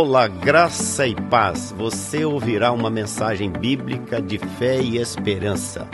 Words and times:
Olá, 0.00 0.28
graça 0.28 1.08
e 1.08 1.14
paz. 1.28 1.72
Você 1.72 2.24
ouvirá 2.24 2.70
uma 2.70 2.88
mensagem 2.88 3.50
bíblica 3.50 4.22
de 4.22 4.38
fé 4.38 4.80
e 4.80 4.96
esperança. 4.96 5.88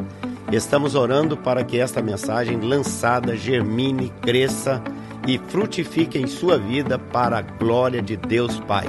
Estamos 0.53 0.95
orando 0.95 1.39
para 1.39 1.65
que 1.65 1.79
esta 1.79 2.03
mensagem 2.03 2.61
lançada 2.61 3.35
germine, 3.35 4.11
cresça 4.21 4.85
e 5.27 5.39
frutifique 5.39 6.19
em 6.19 6.27
sua 6.27 6.59
vida 6.59 6.99
para 6.99 7.39
a 7.39 7.41
glória 7.41 8.03
de 8.03 8.15
Deus 8.15 8.61
Pai. 8.61 8.85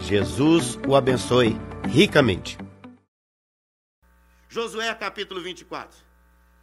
Jesus 0.00 0.78
o 0.88 0.96
abençoe 0.96 1.60
ricamente. 1.86 2.56
Josué 4.48 4.94
capítulo 4.94 5.42
24. 5.42 5.98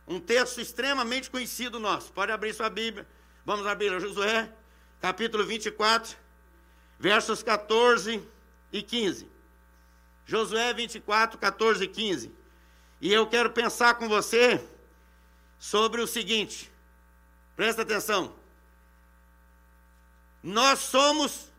Um 0.07 0.19
texto 0.19 0.59
extremamente 0.59 1.29
conhecido 1.29 1.79
nosso. 1.79 2.11
Pode 2.11 2.31
abrir 2.31 2.51
sua 2.55 2.67
Bíblia. 2.67 3.07
Vamos 3.45 3.67
abrir 3.67 3.91
Josué 3.99 4.51
capítulo 4.99 5.45
24 5.45 6.20
versos 7.01 7.41
14 7.41 8.23
e 8.71 8.83
15. 8.83 9.27
Josué 10.23 10.71
24, 10.71 11.39
14 11.39 11.83
e 11.83 11.87
15. 11.87 12.31
E 13.01 13.11
eu 13.11 13.27
quero 13.27 13.49
pensar 13.49 13.95
com 13.95 14.07
você 14.07 14.63
sobre 15.57 15.99
o 15.99 16.05
seguinte, 16.05 16.71
presta 17.55 17.81
atenção. 17.81 18.35
Nós 20.43 20.77
somos 20.77 21.51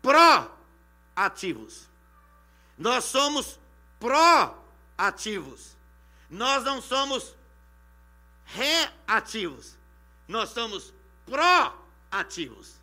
pró-ativos. 0.00 1.86
Nós 2.78 3.04
somos 3.04 3.60
pró-ativos. 4.00 5.76
Nós 6.30 6.64
não 6.64 6.80
somos 6.80 7.34
reativos. 8.46 9.76
Nós 10.26 10.48
somos 10.50 10.94
pró-ativos. 11.26 12.77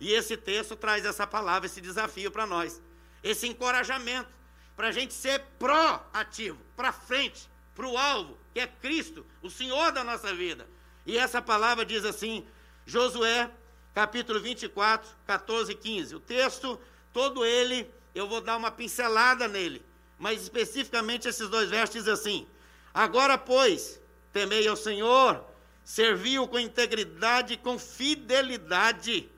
E 0.00 0.12
esse 0.12 0.36
texto 0.36 0.76
traz 0.76 1.04
essa 1.04 1.26
palavra, 1.26 1.66
esse 1.66 1.80
desafio 1.80 2.30
para 2.30 2.46
nós, 2.46 2.82
esse 3.22 3.46
encorajamento, 3.46 4.28
para 4.76 4.88
a 4.88 4.92
gente 4.92 5.14
ser 5.14 5.40
proativo, 5.58 6.58
para 6.76 6.92
frente, 6.92 7.48
para 7.74 7.86
o 7.86 7.96
alvo, 7.96 8.38
que 8.52 8.60
é 8.60 8.66
Cristo, 8.66 9.24
o 9.42 9.48
Senhor 9.48 9.92
da 9.92 10.02
nossa 10.02 10.34
vida. 10.34 10.66
E 11.06 11.16
essa 11.16 11.40
palavra 11.40 11.84
diz 11.84 12.04
assim, 12.04 12.46
Josué, 12.86 13.50
capítulo 13.94 14.40
24, 14.40 15.08
14 15.26 15.72
e 15.72 15.74
15. 15.74 16.16
O 16.16 16.20
texto, 16.20 16.80
todo 17.12 17.44
ele, 17.44 17.88
eu 18.14 18.28
vou 18.28 18.40
dar 18.40 18.56
uma 18.56 18.70
pincelada 18.70 19.46
nele, 19.48 19.82
mas 20.18 20.42
especificamente 20.42 21.28
esses 21.28 21.48
dois 21.48 21.70
versos 21.70 21.94
diz 21.94 22.08
assim: 22.08 22.46
Agora, 22.92 23.38
pois, 23.38 24.00
temei 24.32 24.66
ao 24.66 24.76
Senhor, 24.76 25.44
serviu 25.84 26.46
com 26.48 26.58
integridade 26.58 27.54
e 27.54 27.56
com 27.56 27.78
fidelidade 27.78 29.30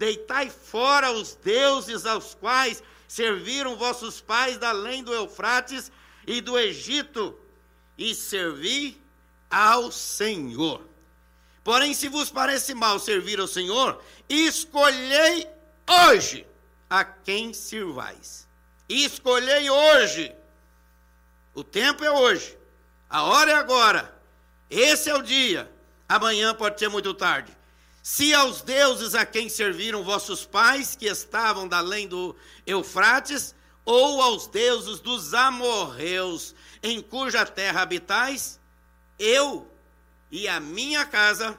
Deitai 0.00 0.48
fora 0.48 1.12
os 1.12 1.34
deuses 1.34 2.06
aos 2.06 2.34
quais 2.34 2.82
serviram 3.06 3.76
vossos 3.76 4.18
pais 4.18 4.56
da 4.56 4.70
além 4.70 5.04
do 5.04 5.12
Eufrates 5.12 5.92
e 6.26 6.40
do 6.40 6.58
Egito, 6.58 7.38
e 7.98 8.14
servi 8.14 8.98
ao 9.50 9.92
Senhor. 9.92 10.88
Porém, 11.62 11.92
se 11.92 12.08
vos 12.08 12.30
parece 12.30 12.72
mal 12.72 12.98
servir 12.98 13.38
ao 13.40 13.46
Senhor, 13.46 14.02
escolhei 14.26 15.46
hoje 15.86 16.46
a 16.88 17.04
quem 17.04 17.52
sirvais. 17.52 18.48
Escolhei 18.88 19.68
hoje. 19.68 20.34
O 21.54 21.62
tempo 21.62 22.02
é 22.02 22.10
hoje. 22.10 22.56
A 23.10 23.24
hora 23.24 23.50
é 23.50 23.54
agora. 23.54 24.18
Esse 24.70 25.10
é 25.10 25.14
o 25.14 25.20
dia. 25.20 25.70
Amanhã 26.08 26.54
pode 26.54 26.78
ser 26.78 26.88
muito 26.88 27.12
tarde. 27.12 27.59
Se 28.02 28.32
aos 28.32 28.62
deuses 28.62 29.14
a 29.14 29.26
quem 29.26 29.48
serviram 29.48 30.02
vossos 30.02 30.44
pais, 30.44 30.96
que 30.96 31.06
estavam 31.06 31.68
da 31.68 31.78
além 31.78 32.08
do 32.08 32.34
Eufrates, 32.66 33.54
ou 33.84 34.22
aos 34.22 34.46
deuses 34.46 35.00
dos 35.00 35.34
amorreus, 35.34 36.54
em 36.82 37.02
cuja 37.02 37.44
terra 37.44 37.82
habitais, 37.82 38.58
eu 39.18 39.70
e 40.30 40.48
a 40.48 40.58
minha 40.60 41.04
casa 41.04 41.58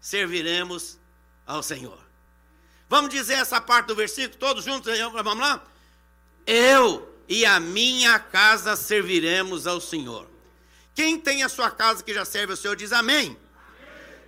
serviremos 0.00 0.98
ao 1.46 1.62
Senhor. 1.62 1.98
Vamos 2.88 3.10
dizer 3.10 3.34
essa 3.34 3.60
parte 3.60 3.86
do 3.86 3.96
versículo 3.96 4.38
todos 4.38 4.64
juntos? 4.64 4.96
Vamos 4.98 5.38
lá? 5.38 5.64
Eu 6.46 7.08
e 7.28 7.46
a 7.46 7.58
minha 7.58 8.18
casa 8.18 8.76
serviremos 8.76 9.66
ao 9.66 9.80
Senhor. 9.80 10.28
Quem 10.94 11.18
tem 11.18 11.42
a 11.42 11.48
sua 11.48 11.70
casa 11.70 12.02
que 12.04 12.12
já 12.12 12.24
serve 12.24 12.52
ao 12.52 12.56
Senhor 12.56 12.76
diz 12.76 12.92
amém. 12.92 13.36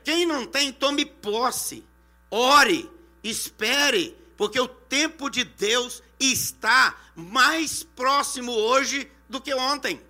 Quem 0.05 0.27
não 0.27 0.47
tem, 0.47 0.73
tome 0.73 1.07
posse. 1.07 1.85
Ore, 2.31 2.91
espere, 3.23 4.17
porque 4.37 4.61
o 4.61 4.69
tempo 4.69 5.31
de 5.31 5.45
Deus 5.45 6.03
está 6.21 6.95
mais 7.17 7.83
próximo 7.83 8.53
hoje 8.53 9.11
do 9.29 9.41
que 9.41 9.55
ontem. 9.55 10.01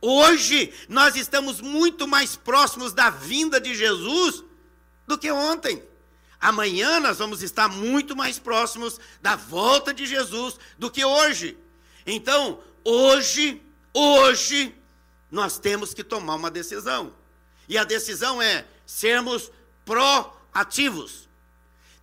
Hoje 0.00 0.72
nós 0.88 1.16
estamos 1.16 1.60
muito 1.60 2.06
mais 2.06 2.36
próximos 2.36 2.92
da 2.92 3.10
vinda 3.10 3.60
de 3.60 3.74
Jesus 3.74 4.44
do 5.06 5.18
que 5.18 5.30
ontem. 5.30 5.82
Amanhã 6.40 7.00
nós 7.00 7.18
vamos 7.18 7.42
estar 7.42 7.68
muito 7.68 8.14
mais 8.14 8.38
próximos 8.38 9.00
da 9.20 9.34
volta 9.34 9.92
de 9.92 10.06
Jesus 10.06 10.56
do 10.78 10.90
que 10.90 11.04
hoje. 11.04 11.58
Então, 12.06 12.60
hoje, 12.84 13.60
hoje, 13.92 14.74
nós 15.30 15.58
temos 15.58 15.92
que 15.92 16.04
tomar 16.04 16.36
uma 16.36 16.50
decisão. 16.50 17.12
E 17.68 17.76
a 17.76 17.84
decisão 17.84 18.40
é 18.40 18.64
sermos 18.88 19.52
proativos. 19.84 21.28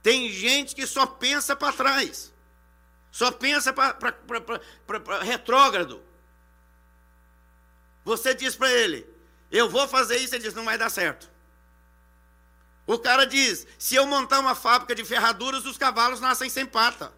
Tem 0.03 0.31
gente 0.31 0.75
que 0.75 0.85
só 0.85 1.07
pensa 1.07 1.56
para 1.56 1.73
trás, 1.73 2.31
só 3.12 3.31
pensa 3.31 3.73
para 3.73 5.23
retrógrado. 5.23 6.00
Você 8.06 8.35
diz 8.35 8.56
para 8.56 8.72
ele, 8.72 9.03
eu 9.51 9.68
vou 9.68 9.88
fazer 9.88 10.18
isso, 10.18 10.35
ele 10.35 10.44
diz, 10.44 10.53
não 10.53 10.63
vai 10.63 10.78
dar 10.78 10.91
certo. 10.91 11.28
O 12.85 13.00
cara 13.00 13.25
diz, 13.25 13.66
se 13.79 13.96
eu 13.96 14.06
montar 14.06 14.40
uma 14.40 14.53
fábrica 14.53 14.94
de 14.94 15.03
ferraduras, 15.03 15.66
os 15.66 15.79
cavalos 15.79 16.19
nascem 16.19 16.52
sem 16.52 16.67
pata. 16.67 17.12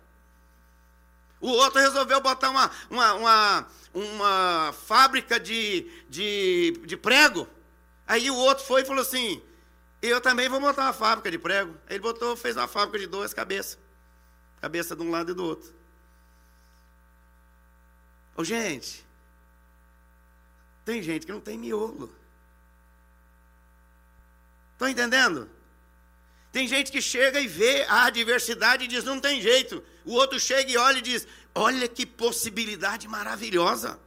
O 1.41 1.49
outro 1.49 1.81
resolveu 1.81 2.21
botar 2.21 2.49
uma, 2.49 2.71
uma, 2.89 3.13
uma, 3.13 3.67
uma 3.93 4.73
fábrica 4.85 5.37
de, 5.37 5.91
de, 6.09 6.79
de 6.85 6.95
prego. 6.95 7.45
Aí 8.07 8.31
o 8.31 8.35
outro 8.35 8.63
foi 8.63 8.83
e 8.83 8.85
falou 8.85 9.01
assim: 9.01 9.43
eu 10.01 10.21
também 10.21 10.47
vou 10.47 10.59
montar 10.59 10.83
uma 10.83 10.93
fábrica 10.93 11.31
de 11.31 11.39
prego. 11.39 11.75
Ele 11.89 11.99
botou, 11.99 12.35
fez 12.35 12.55
uma 12.55 12.67
fábrica 12.67 12.99
de 12.99 13.07
duas 13.07 13.33
cabeças. 13.33 13.77
Cabeça 14.61 14.95
de 14.95 15.01
um 15.01 15.09
lado 15.09 15.31
e 15.31 15.33
do 15.33 15.43
outro. 15.43 15.73
Ô, 18.35 18.43
gente, 18.43 19.05
tem 20.85 21.01
gente 21.01 21.25
que 21.25 21.31
não 21.31 21.41
tem 21.41 21.57
miolo. 21.57 22.15
Estão 24.73 24.87
entendendo? 24.87 25.49
Tem 26.51 26.67
gente 26.67 26.91
que 26.91 27.01
chega 27.01 27.39
e 27.39 27.47
vê 27.47 27.83
a 27.89 28.05
adversidade 28.05 28.85
e 28.85 28.87
diz: 28.87 29.03
não 29.03 29.19
tem 29.19 29.41
jeito. 29.41 29.83
O 30.05 30.13
outro 30.13 30.39
chega 30.39 30.71
e 30.71 30.77
olha 30.77 30.99
e 30.99 31.01
diz: 31.01 31.27
olha 31.53 31.87
que 31.87 32.05
possibilidade 32.05 33.07
maravilhosa. 33.07 33.99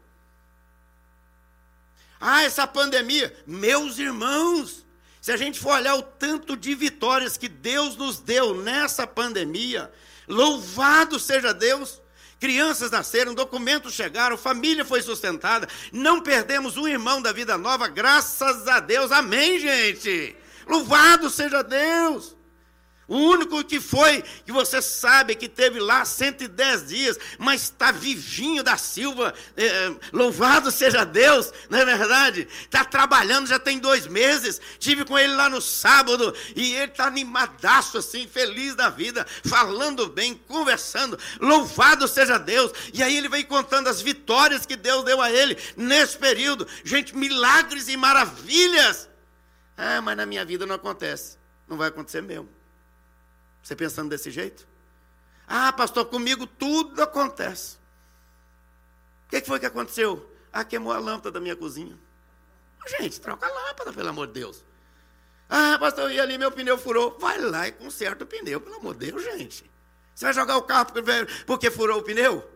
Ah, 2.21 2.43
essa 2.43 2.67
pandemia, 2.67 3.35
meus 3.47 3.99
irmãos, 3.99 4.85
se 5.21 5.31
a 5.31 5.37
gente 5.37 5.59
for 5.59 5.75
olhar 5.75 5.95
o 5.97 6.03
tanto 6.03 6.57
de 6.57 6.75
vitórias 6.75 7.37
que 7.37 7.49
Deus 7.49 7.97
nos 7.97 8.19
deu 8.19 8.55
nessa 8.55 9.07
pandemia, 9.07 9.93
louvado 10.27 11.19
seja 11.19 11.53
Deus. 11.53 12.01
Crianças 12.39 12.91
nasceram, 12.91 13.35
documentos 13.35 13.93
chegaram, 13.93 14.39
família 14.39 14.83
foi 14.83 15.03
sustentada, 15.03 15.69
não 15.93 16.23
perdemos 16.23 16.79
um 16.79 16.89
irmão 16.89 17.21
da 17.21 17.33
vida 17.33 17.59
nova, 17.59 17.87
graças 17.87 18.67
a 18.67 18.81
Deus, 18.81 19.13
amém, 19.13 19.61
gente. 19.61 20.35
Louvado 20.67 21.29
seja 21.29 21.63
Deus. 21.63 22.35
O 23.11 23.17
único 23.17 23.65
que 23.65 23.81
foi, 23.81 24.23
que 24.23 24.53
você 24.53 24.81
sabe 24.81 25.35
que 25.35 25.49
teve 25.49 25.81
lá 25.81 26.05
110 26.05 26.87
dias, 26.87 27.19
mas 27.41 27.63
está 27.63 27.91
vivinho 27.91 28.63
da 28.63 28.77
Silva, 28.77 29.35
é, 29.57 29.67
é, 29.67 29.95
louvado 30.13 30.71
seja 30.71 31.03
Deus, 31.03 31.53
não 31.69 31.81
é 31.81 31.85
verdade? 31.85 32.47
Está 32.63 32.85
trabalhando 32.85 33.49
já 33.49 33.59
tem 33.59 33.81
dois 33.81 34.07
meses, 34.07 34.61
tive 34.79 35.05
com 35.05 35.19
ele 35.19 35.35
lá 35.35 35.49
no 35.51 35.61
sábado, 35.61 36.33
e 36.55 36.73
ele 36.75 36.93
está 36.93 37.07
animadaço 37.07 37.99
assim, 37.99 38.29
feliz 38.29 38.77
da 38.77 38.89
vida, 38.89 39.27
falando 39.45 40.07
bem, 40.07 40.41
conversando, 40.47 41.19
louvado 41.41 42.07
seja 42.07 42.39
Deus. 42.39 42.71
E 42.95 43.03
aí 43.03 43.17
ele 43.17 43.29
vem 43.29 43.45
contando 43.45 43.89
as 43.89 44.01
vitórias 44.01 44.65
que 44.65 44.77
Deus 44.77 45.05
deu 45.05 45.21
a 45.21 45.33
ele 45.33 45.59
nesse 45.77 46.17
período, 46.17 46.65
gente, 46.85 47.17
milagres 47.17 47.89
e 47.89 47.97
maravilhas. 47.97 49.09
Ah, 49.77 50.01
mas 50.01 50.17
na 50.17 50.25
minha 50.25 50.45
vida 50.45 50.65
não 50.65 50.77
acontece, 50.77 51.37
não 51.67 51.77
vai 51.77 51.89
acontecer 51.89 52.23
mesmo. 52.23 52.60
Você 53.63 53.77
pensando 53.77 54.09
desse 54.09 54.31
jeito? 54.31 54.67
Ah, 55.47 55.73
pastor, 55.73 56.07
comigo 56.07 56.47
tudo 56.47 57.03
acontece. 57.03 57.77
O 59.27 59.31
que, 59.31 59.41
foi 59.43 59.61
que 59.61 59.67
aconteceu? 59.67 60.29
Ah, 60.53 60.65
queimou 60.65 60.93
a 60.93 60.99
lâmpada 60.99 61.33
da 61.33 61.41
minha 61.41 61.57
cozinha. 61.57 61.99
Gente, 62.87 63.21
troca 63.21 63.47
a 63.47 63.51
lâmpada, 63.51 63.93
pelo 63.93 64.09
amor 64.09 64.27
de 64.29 64.35
Deus. 64.35 64.65
Ah, 65.49 65.77
pastor, 65.79 66.11
e 66.13 66.21
ali 66.21 66.39
meu 66.39 66.51
pneu 66.51 66.79
furou. 66.79 67.19
Vai 67.19 67.39
lá 67.39 67.69
e 67.69 67.73
conserta 67.73 68.25
o 68.25 68.27
pneu, 68.27 68.61
pelo 68.61 68.77
amor 68.77 68.95
de 68.95 69.11
Deus, 69.11 69.23
gente. 69.23 69.71
Você 70.15 70.25
vai 70.25 70.35
jogar 70.35 70.57
o 70.57 70.63
carro 70.63 70.87
porque 71.47 71.71
furou 71.71 71.99
o 71.99 72.03
pneu? 72.03 72.49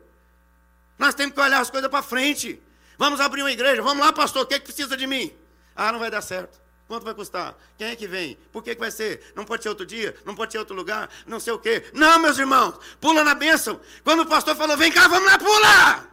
Nós 0.98 1.14
temos 1.14 1.34
que 1.34 1.40
olhar 1.40 1.60
as 1.60 1.70
coisas 1.70 1.90
para 1.90 2.02
frente. 2.02 2.62
Vamos 2.96 3.20
abrir 3.20 3.42
uma 3.42 3.50
igreja. 3.50 3.82
Vamos 3.82 4.04
lá, 4.04 4.12
pastor, 4.12 4.42
o 4.42 4.46
que, 4.46 4.54
é 4.54 4.58
que 4.58 4.66
precisa 4.66 4.96
de 4.96 5.06
mim? 5.06 5.36
Ah, 5.74 5.90
não 5.90 5.98
vai 5.98 6.10
dar 6.10 6.22
certo. 6.22 6.60
Quanto 6.86 7.04
vai 7.04 7.14
custar? 7.14 7.56
Quem 7.78 7.88
é 7.88 7.96
que 7.96 8.06
vem? 8.06 8.36
Por 8.52 8.62
que, 8.62 8.74
que 8.74 8.80
vai 8.80 8.90
ser? 8.90 9.32
Não 9.34 9.44
pode 9.44 9.62
ser 9.62 9.70
outro 9.70 9.86
dia? 9.86 10.14
Não 10.24 10.34
pode 10.34 10.52
ser 10.52 10.58
outro 10.58 10.74
lugar? 10.74 11.08
Não 11.26 11.40
sei 11.40 11.52
o 11.52 11.58
quê. 11.58 11.90
Não, 11.94 12.18
meus 12.18 12.38
irmãos, 12.38 12.78
pula 13.00 13.24
na 13.24 13.34
bênção. 13.34 13.80
Quando 14.02 14.20
o 14.20 14.26
pastor 14.26 14.54
falou, 14.54 14.76
vem 14.76 14.92
cá, 14.92 15.08
vamos 15.08 15.30
lá, 15.30 15.38
pula! 15.38 16.08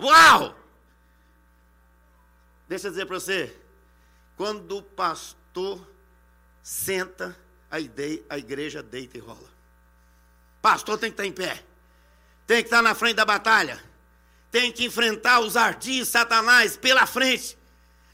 Uau! 0.00 0.58
Deixa 2.68 2.88
eu 2.88 2.90
dizer 2.90 3.06
para 3.06 3.18
você. 3.18 3.56
Quando 4.36 4.76
o 4.76 4.82
pastor 4.82 5.80
senta, 6.62 7.34
a, 7.70 7.80
ideia, 7.80 8.22
a 8.28 8.38
igreja 8.38 8.82
deita 8.82 9.16
e 9.16 9.20
rola. 9.20 9.50
Pastor 10.62 10.98
tem 10.98 11.10
que 11.10 11.14
estar 11.14 11.26
em 11.26 11.32
pé. 11.32 11.64
Tem 12.46 12.58
que 12.62 12.68
estar 12.68 12.82
na 12.82 12.94
frente 12.94 13.16
da 13.16 13.24
batalha. 13.24 13.82
Tem 14.50 14.70
que 14.70 14.84
enfrentar 14.84 15.40
os 15.40 15.56
ardis 15.56 16.08
Satanás 16.08 16.76
pela 16.76 17.06
frente. 17.06 17.57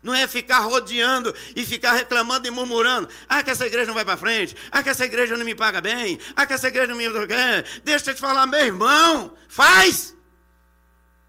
Não 0.04 0.14
é 0.14 0.28
ficar 0.28 0.60
rodeando 0.60 1.34
e 1.56 1.64
ficar 1.64 1.94
reclamando 1.94 2.46
e 2.46 2.50
murmurando. 2.50 3.08
Ah, 3.26 3.42
que 3.42 3.50
essa 3.50 3.66
igreja 3.66 3.86
não 3.86 3.94
vai 3.94 4.04
para 4.04 4.18
frente. 4.18 4.54
Ah, 4.70 4.82
que 4.82 4.90
essa 4.90 5.06
igreja 5.06 5.34
não 5.34 5.46
me 5.46 5.54
paga 5.54 5.80
bem. 5.80 6.18
Ah, 6.36 6.44
que 6.46 6.52
essa 6.52 6.68
igreja 6.68 6.88
não 6.88 6.96
me. 6.96 7.04
Deixa 7.82 8.10
eu 8.10 8.14
te 8.14 8.20
falar, 8.20 8.46
meu 8.46 8.60
irmão. 8.60 9.34
Faz! 9.48 10.14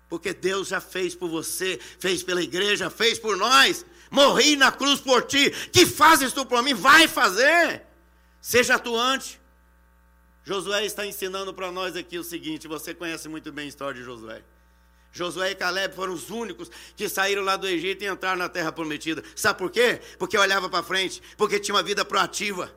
Porque 0.10 0.34
Deus 0.34 0.68
já 0.68 0.82
fez 0.82 1.16
por 1.16 1.30
você, 1.30 1.80
fez 2.00 2.22
pela 2.22 2.44
igreja, 2.44 2.90
fez 2.90 3.18
por 3.18 3.38
nós. 3.38 3.86
Morri 4.12 4.58
na 4.58 4.74
cruz 4.74 5.00
por 5.00 5.24
ti. 5.24 5.50
Que 5.72 5.86
fazes 5.86 6.34
tu 6.34 6.46
por 6.46 6.62
mim? 6.62 6.74
Vai 6.74 7.08
fazer. 7.08 7.82
Seja 8.42 8.76
atuante. 8.76 9.40
Josué 10.44 10.86
está 10.86 11.06
ensinando 11.06 11.54
para 11.54 11.72
nós 11.72 11.96
aqui 11.96 12.20
o 12.20 12.24
seguinte: 12.26 12.68
você 12.68 12.94
conhece 12.94 13.30
muito 13.30 13.54
bem 13.54 13.66
a 13.66 13.70
história 13.70 13.98
de 13.98 14.06
Josué. 14.06 14.44
Josué 15.16 15.52
e 15.52 15.56
Caleb 15.56 15.96
foram 15.96 16.14
os 16.14 16.30
únicos 16.30 16.70
que 16.94 17.08
saíram 17.08 17.42
lá 17.42 17.56
do 17.56 17.66
Egito 17.66 18.04
e 18.04 18.08
entraram 18.08 18.38
na 18.38 18.50
terra 18.50 18.70
prometida. 18.70 19.24
Sabe 19.34 19.58
por 19.58 19.72
quê? 19.72 20.02
Porque 20.20 20.38
olhava 20.38 20.70
para 20.70 20.84
frente, 20.84 21.22
porque 21.38 21.58
tinha 21.58 21.74
uma 21.74 21.82
vida 21.82 22.04
proativa 22.04 22.70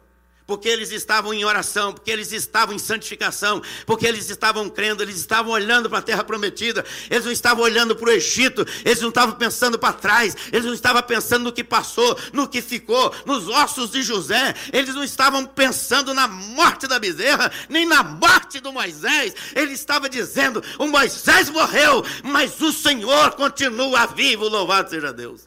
porque 0.48 0.66
eles 0.66 0.90
estavam 0.90 1.34
em 1.34 1.44
oração, 1.44 1.92
porque 1.92 2.10
eles 2.10 2.32
estavam 2.32 2.74
em 2.74 2.78
santificação, 2.78 3.62
porque 3.84 4.06
eles 4.06 4.30
estavam 4.30 4.70
crendo, 4.70 5.02
eles 5.02 5.18
estavam 5.18 5.52
olhando 5.52 5.90
para 5.90 5.98
a 5.98 6.02
terra 6.02 6.24
prometida, 6.24 6.86
eles 7.10 7.26
não 7.26 7.30
estavam 7.30 7.62
olhando 7.62 7.94
para 7.94 8.08
o 8.08 8.10
Egito, 8.10 8.66
eles 8.82 9.02
não 9.02 9.10
estavam 9.10 9.34
pensando 9.34 9.78
para 9.78 9.92
trás, 9.92 10.34
eles 10.50 10.64
não 10.64 10.72
estavam 10.72 11.02
pensando 11.02 11.44
no 11.44 11.52
que 11.52 11.62
passou, 11.62 12.18
no 12.32 12.48
que 12.48 12.62
ficou, 12.62 13.14
nos 13.26 13.46
ossos 13.46 13.90
de 13.90 14.02
José, 14.02 14.54
eles 14.72 14.94
não 14.94 15.04
estavam 15.04 15.44
pensando 15.44 16.14
na 16.14 16.26
morte 16.26 16.86
da 16.86 16.98
bezerra, 16.98 17.52
nem 17.68 17.84
na 17.84 18.02
morte 18.02 18.58
do 18.58 18.72
Moisés, 18.72 19.34
ele 19.54 19.74
estava 19.74 20.08
dizendo: 20.08 20.64
o 20.78 20.86
Moisés 20.86 21.50
morreu, 21.50 22.02
mas 22.22 22.58
o 22.62 22.72
Senhor 22.72 23.32
continua 23.32 24.06
vivo, 24.06 24.48
louvado 24.48 24.88
seja 24.88 25.12
Deus. 25.12 25.46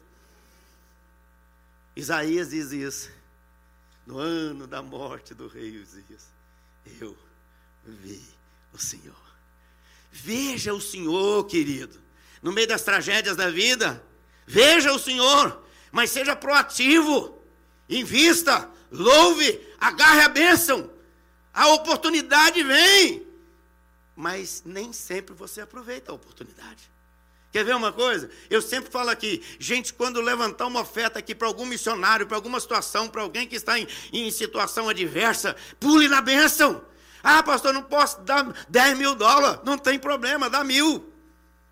Isaías 1.96 2.50
diz 2.50 2.70
isso 2.70 3.21
no 4.06 4.18
ano 4.18 4.66
da 4.66 4.82
morte 4.82 5.34
do 5.34 5.48
rei 5.48 5.80
Uzias, 5.80 6.26
eu 7.00 7.16
vi 7.84 8.22
o 8.72 8.78
Senhor. 8.78 9.14
Veja 10.10 10.74
o 10.74 10.80
Senhor, 10.80 11.46
querido, 11.46 12.00
no 12.42 12.52
meio 12.52 12.68
das 12.68 12.82
tragédias 12.82 13.36
da 13.36 13.50
vida. 13.50 14.02
Veja 14.46 14.92
o 14.92 14.98
Senhor, 14.98 15.64
mas 15.90 16.10
seja 16.10 16.36
proativo. 16.36 17.38
Invista, 17.88 18.68
louve, 18.90 19.60
agarre 19.78 20.22
a 20.22 20.28
bênção. 20.28 20.90
A 21.54 21.68
oportunidade 21.68 22.62
vem. 22.62 23.26
Mas 24.14 24.62
nem 24.64 24.92
sempre 24.92 25.34
você 25.34 25.60
aproveita 25.60 26.12
a 26.12 26.14
oportunidade. 26.14 26.90
Quer 27.52 27.66
ver 27.66 27.76
uma 27.76 27.92
coisa? 27.92 28.30
Eu 28.48 28.62
sempre 28.62 28.90
falo 28.90 29.10
aqui, 29.10 29.42
gente, 29.58 29.92
quando 29.92 30.22
levantar 30.22 30.66
uma 30.66 30.80
oferta 30.80 31.18
aqui 31.18 31.34
para 31.34 31.46
algum 31.46 31.66
missionário, 31.66 32.26
para 32.26 32.36
alguma 32.36 32.58
situação, 32.58 33.08
para 33.08 33.20
alguém 33.20 33.46
que 33.46 33.56
está 33.56 33.78
em, 33.78 33.86
em 34.10 34.30
situação 34.30 34.88
adversa, 34.88 35.54
pule 35.78 36.08
na 36.08 36.22
bênção. 36.22 36.82
Ah, 37.22 37.42
pastor, 37.42 37.74
não 37.74 37.82
posso 37.82 38.22
dar 38.22 38.42
10 38.70 38.96
mil 38.96 39.14
dólares. 39.14 39.60
Não 39.64 39.76
tem 39.76 39.98
problema, 39.98 40.48
dá 40.48 40.64
mil, 40.64 41.12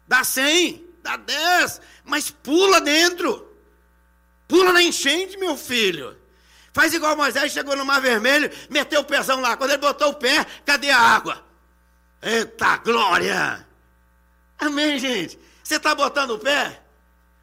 dá 0.07 0.23
100, 0.23 0.87
dá 1.03 1.17
10, 1.17 1.81
mas 2.05 2.31
pula 2.31 2.79
dentro. 2.83 3.49
Pula 4.47 4.75
na 4.75 4.83
enchente, 4.83 5.39
meu 5.39 5.57
filho. 5.57 6.15
Faz 6.75 6.93
igual 6.93 7.17
Moisés 7.17 7.53
chegou 7.53 7.75
no 7.75 7.87
Mar 7.87 8.03
Vermelho, 8.03 8.51
meteu 8.69 9.01
o 9.01 9.05
pezão 9.05 9.41
lá. 9.41 9.57
Quando 9.57 9.71
ele 9.71 9.79
botou 9.79 10.11
o 10.11 10.15
pé, 10.15 10.45
cadê 10.67 10.91
a 10.91 10.99
água? 10.99 11.43
Eita 12.23 12.77
glória! 12.77 13.67
Amém, 14.59 14.99
gente? 14.99 15.39
Você 15.71 15.77
está 15.77 15.95
botando 15.95 16.33
o 16.33 16.39
pé? 16.41 16.83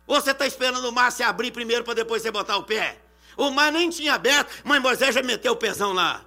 Ou 0.05 0.19
você 0.19 0.31
está 0.31 0.45
esperando 0.45 0.83
o 0.83 0.91
mar 0.91 1.13
se 1.13 1.23
abrir 1.23 1.49
primeiro 1.49 1.85
para 1.85 1.93
depois 1.93 2.21
você 2.21 2.29
botar 2.29 2.57
o 2.57 2.63
pé? 2.63 2.99
O 3.37 3.49
mar 3.49 3.71
nem 3.71 3.89
tinha 3.89 4.15
aberto, 4.15 4.53
mas 4.65 4.81
Moisés 4.81 5.15
já 5.15 5.23
meteu 5.23 5.53
o 5.53 5.55
pezão 5.55 5.93
lá. 5.93 6.25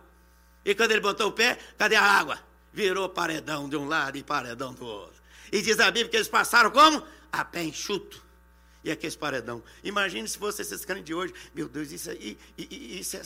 E 0.64 0.74
quando 0.74 0.92
ele 0.92 1.02
botou 1.02 1.28
o 1.28 1.32
pé, 1.32 1.58
cadê 1.76 1.96
a 1.96 2.02
água? 2.02 2.38
Virou 2.72 3.06
paredão 3.06 3.68
de 3.68 3.76
um 3.76 3.86
lado 3.86 4.16
e 4.16 4.22
paredão 4.22 4.72
do 4.72 4.86
outro. 4.86 5.20
E 5.52 5.60
diz 5.60 5.78
a 5.78 5.90
Bíblia 5.90 6.08
que 6.08 6.16
eles 6.16 6.26
passaram 6.26 6.70
como? 6.70 7.06
A 7.30 7.44
pé 7.44 7.64
enxuto. 7.64 8.24
E 8.82 8.90
aqueles 8.90 9.14
paredão. 9.14 9.62
Imagine 9.84 10.26
se 10.26 10.38
fosse 10.38 10.62
esses 10.62 10.86
caras 10.86 11.04
de 11.04 11.12
hoje. 11.12 11.34
Meu 11.54 11.68
Deus, 11.68 11.92
isso 11.92 12.10
aí. 12.10 12.38
Isso, 12.56 13.18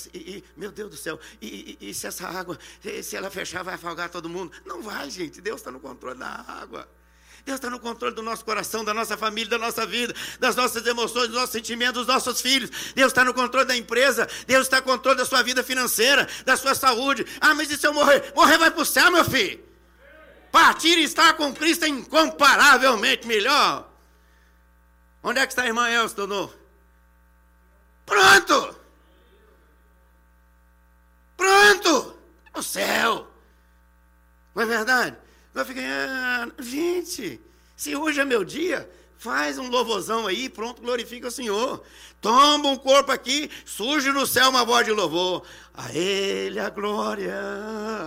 meu 0.57 0.73
Deus 0.73 0.91
do 0.91 0.97
céu. 0.97 1.21
E, 1.41 1.79
e, 1.81 1.91
e 1.91 1.95
se 1.95 2.09
essa 2.09 2.27
água, 2.27 2.59
se 3.05 3.15
ela 3.15 3.31
fechar, 3.31 3.63
vai 3.63 3.75
afogar 3.75 4.11
todo 4.11 4.29
mundo? 4.29 4.51
Não 4.67 4.83
vai, 4.83 5.09
gente. 5.11 5.41
Deus 5.41 5.61
está 5.61 5.71
no 5.71 5.79
controle 5.79 6.19
da 6.19 6.45
água. 6.49 6.89
Deus 7.45 7.57
está 7.57 7.69
no 7.69 7.79
controle 7.79 8.15
do 8.15 8.23
nosso 8.23 8.43
coração, 8.43 8.83
da 8.83 8.95
nossa 8.95 9.19
família, 9.19 9.51
da 9.51 9.59
nossa 9.59 9.85
vida, 9.85 10.15
das 10.41 10.57
nossas 10.57 10.87
emoções, 10.87 11.29
dos 11.29 11.37
nossos 11.37 11.51
sentimentos, 11.51 12.07
dos 12.07 12.07
nossos 12.07 12.41
filhos. 12.41 12.71
Deus 12.95 13.09
está 13.09 13.23
no 13.23 13.35
controle 13.35 13.67
da 13.67 13.77
empresa. 13.77 14.27
Deus 14.47 14.63
está 14.63 14.79
no 14.79 14.85
controle 14.85 15.19
da 15.19 15.27
sua 15.27 15.43
vida 15.43 15.63
financeira, 15.63 16.27
da 16.47 16.57
sua 16.57 16.75
saúde. 16.75 17.27
Ah, 17.41 17.55
mas 17.55 17.71
e 17.71 17.77
se 17.77 17.87
eu 17.87 17.93
morrer? 17.93 18.33
Morrer 18.35 18.57
vai 18.57 18.71
para 18.71 18.81
o 18.81 18.87
céu, 18.87 19.11
meu 19.11 19.25
filho. 19.25 19.63
Partir 20.51 20.97
e 20.99 21.03
estar 21.03 21.35
com 21.35 21.53
Cristo 21.53 21.85
é 21.85 21.89
incomparavelmente 21.89 23.27
melhor. 23.27 23.91
Onde 25.23 25.41
é 25.41 25.47
que 25.47 25.53
está 25.53 25.63
a 25.63 25.67
irmã 25.67 25.87
Donor? 26.17 26.55
Pronto! 28.07 28.77
Pronto! 31.37 32.17
No 32.55 32.63
céu! 32.63 33.29
Não 34.55 34.63
é 34.63 34.67
verdade? 34.67 35.24
Vai 35.55 35.65
ficar, 35.65 35.83
ah, 35.83 36.49
gente, 36.61 37.41
se 37.77 37.95
hoje 37.95 38.21
é 38.21 38.25
meu 38.25 38.43
dia, 38.43 38.91
faz 39.17 39.57
um 39.57 39.69
louvozão 39.69 40.27
aí, 40.27 40.49
pronto, 40.49 40.83
glorifica 40.83 41.29
o 41.29 41.31
Senhor. 41.31 41.81
Toma 42.21 42.69
um 42.71 42.77
corpo 42.77 43.13
aqui, 43.13 43.49
surge 43.65 44.11
no 44.11 44.27
céu 44.27 44.51
uma 44.51 44.65
voz 44.65 44.85
de 44.85 44.91
louvor. 44.91 45.47
A 45.73 45.95
Ele 45.95 46.59
a 46.59 46.69
glória, 46.71 47.41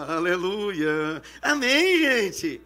aleluia. 0.10 1.22
Amém, 1.42 2.00
gente. 2.00 2.62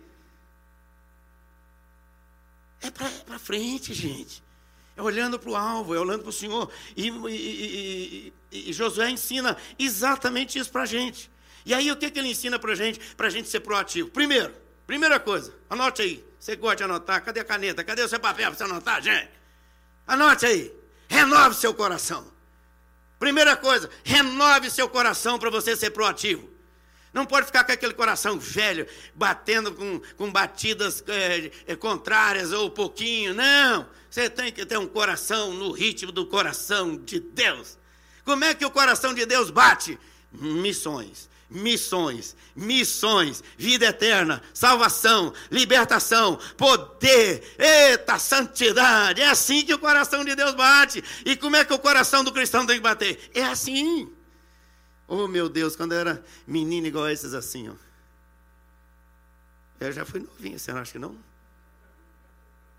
É 2.81 2.89
para 2.89 3.37
frente, 3.37 3.93
gente. 3.93 4.43
É 4.97 5.01
olhando 5.01 5.37
para 5.37 5.51
o 5.51 5.55
alvo, 5.55 5.93
é 5.93 5.99
olhando 5.99 6.21
para 6.21 6.29
o 6.29 6.33
Senhor. 6.33 6.71
E, 6.97 7.07
e, 7.07 8.33
e, 8.51 8.69
e, 8.69 8.73
Josué 8.73 9.11
ensina 9.11 9.55
exatamente 9.77 10.57
isso 10.57 10.71
para 10.71 10.81
a 10.81 10.87
gente. 10.87 11.29
E 11.63 11.71
aí 11.71 11.91
o 11.91 11.95
que, 11.95 12.09
que 12.09 12.17
ele 12.17 12.29
ensina 12.29 12.57
para 12.57 12.71
a 12.71 12.75
gente? 12.75 12.99
Para 13.15 13.27
a 13.27 13.29
gente 13.29 13.47
ser 13.47 13.59
proativo. 13.59 14.09
Primeiro, 14.09 14.60
Primeira 14.91 15.21
coisa, 15.21 15.53
anote 15.69 16.01
aí. 16.01 16.21
Você 16.37 16.53
gosta 16.57 16.75
de 16.75 16.83
anotar? 16.83 17.23
Cadê 17.23 17.39
a 17.39 17.45
caneta? 17.45 17.81
Cadê 17.81 18.01
o 18.01 18.09
seu 18.09 18.19
papel 18.19 18.47
para 18.47 18.57
você 18.57 18.63
anotar, 18.65 19.01
gente? 19.01 19.29
Anote 20.05 20.45
aí. 20.45 20.69
Renove 21.07 21.55
seu 21.55 21.73
coração. 21.73 22.29
Primeira 23.17 23.55
coisa, 23.55 23.89
renove 24.03 24.69
seu 24.69 24.89
coração 24.89 25.39
para 25.39 25.49
você 25.49 25.77
ser 25.77 25.91
proativo. 25.91 26.49
Não 27.13 27.25
pode 27.25 27.45
ficar 27.45 27.63
com 27.63 27.71
aquele 27.71 27.93
coração 27.93 28.37
velho, 28.37 28.85
batendo 29.15 29.73
com, 29.73 30.01
com 30.17 30.29
batidas 30.29 31.01
é, 31.65 31.73
contrárias 31.77 32.51
ou 32.51 32.69
pouquinho. 32.69 33.33
Não. 33.33 33.87
Você 34.09 34.29
tem 34.29 34.51
que 34.51 34.65
ter 34.65 34.77
um 34.77 34.87
coração 34.87 35.53
no 35.53 35.71
ritmo 35.71 36.11
do 36.11 36.25
coração 36.25 36.97
de 36.97 37.21
Deus. 37.21 37.77
Como 38.25 38.43
é 38.43 38.53
que 38.53 38.65
o 38.65 38.69
coração 38.69 39.13
de 39.13 39.25
Deus 39.25 39.51
bate? 39.51 39.97
Missões 40.33 41.31
missões, 41.51 42.35
missões, 42.55 43.43
vida 43.57 43.85
eterna, 43.85 44.41
salvação, 44.53 45.33
libertação, 45.51 46.39
poder, 46.57 47.43
eita, 47.59 48.17
santidade. 48.17 49.21
É 49.21 49.29
assim 49.29 49.63
que 49.65 49.73
o 49.73 49.79
coração 49.79 50.23
de 50.23 50.33
Deus 50.33 50.55
bate. 50.55 51.03
E 51.25 51.35
como 51.35 51.57
é 51.57 51.65
que 51.65 51.73
o 51.73 51.79
coração 51.79 52.23
do 52.23 52.31
cristão 52.31 52.65
tem 52.65 52.77
que 52.77 52.81
bater? 52.81 53.29
É 53.33 53.43
assim. 53.43 54.11
Oh, 55.07 55.27
meu 55.27 55.49
Deus, 55.49 55.75
quando 55.75 55.91
eu 55.91 55.99
era 55.99 56.25
menino 56.47 56.87
igual 56.87 57.03
a 57.03 57.13
esses 57.13 57.33
assim, 57.33 57.69
ó. 57.69 57.73
Eu 59.79 59.91
já 59.91 60.05
fui 60.05 60.21
novinho, 60.21 60.57
você 60.57 60.71
não 60.71 60.79
acha 60.79 60.93
que 60.93 60.99
não? 60.99 61.17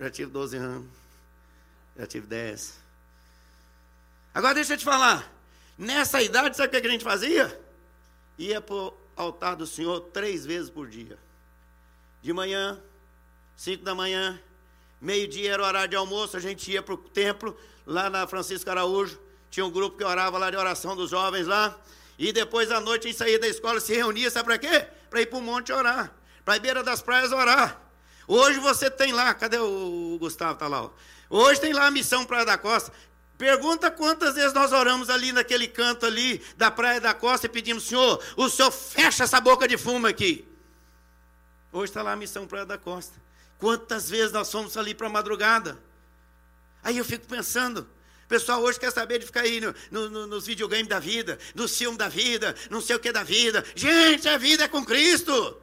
Já 0.00 0.10
tive 0.10 0.30
12 0.30 0.56
anos. 0.56 0.86
Já 1.98 2.06
tive 2.06 2.26
10. 2.26 2.80
Agora 4.32 4.54
deixa 4.54 4.72
eu 4.72 4.78
te 4.78 4.84
falar. 4.84 5.30
Nessa 5.76 6.22
idade, 6.22 6.56
sabe 6.56 6.68
o 6.68 6.80
que 6.80 6.86
a 6.86 6.90
gente 6.90 7.04
fazia? 7.04 7.61
Ia 8.42 8.60
para 8.60 8.74
o 8.74 8.94
altar 9.16 9.56
do 9.56 9.66
Senhor 9.66 10.00
três 10.00 10.44
vezes 10.44 10.70
por 10.70 10.88
dia. 10.88 11.18
De 12.20 12.32
manhã, 12.32 12.80
cinco 13.56 13.84
da 13.84 13.94
manhã, 13.94 14.40
meio-dia 15.00 15.52
era 15.52 15.62
o 15.62 15.66
horário 15.66 15.88
de 15.88 15.96
almoço, 15.96 16.36
a 16.36 16.40
gente 16.40 16.70
ia 16.70 16.82
para 16.82 16.94
o 16.94 16.96
templo, 16.96 17.56
lá 17.86 18.08
na 18.08 18.26
Francisco 18.26 18.68
Araújo, 18.70 19.18
tinha 19.50 19.66
um 19.66 19.70
grupo 19.70 19.98
que 19.98 20.04
orava 20.04 20.38
lá 20.38 20.50
de 20.50 20.56
oração 20.56 20.94
dos 20.96 21.10
jovens 21.10 21.46
lá, 21.46 21.78
e 22.18 22.32
depois 22.32 22.70
à 22.70 22.80
noite 22.80 23.06
a 23.06 23.10
gente 23.10 23.18
saía 23.18 23.38
da 23.38 23.48
escola, 23.48 23.80
se 23.80 23.94
reunia, 23.94 24.30
sabe 24.30 24.46
para 24.46 24.58
quê? 24.58 24.86
Para 25.10 25.20
ir 25.20 25.26
para 25.26 25.38
o 25.38 25.42
monte 25.42 25.72
orar, 25.72 26.14
para 26.44 26.54
a 26.54 26.58
beira 26.58 26.82
das 26.82 27.02
praias 27.02 27.32
orar. 27.32 27.80
Hoje 28.26 28.58
você 28.60 28.90
tem 28.90 29.12
lá, 29.12 29.34
cadê 29.34 29.58
o 29.58 30.16
Gustavo? 30.18 30.54
Está 30.54 30.68
lá. 30.68 30.84
Ó. 30.84 30.90
Hoje 31.28 31.60
tem 31.60 31.72
lá 31.72 31.86
a 31.86 31.90
missão 31.90 32.24
Praia 32.24 32.44
da 32.44 32.56
Costa. 32.56 32.92
Pergunta 33.38 33.90
quantas 33.90 34.34
vezes 34.34 34.52
nós 34.52 34.72
oramos 34.72 35.10
ali 35.10 35.32
naquele 35.32 35.66
canto 35.66 36.06
ali 36.06 36.42
da 36.56 36.70
Praia 36.70 37.00
da 37.00 37.12
Costa 37.12 37.46
e 37.46 37.48
pedimos, 37.48 37.84
Senhor, 37.84 38.22
o 38.36 38.48
Senhor 38.48 38.70
fecha 38.70 39.24
essa 39.24 39.40
boca 39.40 39.66
de 39.66 39.76
fumo 39.76 40.06
aqui. 40.06 40.46
Hoje 41.72 41.90
está 41.90 42.02
lá 42.02 42.12
a 42.12 42.16
missão 42.16 42.46
Praia 42.46 42.66
da 42.66 42.78
Costa. 42.78 43.20
Quantas 43.58 44.10
vezes 44.10 44.32
nós 44.32 44.50
fomos 44.50 44.76
ali 44.76 44.94
para 44.94 45.06
a 45.06 45.10
madrugada? 45.10 45.78
Aí 46.82 46.98
eu 46.98 47.04
fico 47.04 47.26
pensando, 47.26 47.88
o 48.24 48.28
pessoal 48.28 48.60
hoje 48.60 48.78
quer 48.78 48.90
saber 48.92 49.18
de 49.18 49.26
ficar 49.26 49.42
aí 49.42 49.60
no, 49.60 50.10
no, 50.10 50.26
nos 50.26 50.46
videogames 50.46 50.88
da 50.88 50.98
vida, 50.98 51.38
no 51.54 51.68
filme 51.68 51.96
da 51.96 52.08
vida, 52.08 52.54
não 52.70 52.80
sei 52.80 52.96
o 52.96 53.00
que 53.00 53.12
da 53.12 53.22
vida. 53.22 53.64
Gente, 53.74 54.28
a 54.28 54.36
vida 54.36 54.64
é 54.64 54.68
com 54.68 54.84
Cristo. 54.84 55.60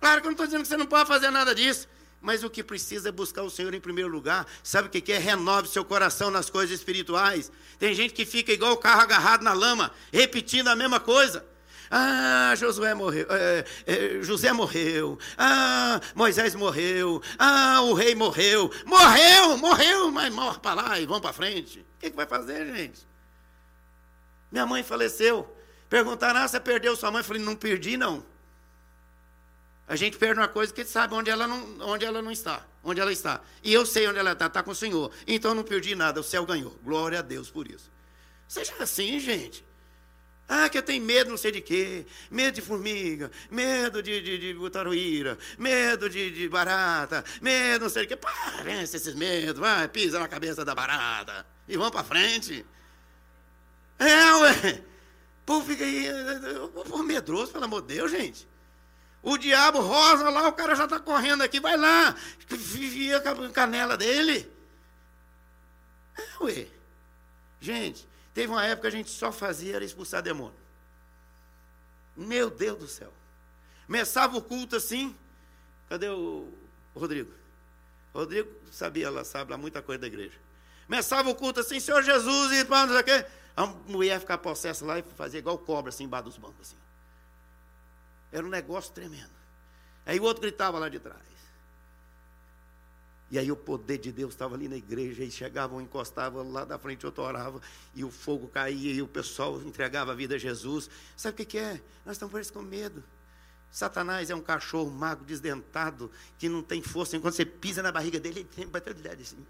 Claro 0.00 0.20
que 0.20 0.26
eu 0.26 0.30
não 0.30 0.32
estou 0.32 0.46
dizendo 0.46 0.62
que 0.62 0.68
você 0.68 0.76
não 0.76 0.86
pode 0.86 1.08
fazer 1.08 1.30
nada 1.30 1.54
disso. 1.54 1.88
Mas 2.24 2.42
o 2.42 2.48
que 2.48 2.64
precisa 2.64 3.10
é 3.10 3.12
buscar 3.12 3.42
o 3.42 3.50
Senhor 3.50 3.74
em 3.74 3.80
primeiro 3.80 4.08
lugar. 4.08 4.46
Sabe 4.62 4.88
o 4.88 4.90
que 4.90 5.12
é? 5.12 5.18
Renove 5.18 5.68
seu 5.68 5.84
coração 5.84 6.30
nas 6.30 6.48
coisas 6.48 6.74
espirituais. 6.74 7.52
Tem 7.78 7.92
gente 7.92 8.14
que 8.14 8.24
fica 8.24 8.50
igual 8.50 8.72
o 8.72 8.78
carro 8.78 9.02
agarrado 9.02 9.42
na 9.42 9.52
lama, 9.52 9.92
repetindo 10.10 10.68
a 10.68 10.74
mesma 10.74 10.98
coisa. 10.98 11.44
Ah, 11.90 12.54
Josué 12.56 12.94
morreu, 12.94 13.26
é, 13.28 13.64
é, 13.86 14.22
José 14.22 14.54
morreu. 14.54 15.18
Ah, 15.36 16.00
Moisés 16.14 16.54
morreu. 16.54 17.20
Ah, 17.38 17.82
o 17.82 17.92
rei 17.92 18.14
morreu. 18.14 18.72
Morreu, 18.86 19.58
morreu, 19.58 20.10
mas 20.10 20.32
morre 20.32 20.58
para 20.60 20.82
lá 20.82 20.98
e 20.98 21.04
vão 21.04 21.20
para 21.20 21.34
frente. 21.34 21.80
O 21.80 22.00
que, 22.00 22.08
que 22.08 22.16
vai 22.16 22.26
fazer, 22.26 22.74
gente? 22.74 23.06
Minha 24.50 24.64
mãe 24.64 24.82
faleceu. 24.82 25.46
Perguntaram, 25.90 26.40
ah, 26.40 26.48
você 26.48 26.58
perdeu 26.58 26.96
sua 26.96 27.10
mãe? 27.10 27.20
Eu 27.20 27.24
falei, 27.24 27.42
não 27.42 27.54
perdi, 27.54 27.98
não. 27.98 28.24
A 29.86 29.96
gente 29.96 30.16
perde 30.16 30.40
uma 30.40 30.48
coisa 30.48 30.72
que 30.72 30.84
sabe 30.84 31.14
onde 31.14 31.30
ela 31.30 31.46
não, 31.46 31.78
onde 31.80 32.04
ela 32.04 32.22
não 32.22 32.30
está, 32.30 32.66
onde 32.82 33.00
ela 33.00 33.12
está. 33.12 33.40
E 33.62 33.72
eu 33.72 33.84
sei 33.84 34.08
onde 34.08 34.18
ela 34.18 34.32
está, 34.32 34.46
está 34.46 34.62
com 34.62 34.70
o 34.70 34.74
Senhor. 34.74 35.10
Então 35.26 35.50
eu 35.50 35.54
não 35.54 35.62
perdi 35.62 35.94
nada, 35.94 36.20
o 36.20 36.24
céu 36.24 36.46
ganhou. 36.46 36.78
Glória 36.82 37.18
a 37.18 37.22
Deus 37.22 37.50
por 37.50 37.70
isso. 37.70 37.90
Seja 38.48 38.72
assim, 38.80 39.20
gente. 39.20 39.64
Ah, 40.48 40.68
que 40.68 40.76
eu 40.76 40.82
tenho 40.82 41.02
medo 41.02 41.30
não 41.30 41.38
sei 41.38 41.52
de 41.52 41.60
quê, 41.62 42.04
medo 42.30 42.54
de 42.54 42.60
formiga, 42.60 43.30
medo 43.50 44.02
de, 44.02 44.20
de, 44.20 44.38
de 44.38 44.52
butaruíra, 44.52 45.38
medo 45.58 46.08
de, 46.10 46.30
de 46.30 46.48
barata, 46.50 47.24
medo 47.40 47.84
não 47.84 47.88
sei 47.88 48.02
de 48.02 48.08
quê. 48.08 48.16
Parece 48.16 48.96
esses 48.96 49.14
medos, 49.14 49.58
vai, 49.58 49.88
pisa 49.88 50.18
na 50.18 50.28
cabeça 50.28 50.64
da 50.64 50.74
barata 50.74 51.46
e 51.66 51.76
vamos 51.76 51.92
para 51.92 52.04
frente. 52.04 52.64
É, 53.98 54.32
ué. 54.34 54.82
O 55.42 55.46
povo 55.46 55.66
fica 55.66 55.84
aí, 55.84 56.08
o 56.58 56.68
povo 56.68 57.02
medroso, 57.02 57.52
pelo 57.52 57.64
amor 57.64 57.82
de 57.82 57.94
Deus, 57.94 58.10
gente. 58.10 58.46
O 59.24 59.38
diabo 59.38 59.80
rosa 59.80 60.28
lá, 60.28 60.46
o 60.48 60.52
cara 60.52 60.74
já 60.74 60.84
está 60.84 61.00
correndo 61.00 61.42
aqui, 61.42 61.58
vai 61.58 61.78
lá, 61.78 62.14
vivia 62.46 63.18
com 63.20 63.44
a 63.44 63.50
canela 63.50 63.96
dele. 63.96 64.52
É, 66.14 66.44
ué. 66.44 66.66
Gente, 67.58 68.06
teve 68.34 68.52
uma 68.52 68.62
época 68.66 68.90
que 68.90 68.94
a 68.94 68.98
gente 68.98 69.10
só 69.10 69.32
fazia 69.32 69.76
era 69.76 69.84
expulsar 69.84 70.22
demônio. 70.22 70.54
Meu 72.14 72.50
Deus 72.50 72.78
do 72.78 72.86
céu. 72.86 73.10
Começava 73.86 74.36
o 74.36 74.42
culto 74.42 74.76
assim. 74.76 75.16
Cadê 75.88 76.10
o, 76.10 76.52
Rodrigo? 76.94 77.32
Rodrigo 78.12 78.50
sabia 78.70 79.10
lá, 79.10 79.24
sabe 79.24 79.50
lá 79.50 79.56
muita 79.56 79.80
coisa 79.80 80.02
da 80.02 80.06
igreja. 80.06 80.38
Começava 80.86 81.30
o 81.30 81.34
culto 81.34 81.60
assim, 81.60 81.80
Senhor 81.80 82.02
Jesus, 82.02 82.52
e 82.52 82.64
não 82.64 82.88
sei 82.88 83.00
o 83.00 83.04
quê. 83.04 83.26
A 83.56 83.66
mulher 83.66 84.20
ficar 84.20 84.36
possessa 84.36 84.84
lá 84.84 84.98
e 84.98 85.02
fazia 85.16 85.38
igual 85.38 85.56
cobra, 85.56 85.88
assim, 85.88 86.04
embaixo 86.04 86.26
dos 86.26 86.36
bancos, 86.36 86.60
assim. 86.60 86.76
Era 88.34 88.44
um 88.44 88.50
negócio 88.50 88.92
tremendo. 88.92 89.30
Aí 90.04 90.18
o 90.18 90.24
outro 90.24 90.42
gritava 90.42 90.76
lá 90.76 90.88
de 90.88 90.98
trás. 90.98 91.22
E 93.30 93.38
aí 93.38 93.50
o 93.50 93.56
poder 93.56 93.98
de 93.98 94.10
Deus 94.10 94.32
estava 94.32 94.56
ali 94.56 94.68
na 94.68 94.76
igreja, 94.76 95.22
e 95.22 95.30
chegavam, 95.30 95.80
encostavam 95.80 96.50
lá 96.50 96.64
da 96.64 96.76
frente, 96.76 97.06
outro 97.06 97.22
orava, 97.22 97.60
e 97.94 98.02
o 98.04 98.10
fogo 98.10 98.48
caía, 98.48 98.92
e 98.92 99.00
o 99.00 99.06
pessoal 99.06 99.62
entregava 99.62 100.10
a 100.10 100.14
vida 100.16 100.34
a 100.34 100.38
Jesus. 100.38 100.90
Sabe 101.16 101.34
o 101.34 101.36
que, 101.36 101.44
que 101.44 101.58
é? 101.58 101.80
Nós 102.04 102.16
estamos 102.16 102.32
parecendo 102.32 102.58
com 102.58 102.64
medo. 102.64 103.04
Satanás 103.70 104.30
é 104.30 104.34
um 104.34 104.42
cachorro 104.42 104.90
mago, 104.90 105.24
desdentado, 105.24 106.10
que 106.36 106.48
não 106.48 106.60
tem 106.60 106.82
força. 106.82 107.16
Enquanto 107.16 107.34
você 107.34 107.44
pisa 107.44 107.82
na 107.82 107.92
barriga 107.92 108.18
dele, 108.18 108.40
ele 108.40 108.48
tem 108.48 108.66
batalhadade 108.66 109.22
assim. 109.22 109.46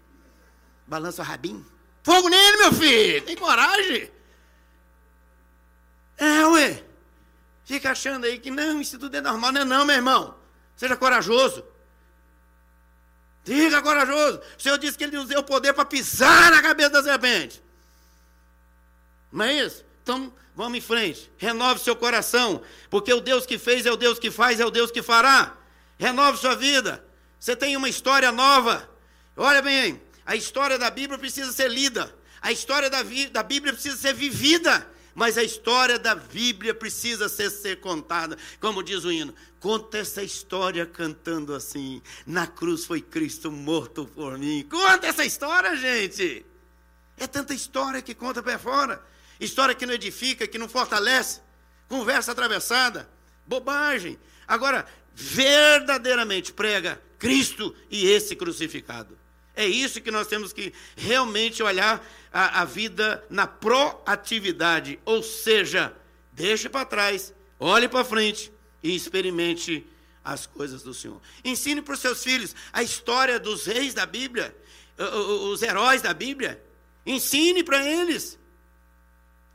Balança 0.85 1.23
o 1.23 1.25
rabinho. 1.25 1.65
Fogo 2.03 2.29
nele, 2.29 2.57
meu 2.57 2.71
filho! 2.71 3.25
Tem 3.25 3.35
coragem? 3.35 4.11
É, 6.17 6.45
ué. 6.45 6.94
Fica 7.65 7.91
achando 7.91 8.25
aí 8.25 8.37
que 8.39 8.51
não, 8.51 8.79
isso 8.79 8.97
tudo 8.99 9.17
é 9.17 9.21
normal. 9.21 9.51
Não 9.51 9.61
é 9.61 9.65
não, 9.65 9.85
meu 9.85 9.95
irmão. 9.95 10.35
Seja 10.77 10.95
corajoso. 10.95 11.65
Diga 13.43 13.81
corajoso. 13.81 14.39
O 14.57 14.61
Senhor 14.61 14.77
disse 14.77 14.97
que 14.97 15.03
Ele 15.03 15.25
deu 15.25 15.39
o 15.39 15.43
poder 15.43 15.73
para 15.73 15.83
pisar 15.83 16.51
na 16.51 16.61
cabeça 16.61 16.89
da 16.91 17.03
serpente. 17.03 17.61
Não 19.31 19.45
é 19.45 19.53
isso? 19.65 19.83
Então, 20.03 20.31
vamos 20.55 20.77
em 20.77 20.81
frente. 20.81 21.31
Renove 21.37 21.79
seu 21.79 21.95
coração. 21.95 22.61
Porque 22.89 23.11
o 23.11 23.19
Deus 23.19 23.45
que 23.45 23.57
fez 23.57 23.85
é 23.85 23.91
o 23.91 23.97
Deus 23.97 24.19
que 24.19 24.29
faz, 24.29 24.59
é 24.59 24.65
o 24.65 24.71
Deus 24.71 24.91
que 24.91 25.01
fará. 25.01 25.57
Renove 25.97 26.37
sua 26.37 26.55
vida. 26.55 27.03
Você 27.39 27.55
tem 27.55 27.75
uma 27.75 27.89
história 27.89 28.31
nova. 28.31 28.89
Olha 29.35 29.61
bem, 29.61 30.01
a 30.25 30.35
história 30.35 30.77
da 30.77 30.89
Bíblia 30.89 31.17
precisa 31.17 31.51
ser 31.51 31.69
lida. 31.69 32.13
A 32.41 32.51
história 32.51 32.89
da, 32.89 33.03
da 33.31 33.43
Bíblia 33.43 33.73
precisa 33.73 33.97
ser 33.97 34.13
vivida. 34.13 34.87
Mas 35.15 35.37
a 35.37 35.43
história 35.43 35.97
da 35.97 36.13
Bíblia 36.13 36.75
precisa 36.75 37.29
ser, 37.29 37.49
ser 37.49 37.79
contada, 37.79 38.37
como 38.59 38.83
diz 38.83 39.05
o 39.05 39.11
hino. 39.11 39.33
Conta 39.61 39.97
essa 39.97 40.21
história 40.21 40.85
cantando 40.85 41.55
assim: 41.55 42.01
Na 42.27 42.45
cruz 42.45 42.85
foi 42.85 42.99
Cristo 42.99 43.49
morto 43.49 44.05
por 44.05 44.37
mim. 44.37 44.67
Conta 44.69 45.07
essa 45.07 45.23
história, 45.23 45.73
gente. 45.77 46.45
É 47.17 47.25
tanta 47.25 47.53
história 47.53 48.01
que 48.01 48.13
conta 48.13 48.43
para 48.43 48.59
fora. 48.59 49.01
História 49.39 49.73
que 49.73 49.85
não 49.85 49.93
edifica, 49.93 50.45
que 50.45 50.57
não 50.57 50.67
fortalece. 50.67 51.39
Conversa 51.87 52.33
atravessada. 52.33 53.09
Bobagem. 53.47 54.19
Agora, 54.45 54.85
verdadeiramente 55.13 56.51
prega 56.51 57.01
Cristo 57.17 57.73
e 57.89 58.05
esse 58.05 58.35
crucificado. 58.35 59.17
É 59.55 59.65
isso 59.65 60.01
que 60.01 60.11
nós 60.11 60.27
temos 60.27 60.51
que 60.51 60.73
realmente 60.95 61.63
olhar 61.63 62.05
a, 62.31 62.61
a 62.61 62.65
vida 62.65 63.23
na 63.29 63.47
proatividade, 63.47 64.99
ou 65.05 65.23
seja, 65.23 65.95
deixe 66.33 66.67
para 66.67 66.85
trás, 66.85 67.33
olhe 67.59 67.87
para 67.87 68.03
frente 68.03 68.51
e 68.83 68.93
experimente 68.95 69.87
as 70.23 70.45
coisas 70.45 70.83
do 70.83 70.93
Senhor. 70.93 71.21
Ensine 71.43 71.81
para 71.81 71.93
os 71.93 71.99
seus 71.99 72.23
filhos 72.23 72.55
a 72.73 72.83
história 72.83 73.39
dos 73.39 73.65
reis 73.65 73.93
da 73.93 74.05
Bíblia, 74.05 74.55
os 75.51 75.61
heróis 75.61 76.01
da 76.01 76.13
Bíblia. 76.13 76.61
Ensine 77.05 77.63
para 77.63 77.85
eles. 77.87 78.37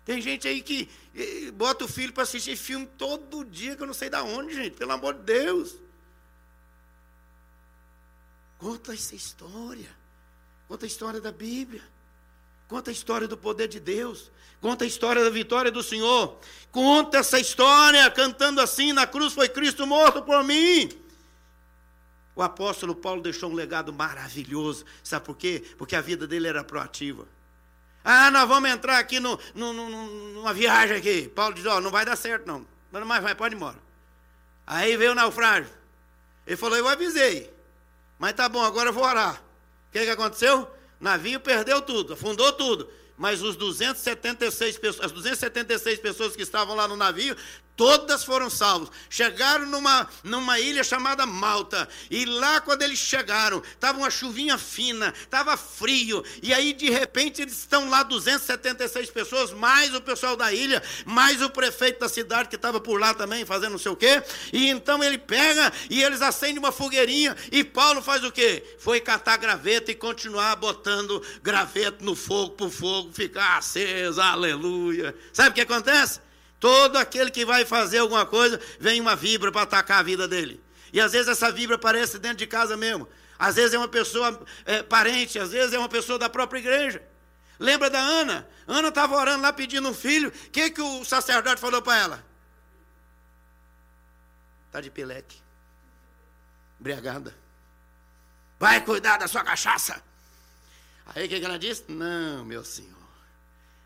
Tem 0.04 0.20
gente 0.20 0.48
aí 0.48 0.62
que 0.62 0.88
eh, 1.14 1.50
bota 1.50 1.84
o 1.84 1.88
filho 1.88 2.12
para 2.12 2.22
assistir 2.22 2.56
filme 2.56 2.86
todo 2.96 3.44
dia, 3.44 3.76
que 3.76 3.82
eu 3.82 3.86
não 3.86 3.94
sei 3.94 4.08
da 4.08 4.22
onde, 4.22 4.54
gente, 4.54 4.76
pelo 4.76 4.92
amor 4.92 5.14
de 5.14 5.22
Deus. 5.22 5.76
Conta 8.60 8.92
essa 8.92 9.14
história. 9.14 9.88
Conta 10.68 10.84
a 10.84 10.86
história 10.86 11.20
da 11.20 11.32
Bíblia. 11.32 11.82
Conta 12.68 12.90
a 12.90 12.92
história 12.92 13.26
do 13.26 13.36
poder 13.36 13.66
de 13.66 13.80
Deus. 13.80 14.30
Conta 14.60 14.84
a 14.84 14.86
história 14.86 15.24
da 15.24 15.30
vitória 15.30 15.72
do 15.72 15.82
Senhor. 15.82 16.38
Conta 16.70 17.18
essa 17.18 17.40
história 17.40 18.08
cantando 18.10 18.60
assim: 18.60 18.92
na 18.92 19.06
cruz 19.06 19.32
foi 19.32 19.48
Cristo 19.48 19.86
morto 19.86 20.22
por 20.22 20.44
mim. 20.44 20.90
O 22.36 22.42
apóstolo 22.42 22.94
Paulo 22.94 23.22
deixou 23.22 23.50
um 23.50 23.54
legado 23.54 23.92
maravilhoso. 23.92 24.84
Sabe 25.02 25.24
por 25.24 25.36
quê? 25.36 25.64
Porque 25.78 25.96
a 25.96 26.00
vida 26.00 26.26
dele 26.26 26.46
era 26.46 26.62
proativa. 26.62 27.26
Ah, 28.04 28.30
nós 28.30 28.46
vamos 28.46 28.70
entrar 28.70 28.98
aqui 28.98 29.18
no, 29.18 29.38
no, 29.54 29.72
no, 29.72 30.06
numa 30.34 30.52
viagem 30.52 30.98
aqui. 30.98 31.28
Paulo 31.28 31.54
diz: 31.54 31.64
Ó, 31.64 31.78
oh, 31.78 31.80
não 31.80 31.90
vai 31.90 32.04
dar 32.04 32.16
certo 32.16 32.46
não. 32.46 32.66
Mas 32.92 33.22
vai, 33.22 33.34
pode 33.34 33.54
ir 33.54 33.56
embora. 33.56 33.78
Aí 34.66 34.96
veio 34.98 35.12
o 35.12 35.14
naufrágio. 35.14 35.72
Ele 36.46 36.56
falou: 36.56 36.76
Eu 36.76 36.86
avisei. 36.86 37.50
Mas 38.20 38.34
tá 38.34 38.50
bom, 38.50 38.62
agora 38.62 38.90
eu 38.90 38.92
vou 38.92 39.02
orar. 39.02 39.42
O 39.88 39.92
que, 39.92 40.04
que 40.04 40.10
aconteceu? 40.10 40.70
Navio 41.00 41.40
perdeu 41.40 41.80
tudo, 41.80 42.12
afundou 42.12 42.52
tudo. 42.52 42.86
Mas 43.20 43.42
os 43.42 43.54
276 43.54 44.78
pessoas, 44.78 45.04
as 45.04 45.12
276 45.12 45.98
pessoas 45.98 46.34
que 46.34 46.40
estavam 46.40 46.74
lá 46.74 46.88
no 46.88 46.96
navio, 46.96 47.36
todas 47.76 48.24
foram 48.24 48.48
salvos. 48.50 48.90
Chegaram 49.08 49.66
numa, 49.66 50.08
numa 50.24 50.58
ilha 50.60 50.84
chamada 50.84 51.24
Malta, 51.24 51.88
e 52.10 52.24
lá 52.24 52.62
quando 52.62 52.80
eles 52.80 52.98
chegaram, 52.98 53.62
estava 53.72 53.98
uma 53.98 54.10
chuvinha 54.10 54.56
fina, 54.56 55.14
estava 55.18 55.56
frio, 55.56 56.24
e 56.42 56.52
aí 56.52 56.72
de 56.72 56.88
repente 56.88 57.42
eles 57.42 57.58
estão 57.58 57.88
lá 57.88 58.02
276 58.02 59.10
pessoas, 59.10 59.52
mais 59.52 59.94
o 59.94 60.00
pessoal 60.00 60.36
da 60.36 60.52
ilha, 60.52 60.82
mais 61.04 61.42
o 61.42 61.50
prefeito 61.50 62.00
da 62.00 62.08
cidade 62.08 62.48
que 62.48 62.56
estava 62.56 62.80
por 62.80 63.00
lá 63.00 63.12
também 63.12 63.44
fazendo 63.44 63.72
não 63.72 63.78
sei 63.78 63.92
o 63.92 63.96
quê, 63.96 64.22
e 64.52 64.68
então 64.68 65.02
ele 65.04 65.18
pega 65.18 65.72
e 65.88 66.02
eles 66.02 66.22
acendem 66.22 66.58
uma 66.58 66.72
fogueirinha, 66.72 67.36
e 67.52 67.64
Paulo 67.64 68.00
faz 68.02 68.24
o 68.24 68.32
quê? 68.32 68.62
Foi 68.78 69.00
catar 69.00 69.36
graveta 69.38 69.90
e 69.90 69.94
continuar 69.94 70.56
botando 70.56 71.22
graveta 71.42 72.02
no 72.02 72.14
fogo, 72.14 72.56
o 72.64 72.70
fogo 72.70 73.09
ficar 73.12 73.58
aceso, 73.58 74.20
aleluia. 74.20 75.14
Sabe 75.32 75.50
o 75.50 75.52
que 75.52 75.60
acontece? 75.60 76.20
Todo 76.58 76.96
aquele 76.96 77.30
que 77.30 77.44
vai 77.44 77.64
fazer 77.64 77.98
alguma 77.98 78.26
coisa, 78.26 78.60
vem 78.78 79.00
uma 79.00 79.16
vibra 79.16 79.50
para 79.50 79.62
atacar 79.62 80.00
a 80.00 80.02
vida 80.02 80.28
dele. 80.28 80.62
E 80.92 81.00
às 81.00 81.12
vezes 81.12 81.28
essa 81.28 81.50
vibra 81.50 81.76
aparece 81.76 82.18
dentro 82.18 82.38
de 82.38 82.46
casa 82.46 82.76
mesmo. 82.76 83.08
Às 83.38 83.56
vezes 83.56 83.72
é 83.72 83.78
uma 83.78 83.88
pessoa 83.88 84.44
é, 84.66 84.82
parente, 84.82 85.38
às 85.38 85.50
vezes 85.52 85.72
é 85.72 85.78
uma 85.78 85.88
pessoa 85.88 86.18
da 86.18 86.28
própria 86.28 86.58
igreja. 86.58 87.02
Lembra 87.58 87.88
da 87.88 87.98
Ana? 87.98 88.48
Ana 88.66 88.88
estava 88.88 89.16
orando 89.16 89.42
lá 89.42 89.52
pedindo 89.52 89.88
um 89.88 89.94
filho. 89.94 90.28
O 90.28 90.50
que, 90.50 90.70
que 90.70 90.80
o 90.80 91.04
sacerdote 91.04 91.60
falou 91.60 91.80
para 91.80 91.98
ela? 91.98 92.24
Está 94.66 94.80
de 94.80 94.90
pileque. 94.90 95.36
Embriagada. 96.78 97.34
Vai 98.58 98.82
cuidar 98.82 99.16
da 99.16 99.26
sua 99.26 99.42
cachaça. 99.42 100.02
Aí 101.06 101.26
o 101.26 101.28
que, 101.28 101.40
que 101.40 101.44
ela 101.44 101.58
disse? 101.58 101.84
Não, 101.88 102.44
meu 102.44 102.64
senhor. 102.64 102.99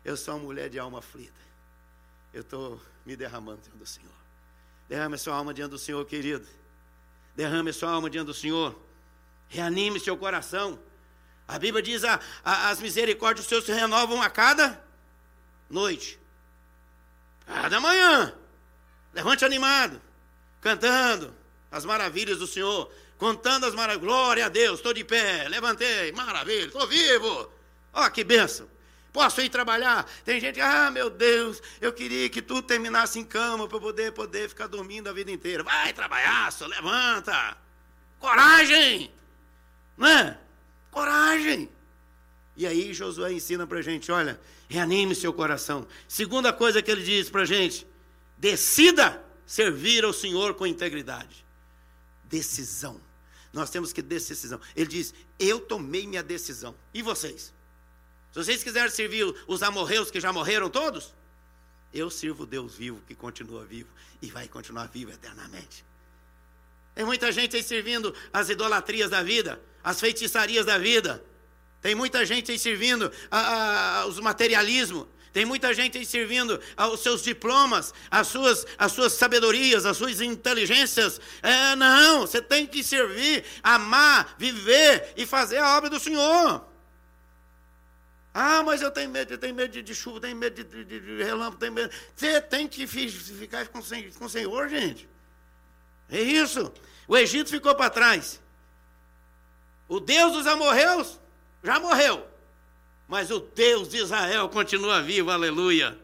Eu 0.05 0.15
sou 0.15 0.35
uma 0.35 0.43
mulher 0.43 0.69
de 0.69 0.79
alma 0.79 0.99
aflita 0.99 1.45
eu 2.35 2.41
estou 2.41 2.81
me 3.05 3.15
derramando 3.15 3.61
diante 3.61 3.77
do 3.77 3.85
Senhor. 3.85 4.11
Derrame 4.89 5.17
sua 5.17 5.35
alma 5.35 5.53
diante 5.53 5.71
do 5.71 5.79
Senhor, 5.79 6.05
querido. 6.05 6.45
Derrame 7.33 7.71
sua 7.71 7.91
alma 7.91 8.09
diante 8.09 8.27
do 8.27 8.33
Senhor. 8.33 8.77
Reanime 9.47 10.01
seu 10.01 10.17
coração. 10.17 10.77
A 11.47 11.57
Bíblia 11.57 11.81
diz: 11.81 12.03
a, 12.03 12.19
a, 12.43 12.69
as 12.69 12.81
misericórdias 12.81 13.45
dos 13.45 13.47
seus 13.47 13.65
se 13.65 13.71
renovam 13.71 14.21
a 14.21 14.29
cada 14.29 14.83
noite, 15.69 16.19
cada 17.45 17.79
manhã. 17.79 18.35
Levante 19.13 19.45
animado, 19.45 20.01
cantando 20.59 21.33
as 21.71 21.85
maravilhas 21.85 22.39
do 22.39 22.47
Senhor, 22.47 22.91
contando 23.17 23.65
as 23.65 23.73
maravilhas. 23.73 24.05
Glória 24.05 24.45
a 24.47 24.49
Deus, 24.49 24.79
estou 24.79 24.93
de 24.93 25.05
pé, 25.05 25.47
levantei, 25.47 26.11
maravilha, 26.11 26.65
estou 26.65 26.85
vivo. 26.85 27.49
Ó, 27.93 28.05
oh, 28.05 28.11
que 28.11 28.25
bênção. 28.25 28.74
Posso 29.15 29.39
ir 29.39 29.47
trabalhar? 29.47 30.05
Tem 30.25 30.41
gente, 30.41 30.59
ah, 30.59 30.91
meu 30.91 31.09
Deus, 31.09 31.61
eu 31.79 31.93
queria 31.93 32.27
que 32.27 32.41
tudo 32.41 32.63
terminasse 32.63 33.17
em 33.17 33.23
cama 33.23 33.65
para 33.65 33.77
eu 33.77 33.81
poder, 33.81 34.11
poder 34.11 34.49
ficar 34.49 34.67
dormindo 34.67 35.07
a 35.07 35.13
vida 35.13 35.31
inteira. 35.31 35.63
Vai 35.63 35.93
trabalhar, 35.93 36.51
só 36.51 36.67
levanta. 36.67 37.55
Coragem! 38.19 39.09
Não 39.95 40.05
é? 40.05 40.37
Coragem! 40.91 41.69
E 42.57 42.67
aí 42.67 42.93
Josué 42.93 43.31
ensina 43.31 43.65
para 43.65 43.79
a 43.79 43.81
gente, 43.81 44.11
olha, 44.11 44.37
reanime 44.67 45.15
seu 45.15 45.31
coração. 45.31 45.87
Segunda 46.09 46.51
coisa 46.51 46.81
que 46.81 46.91
ele 46.91 47.01
diz 47.01 47.29
para 47.29 47.43
a 47.43 47.45
gente, 47.45 47.87
decida 48.37 49.23
servir 49.45 50.03
ao 50.03 50.11
Senhor 50.11 50.55
com 50.55 50.67
integridade. 50.67 51.45
Decisão. 52.25 52.99
Nós 53.53 53.69
temos 53.69 53.93
que 53.93 54.01
decisão. 54.01 54.59
Ele 54.75 54.87
diz, 54.87 55.13
eu 55.39 55.61
tomei 55.61 56.05
minha 56.05 56.21
decisão. 56.21 56.75
E 56.93 57.01
vocês? 57.01 57.54
Se 58.35 58.43
vocês 58.43 58.61
quiserem 58.61 58.91
servir 58.91 59.33
os 59.47 59.63
amorreus 59.63 60.11
que 60.11 60.19
já 60.19 60.33
morreram 60.33 60.69
todos, 60.69 61.13
eu 61.93 62.09
sirvo 62.09 62.45
Deus 62.45 62.75
vivo 62.75 63.01
que 63.07 63.15
continua 63.15 63.63
vivo 63.63 63.87
e 64.21 64.29
vai 64.29 64.45
continuar 64.45 64.87
vivo 64.87 65.09
eternamente. 65.09 65.85
Tem 66.93 67.05
muita 67.05 67.31
gente 67.31 67.55
aí 67.55 67.63
servindo 67.63 68.13
as 68.33 68.49
idolatrias 68.49 69.09
da 69.09 69.23
vida, 69.23 69.57
as 69.81 70.01
feitiçarias 70.01 70.65
da 70.65 70.77
vida. 70.77 71.23
Tem 71.81 71.95
muita 71.95 72.25
gente 72.25 72.51
aí 72.51 72.59
servindo 72.59 73.09
a, 73.31 73.99
a, 74.01 74.05
os 74.05 74.19
materialismos. 74.19 75.07
Tem 75.31 75.45
muita 75.45 75.73
gente 75.73 75.97
aí 75.97 76.05
servindo 76.05 76.59
aos 76.75 76.99
seus 76.99 77.23
diplomas, 77.23 77.93
as 78.11 78.27
suas, 78.27 78.67
as 78.77 78.91
suas 78.91 79.13
sabedorias, 79.13 79.85
as 79.85 79.95
suas 79.95 80.19
inteligências. 80.19 81.21
É, 81.41 81.73
não, 81.77 82.27
você 82.27 82.41
tem 82.41 82.67
que 82.67 82.83
servir, 82.83 83.45
amar, 83.63 84.35
viver 84.37 85.13
e 85.15 85.25
fazer 85.25 85.59
a 85.59 85.77
obra 85.77 85.89
do 85.89 86.01
Senhor. 86.01 86.74
Ah, 88.37 88.61
mas 88.63 88.81
eu 88.81 88.91
tenho 88.91 89.09
medo, 89.09 89.33
eu 89.33 89.37
tenho 89.37 89.55
medo 89.55 89.81
de, 89.81 89.95
chuva, 89.95 90.19
tenho 90.19 90.35
medo 90.35 90.61
de, 90.61 90.83
de, 90.83 90.99
de, 90.99 91.23
relâmpago, 91.23 91.55
tenho 91.55 91.71
medo. 91.71 91.89
Você 92.13 92.41
tem 92.41 92.67
que 92.67 92.85
ficar 92.85 93.65
com, 93.69 93.79
com 94.19 94.25
o 94.25 94.29
Senhor, 94.29 94.67
gente. 94.67 95.07
É 96.09 96.19
isso. 96.19 96.69
O 97.07 97.15
Egito 97.15 97.49
ficou 97.49 97.73
para 97.75 97.89
trás. 97.89 98.41
O 99.87 100.01
Deus 100.01 100.33
dos 100.33 100.47
amorreus 100.47 101.17
já 101.63 101.79
morreu. 101.79 102.27
Mas 103.07 103.31
o 103.31 103.39
Deus 103.39 103.87
de 103.87 103.99
Israel 103.99 104.49
continua 104.49 105.01
vivo, 105.01 105.31
aleluia. 105.31 105.97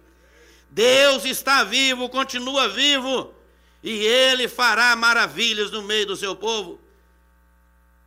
Deus 0.69 1.25
está 1.25 1.65
vivo, 1.65 2.07
continua 2.07 2.69
vivo. 2.69 3.33
E 3.83 4.05
ele 4.05 4.47
fará 4.47 4.95
maravilhas 4.95 5.69
no 5.69 5.81
meio 5.81 6.05
do 6.05 6.15
seu 6.15 6.33
povo. 6.33 6.79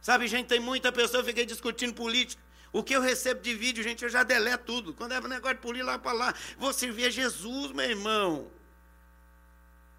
Sabe, 0.01 0.27
gente, 0.29 0.47
tem 0.47 0.61
muita 0.61 0.91
pessoa, 0.91 1.21
eu 1.21 1.27
fiquei 1.27 1.45
discutindo 1.45 1.93
política. 1.93 2.43
O 2.75 2.83
que 2.83 2.93
eu 2.93 3.01
recebo 3.01 3.41
de 3.41 3.55
vídeo, 3.55 3.85
gente, 3.85 4.03
eu 4.03 4.11
já 4.11 4.25
deleto 4.25 4.65
tudo. 4.65 4.93
Quando 4.93 5.13
é 5.13 5.21
negócio 5.21 5.55
de 5.55 5.63
polir 5.63 5.85
lá 5.85 5.97
para 5.97 6.13
lá, 6.13 6.35
vou 6.59 6.73
servir 6.73 7.05
a 7.05 7.09
Jesus, 7.09 7.71
meu 7.71 7.89
irmão. 7.89 8.51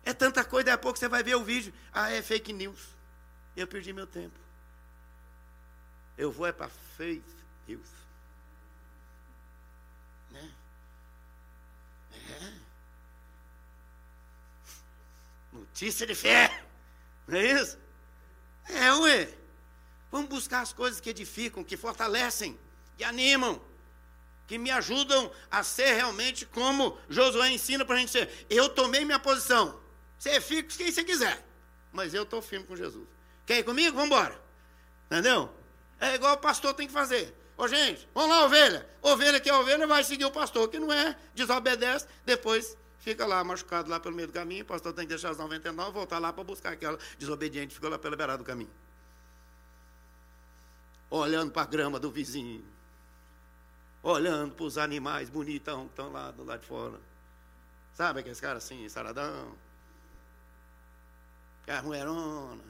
É 0.03 0.13
tanta 0.13 0.43
coisa, 0.43 0.65
daqui 0.65 0.75
a 0.75 0.77
pouco 0.77 0.99
você 0.99 1.07
vai 1.07 1.23
ver 1.23 1.35
o 1.35 1.43
vídeo. 1.43 1.73
Ah, 1.93 2.11
é 2.11 2.21
fake 2.21 2.51
news. 2.51 2.89
Eu 3.55 3.65
perdi 3.65 3.93
meu 3.93 4.05
tempo. 4.05 4.37
Eu 6.17 6.33
vou 6.33 6.45
é 6.45 6.51
para 6.51 6.67
fake 6.97 7.23
news. 7.65 7.87
Né? 10.31 10.51
É. 12.29 12.53
Notícia 15.53 16.05
de 16.05 16.13
fé. 16.13 16.65
Não 17.25 17.39
é 17.39 17.53
isso? 17.53 17.79
É, 18.67 18.91
ué. 18.95 19.33
Vamos 20.11 20.27
buscar 20.27 20.59
as 20.59 20.73
coisas 20.73 20.99
que 20.99 21.09
edificam, 21.09 21.63
que 21.63 21.77
fortalecem 21.77 22.64
que 22.97 23.03
animam, 23.03 23.61
que 24.47 24.57
me 24.57 24.71
ajudam 24.71 25.31
a 25.49 25.63
ser 25.63 25.93
realmente 25.93 26.45
como 26.45 26.97
Josué 27.09 27.49
ensina 27.49 27.83
para 27.83 27.95
a 27.95 27.99
gente 27.99 28.11
ser. 28.11 28.45
Eu 28.49 28.69
tomei 28.69 29.03
minha 29.03 29.19
posição. 29.19 29.79
Você 30.17 30.39
fica 30.39 30.75
quem 30.75 30.91
você 30.91 31.03
quiser, 31.03 31.45
mas 31.91 32.13
eu 32.13 32.23
estou 32.23 32.41
firme 32.41 32.65
com 32.65 32.75
Jesus. 32.75 33.07
Quer 33.45 33.59
ir 33.59 33.63
comigo? 33.63 33.95
Vamos 33.95 34.07
embora. 34.07 34.39
Entendeu? 35.05 35.49
É 35.99 36.15
igual 36.15 36.35
o 36.35 36.37
pastor 36.37 36.73
tem 36.73 36.87
que 36.87 36.93
fazer. 36.93 37.33
Ô 37.57 37.67
gente, 37.67 38.07
vamos 38.13 38.29
lá, 38.29 38.45
ovelha. 38.45 38.87
Ovelha 39.01 39.39
que 39.39 39.49
é 39.49 39.53
ovelha 39.53 39.87
vai 39.87 40.03
seguir 40.03 40.25
o 40.25 40.31
pastor, 40.31 40.67
que 40.67 40.77
não 40.77 40.91
é, 40.91 41.17
desobedece, 41.33 42.05
depois 42.25 42.77
fica 42.99 43.25
lá 43.25 43.43
machucado 43.43 43.89
lá 43.89 43.99
pelo 43.99 44.15
meio 44.15 44.27
do 44.27 44.33
caminho, 44.33 44.63
o 44.63 44.67
pastor 44.67 44.91
tem 44.91 45.05
que 45.05 45.09
deixar 45.09 45.29
as 45.29 45.37
99 45.37 45.91
voltar 45.91 46.17
lá 46.17 46.33
para 46.33 46.43
buscar 46.43 46.73
aquela 46.73 46.97
desobediente 47.19 47.67
que 47.67 47.75
ficou 47.75 47.89
lá 47.89 47.99
pela 47.99 48.15
beirada 48.15 48.39
do 48.39 48.43
caminho. 48.43 48.71
Olhando 51.09 51.51
para 51.51 51.61
a 51.61 51.65
grama 51.65 51.99
do 51.99 52.11
vizinho 52.11 52.65
olhando 54.05 54.53
para 54.53 54.65
os 54.65 54.77
animais 54.77 55.29
bonitão 55.29 55.85
que 55.85 55.93
estão 55.93 56.11
lá 56.11 56.29
do 56.29 56.43
lado 56.43 56.61
de 56.61 56.67
fora. 56.67 56.99
Sabe 57.95 58.19
aqueles 58.19 58.39
caras 58.39 58.63
assim, 58.63 58.87
saradão? 58.87 59.55
Mulherona, 61.83 62.63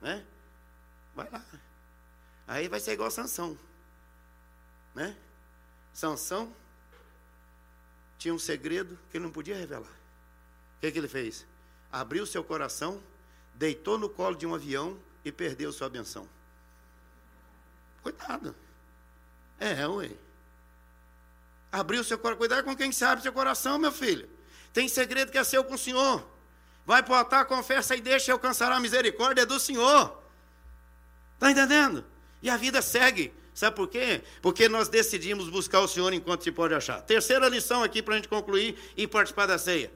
né? 0.00 0.24
Vai 1.16 1.28
lá. 1.28 1.44
Aí 2.46 2.68
vai 2.68 2.78
ser 2.78 2.92
igual 2.92 3.10
Sansão. 3.10 3.58
Né? 4.94 5.16
Sansão 5.92 6.54
tinha 8.16 8.32
um 8.32 8.38
segredo 8.38 8.96
que 9.10 9.16
ele 9.16 9.24
não 9.24 9.32
podia 9.32 9.56
revelar. 9.56 9.90
O 9.90 10.80
que, 10.80 10.92
que 10.92 10.98
ele 10.98 11.08
fez? 11.08 11.44
Abriu 11.90 12.24
seu 12.26 12.44
coração, 12.44 13.02
deitou 13.54 13.98
no 13.98 14.08
colo 14.08 14.36
de 14.36 14.46
um 14.46 14.54
avião 14.54 15.00
e 15.24 15.32
perdeu 15.32 15.72
sua 15.72 15.88
benção. 15.88 16.28
Cuidado. 18.02 18.54
É, 19.58 19.84
ué. 19.88 20.10
Abrir 21.74 21.98
o 21.98 22.04
seu 22.04 22.16
coração. 22.16 22.38
Cuidado 22.38 22.62
com 22.62 22.76
quem 22.76 22.92
sabe 22.92 23.20
seu 23.20 23.32
coração, 23.32 23.80
meu 23.80 23.90
filho. 23.90 24.28
Tem 24.72 24.86
segredo 24.86 25.32
que 25.32 25.38
é 25.38 25.42
seu 25.42 25.64
com 25.64 25.74
o 25.74 25.78
Senhor. 25.78 26.24
Vai 26.86 27.02
para 27.02 27.12
o 27.12 27.16
altar, 27.16 27.46
confessa 27.46 27.96
e 27.96 28.00
deixa 28.00 28.32
alcançará 28.32 28.76
a 28.76 28.80
misericórdia 28.80 29.44
do 29.44 29.58
Senhor. 29.58 30.22
Está 31.34 31.50
entendendo? 31.50 32.04
E 32.40 32.48
a 32.48 32.56
vida 32.56 32.80
segue. 32.80 33.34
Sabe 33.52 33.74
por 33.74 33.88
quê? 33.88 34.22
Porque 34.40 34.68
nós 34.68 34.88
decidimos 34.88 35.48
buscar 35.48 35.80
o 35.80 35.88
Senhor 35.88 36.12
enquanto 36.12 36.44
se 36.44 36.52
pode 36.52 36.74
achar. 36.74 37.02
Terceira 37.02 37.48
lição 37.48 37.82
aqui 37.82 38.00
para 38.00 38.14
a 38.14 38.18
gente 38.18 38.28
concluir 38.28 38.78
e 38.96 39.08
participar 39.08 39.46
da 39.46 39.58
ceia. 39.58 39.92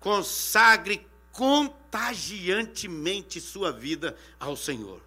Consagre 0.00 1.06
contagiantemente 1.30 3.40
sua 3.40 3.70
vida 3.70 4.16
ao 4.40 4.56
Senhor. 4.56 5.00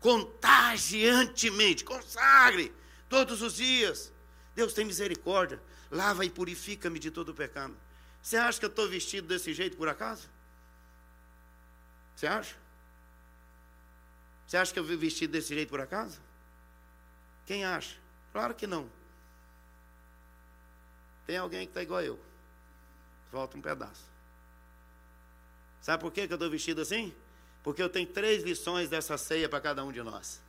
Contagiantemente, 0.00 1.84
consagre 1.84 2.72
todos 3.06 3.42
os 3.42 3.56
dias. 3.56 4.10
Deus 4.54 4.72
tem 4.72 4.84
misericórdia, 4.84 5.60
lava 5.90 6.24
e 6.24 6.30
purifica-me 6.30 6.98
de 6.98 7.10
todo 7.10 7.30
o 7.30 7.34
pecado. 7.34 7.76
Você 8.22 8.36
acha 8.36 8.58
que 8.58 8.64
eu 8.64 8.70
estou 8.70 8.88
vestido 8.88 9.26
desse 9.28 9.54
jeito 9.54 9.76
por 9.76 9.88
acaso? 9.88 10.28
Você 12.14 12.26
acha? 12.26 12.56
Você 14.46 14.56
acha 14.56 14.72
que 14.72 14.78
eu 14.78 14.84
vi 14.84 14.96
vestido 14.96 15.30
desse 15.30 15.54
jeito 15.54 15.68
por 15.68 15.80
acaso? 15.80 16.20
Quem 17.46 17.64
acha? 17.64 17.96
Claro 18.32 18.54
que 18.54 18.66
não. 18.66 18.90
Tem 21.26 21.36
alguém 21.36 21.60
que 21.60 21.70
está 21.70 21.82
igual 21.82 22.02
eu. 22.02 22.18
Falta 23.30 23.56
um 23.56 23.62
pedaço. 23.62 24.04
Sabe 25.80 26.02
por 26.02 26.12
que 26.12 26.20
eu 26.20 26.24
estou 26.24 26.50
vestido 26.50 26.80
assim? 26.80 27.14
Porque 27.62 27.82
eu 27.82 27.88
tenho 27.88 28.06
três 28.06 28.42
lições 28.42 28.88
dessa 28.88 29.16
ceia 29.16 29.48
para 29.48 29.60
cada 29.60 29.84
um 29.84 29.92
de 29.92 30.02
nós. 30.02 30.40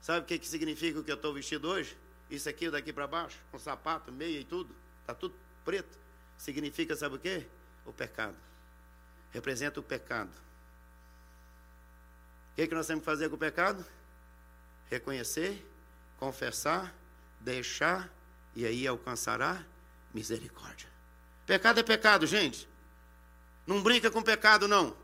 Sabe 0.00 0.20
o 0.20 0.24
que, 0.24 0.38
que 0.38 0.48
significa 0.48 0.98
o 0.98 1.04
que 1.04 1.10
eu 1.10 1.16
estou 1.16 1.32
vestido 1.32 1.68
hoje? 1.68 1.96
Isso 2.30 2.48
aqui 2.48 2.70
daqui 2.70 2.92
para 2.92 3.06
baixo, 3.06 3.38
com 3.50 3.58
sapato, 3.58 4.12
meia 4.12 4.38
e 4.38 4.44
tudo, 4.44 4.74
está 5.00 5.12
tudo 5.12 5.34
preto. 5.64 5.98
Significa, 6.38 6.94
sabe 6.94 7.16
o 7.16 7.18
que? 7.18 7.46
O 7.84 7.92
pecado. 7.92 8.36
Representa 9.32 9.80
o 9.80 9.82
pecado. 9.82 10.30
O 12.52 12.56
que, 12.56 12.66
que 12.66 12.74
nós 12.74 12.86
temos 12.86 13.02
que 13.02 13.06
fazer 13.06 13.28
com 13.28 13.34
o 13.34 13.38
pecado? 13.38 13.84
Reconhecer, 14.88 15.66
confessar, 16.18 16.94
deixar 17.40 18.08
e 18.54 18.64
aí 18.64 18.86
alcançará 18.86 19.64
misericórdia. 20.12 20.88
Pecado 21.46 21.80
é 21.80 21.82
pecado, 21.82 22.26
gente. 22.26 22.68
Não 23.66 23.82
brinca 23.82 24.10
com 24.10 24.22
pecado, 24.22 24.68
não. 24.68 24.96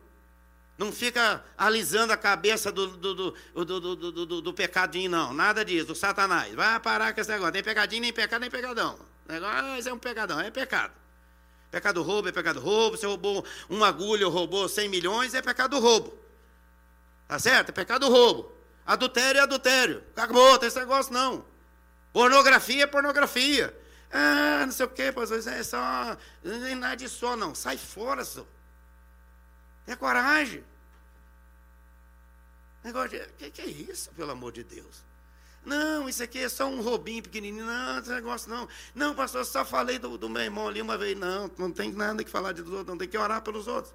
Não 0.78 0.92
fica 0.92 1.42
alisando 1.56 2.12
a 2.12 2.16
cabeça 2.16 2.70
do, 2.70 2.86
do, 2.88 3.14
do, 3.14 3.34
do, 3.54 3.96
do, 4.12 4.40
do, 4.42 4.52
pecadinho, 4.52 5.10
não. 5.10 5.32
Nada 5.32 5.64
disso, 5.64 5.86
do 5.86 5.94
satanás. 5.94 6.54
Vai 6.54 6.78
parar 6.80 7.14
com 7.14 7.20
esse 7.20 7.30
negócio. 7.30 7.52
Nem 7.54 7.62
pecadinho, 7.62 8.02
nem 8.02 8.12
pecado, 8.12 8.40
nem 8.42 8.50
pecadão. 8.50 8.98
Negócio, 9.26 9.56
ah, 9.56 9.78
isso 9.78 9.88
é 9.88 9.92
um 9.92 9.98
pecadão, 9.98 10.38
é 10.38 10.50
pecado. 10.50 10.92
Pecado 11.70 12.02
roubo 12.02 12.28
é 12.28 12.32
pecado 12.32 12.60
roubo. 12.60 12.96
Você 12.96 13.06
roubou 13.06 13.44
uma 13.70 13.88
agulha 13.88 14.26
ou 14.26 14.32
roubou 14.32 14.68
100 14.68 14.88
milhões, 14.90 15.34
é 15.34 15.40
pecado 15.40 15.78
roubo. 15.78 16.18
Tá 17.26 17.38
certo? 17.38 17.70
É 17.70 17.72
pecado 17.72 18.08
roubo. 18.10 18.52
Adultério 18.84 19.38
é 19.38 19.42
adultério. 19.42 20.04
Acabou, 20.14 20.58
tem 20.58 20.68
esse 20.68 20.78
negócio 20.78 21.12
não. 21.12 21.44
Pornografia 22.12 22.84
é 22.84 22.86
pornografia. 22.86 23.74
Ah, 24.12 24.64
não 24.64 24.72
sei 24.72 24.86
o 24.86 24.88
quê, 24.90 25.10
pastor, 25.10 25.38
é 25.38 25.62
só. 25.62 26.16
Nem 26.44 26.74
nada 26.74 27.08
só, 27.08 27.34
não. 27.34 27.54
Sai 27.54 27.76
fora, 27.78 28.24
só. 28.24 28.46
É 29.86 29.94
coragem. 29.94 30.64
Negócio 32.82 33.10
de. 33.10 33.26
Que, 33.34 33.50
que 33.50 33.62
é 33.62 33.66
isso, 33.66 34.10
pelo 34.12 34.30
amor 34.30 34.52
de 34.52 34.64
Deus? 34.64 35.04
Não, 35.64 36.08
isso 36.08 36.22
aqui 36.22 36.38
é 36.38 36.48
só 36.48 36.68
um 36.68 36.80
robinho 36.80 37.22
pequenininho. 37.22 37.66
Não, 37.66 37.98
esse 37.98 38.10
negócio 38.10 38.48
não. 38.48 38.68
Não, 38.94 39.14
pastor, 39.14 39.44
só 39.44 39.64
falei 39.64 39.98
do, 39.98 40.16
do 40.16 40.30
meu 40.30 40.42
irmão 40.42 40.68
ali 40.68 40.80
uma 40.80 40.96
vez. 40.96 41.18
Não, 41.18 41.50
não 41.58 41.72
tem 41.72 41.92
nada 41.92 42.22
que 42.22 42.30
falar 42.30 42.52
dos 42.52 42.68
outros, 42.70 42.86
não 42.86 42.96
tem 42.96 43.08
que 43.08 43.18
orar 43.18 43.42
pelos 43.42 43.66
outros. 43.66 43.92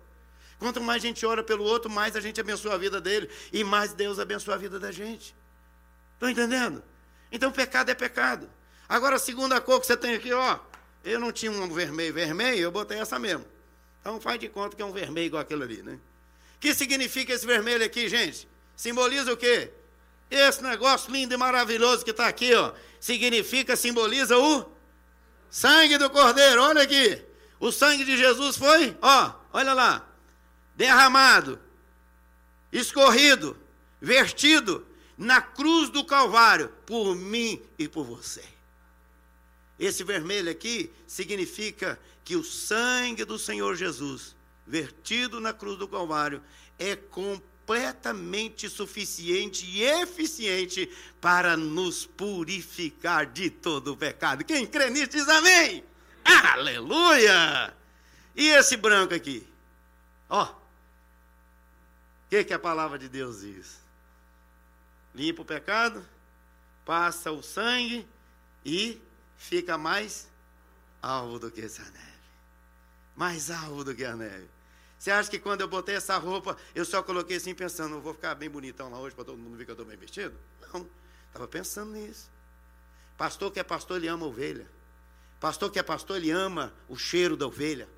Quanto 0.60 0.82
mais 0.82 1.02
a 1.02 1.08
gente 1.08 1.26
ora 1.26 1.42
pelo 1.42 1.64
outro, 1.64 1.90
mais 1.90 2.16
a 2.16 2.20
gente 2.20 2.40
abençoa 2.40 2.76
a 2.76 2.78
vida 2.78 3.00
dele. 3.00 3.30
E 3.54 3.64
mais 3.64 3.94
Deus 3.94 4.20
abençoa 4.20 4.56
a 4.56 4.58
vida 4.58 4.80
da 4.80 4.92
gente. 4.92 5.34
Estão 6.14 6.30
entendendo? 6.30 6.84
Então 7.32 7.52
pecado 7.52 7.90
é 7.90 7.96
pecado. 7.96 8.50
Agora 8.88 9.16
a 9.16 9.20
segunda 9.20 9.60
cor 9.62 9.80
que 9.80 9.88
você 9.88 9.96
tem 9.96 10.16
aqui, 10.16 10.34
ó. 10.34 10.60
Eu 11.04 11.20
não 11.20 11.32
tinha 11.32 11.52
um 11.52 11.74
vermelho, 11.74 12.14
vermelho, 12.14 12.60
eu 12.60 12.72
botei 12.72 13.00
essa 13.00 13.18
mesmo. 13.18 13.46
Então 14.02 14.20
faz 14.20 14.40
de 14.40 14.50
conta 14.50 14.76
que 14.76 14.82
é 14.82 14.86
um 14.86 14.92
vermelho 14.92 15.28
igual 15.28 15.42
aquele 15.42 15.64
ali, 15.64 15.82
né? 15.82 16.00
que 16.62 16.76
significa 16.76 17.34
esse 17.34 17.46
vermelho 17.46 17.84
aqui, 17.84 18.08
gente? 18.08 18.48
Simboliza 18.76 19.34
o 19.34 19.38
quê? 19.38 19.72
Esse 20.30 20.64
negócio 20.64 21.12
lindo 21.12 21.34
e 21.34 21.38
maravilhoso 21.38 22.06
que 22.06 22.12
está 22.12 22.28
aqui, 22.28 22.54
ó. 22.54 22.72
Significa, 23.00 23.76
simboliza 23.76 24.38
o 24.38 24.72
sangue 25.50 25.98
do 25.98 26.10
Cordeiro. 26.10 26.62
Olha 26.62 26.84
aqui. 26.84 27.20
O 27.60 27.72
sangue 27.72 28.06
de 28.06 28.16
Jesus 28.16 28.58
foi, 28.58 28.96
ó, 29.02 29.34
olha 29.52 29.74
lá. 29.74 30.08
Derramado, 30.76 31.60
escorrido, 32.72 33.58
vertido 34.00 34.86
na 35.18 35.42
cruz 35.42 35.90
do 35.90 36.06
Calvário 36.06 36.70
por 36.86 37.16
mim 37.16 37.62
e 37.78 37.88
por 37.88 38.06
você. 38.06 38.44
Esse 39.82 40.04
vermelho 40.04 40.52
aqui 40.52 40.92
significa 41.08 42.00
que 42.24 42.36
o 42.36 42.44
sangue 42.44 43.26
do 43.26 43.40
Senhor 43.40 43.76
Jesus, 43.76 44.36
vertido 44.66 45.42
na 45.42 45.52
cruz 45.52 45.78
do 45.78 45.88
Calvário, 45.88 46.42
é 46.78 46.96
completamente 46.96 48.70
suficiente 48.70 49.66
e 49.66 49.84
eficiente 49.84 50.88
para 51.20 51.58
nos 51.58 52.06
purificar 52.06 53.26
de 53.26 53.50
todo 53.50 53.94
o 53.94 53.98
pecado. 53.98 54.46
Quem 54.46 54.68
crê 54.68 54.92
nisso 54.92 55.10
diz 55.10 55.28
amém. 55.28 55.84
Aleluia! 56.24 57.74
E 58.36 58.50
esse 58.50 58.78
branco 58.78 59.16
aqui? 59.16 59.46
Ó, 60.30 60.44
o 60.46 60.56
que, 62.30 62.44
que 62.44 62.54
a 62.54 62.60
palavra 62.60 63.00
de 63.00 63.10
Deus 63.10 63.42
diz? 63.42 63.82
limpa 65.14 65.42
o 65.42 65.46
pecado, 65.46 66.06
passa 66.86 67.32
o 67.32 67.44
sangue 67.44 68.08
e 68.66 69.00
fica 69.42 69.76
mais 69.78 70.30
alvo 71.02 71.40
do 71.40 71.50
que 71.50 71.62
essa 71.62 71.84
neve. 71.84 72.22
Mais 73.16 73.50
alvo 73.50 73.84
do 73.84 73.96
que 73.96 74.06
a 74.06 74.16
neve. 74.16 74.48
Você 74.98 75.10
acha 75.10 75.30
que 75.32 75.40
quando 75.40 75.62
eu 75.62 75.68
botei 75.68 75.96
essa 75.96 76.16
roupa, 76.18 76.56
eu 76.76 76.86
só 76.86 77.02
coloquei 77.02 77.38
assim 77.38 77.56
pensando, 77.56 77.96
eu 77.96 78.02
vou 78.02 78.14
ficar 78.14 78.36
bem 78.36 78.50
bonitão 78.50 78.92
lá 78.92 79.00
hoje 79.00 79.16
para 79.16 79.26
todo 79.26 79.38
mundo 79.38 79.58
ver 79.58 79.66
que 79.66 79.72
eu 79.72 79.74
estou 79.74 79.86
bem 79.86 79.98
vestido? 79.98 80.38
Não, 80.72 80.88
estava 81.28 81.48
pensando 81.48 81.92
nisso. 81.94 82.30
Pastor 83.18 83.52
que 83.52 83.60
é 83.60 83.64
pastor, 83.64 83.98
ele 83.98 84.08
ama 84.08 84.26
a 84.26 84.30
ovelha. 84.30 84.68
Pastor 85.40 85.72
que 85.72 85.80
é 85.80 85.84
pastor, 85.84 86.18
ele 86.18 86.30
ama 86.30 86.72
o 86.88 86.96
cheiro 86.96 87.36
da 87.36 87.48
ovelha. 87.48 87.90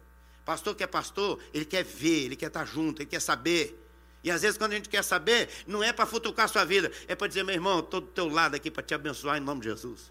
Pastor 0.45 0.73
que 0.73 0.83
é 0.83 0.87
pastor, 0.87 1.39
ele 1.53 1.65
quer 1.65 1.83
ver, 1.83 2.23
ele 2.25 2.37
quer 2.37 2.47
estar 2.47 2.65
junto, 2.65 3.01
ele 3.01 3.09
quer 3.09 3.19
saber. 3.19 3.79
E 4.23 4.31
às 4.31 4.41
vezes, 4.41 4.57
quando 4.57 4.71
a 4.71 4.75
gente 4.75 4.87
quer 4.87 5.03
saber, 5.03 5.49
não 5.67 5.83
é 5.83 5.91
para 5.91 6.05
futucar 6.05 6.45
a 6.45 6.47
sua 6.47 6.63
vida, 6.63 6.89
é 7.07 7.15
para 7.15 7.27
dizer, 7.27 7.43
meu 7.43 7.53
irmão, 7.53 7.79
estou 7.79 7.99
do 7.99 8.07
teu 8.07 8.29
lado 8.29 8.55
aqui 8.55 8.71
para 8.71 8.81
te 8.81 8.93
abençoar 8.93 9.37
em 9.37 9.41
nome 9.41 9.59
de 9.59 9.67
Jesus. 9.67 10.09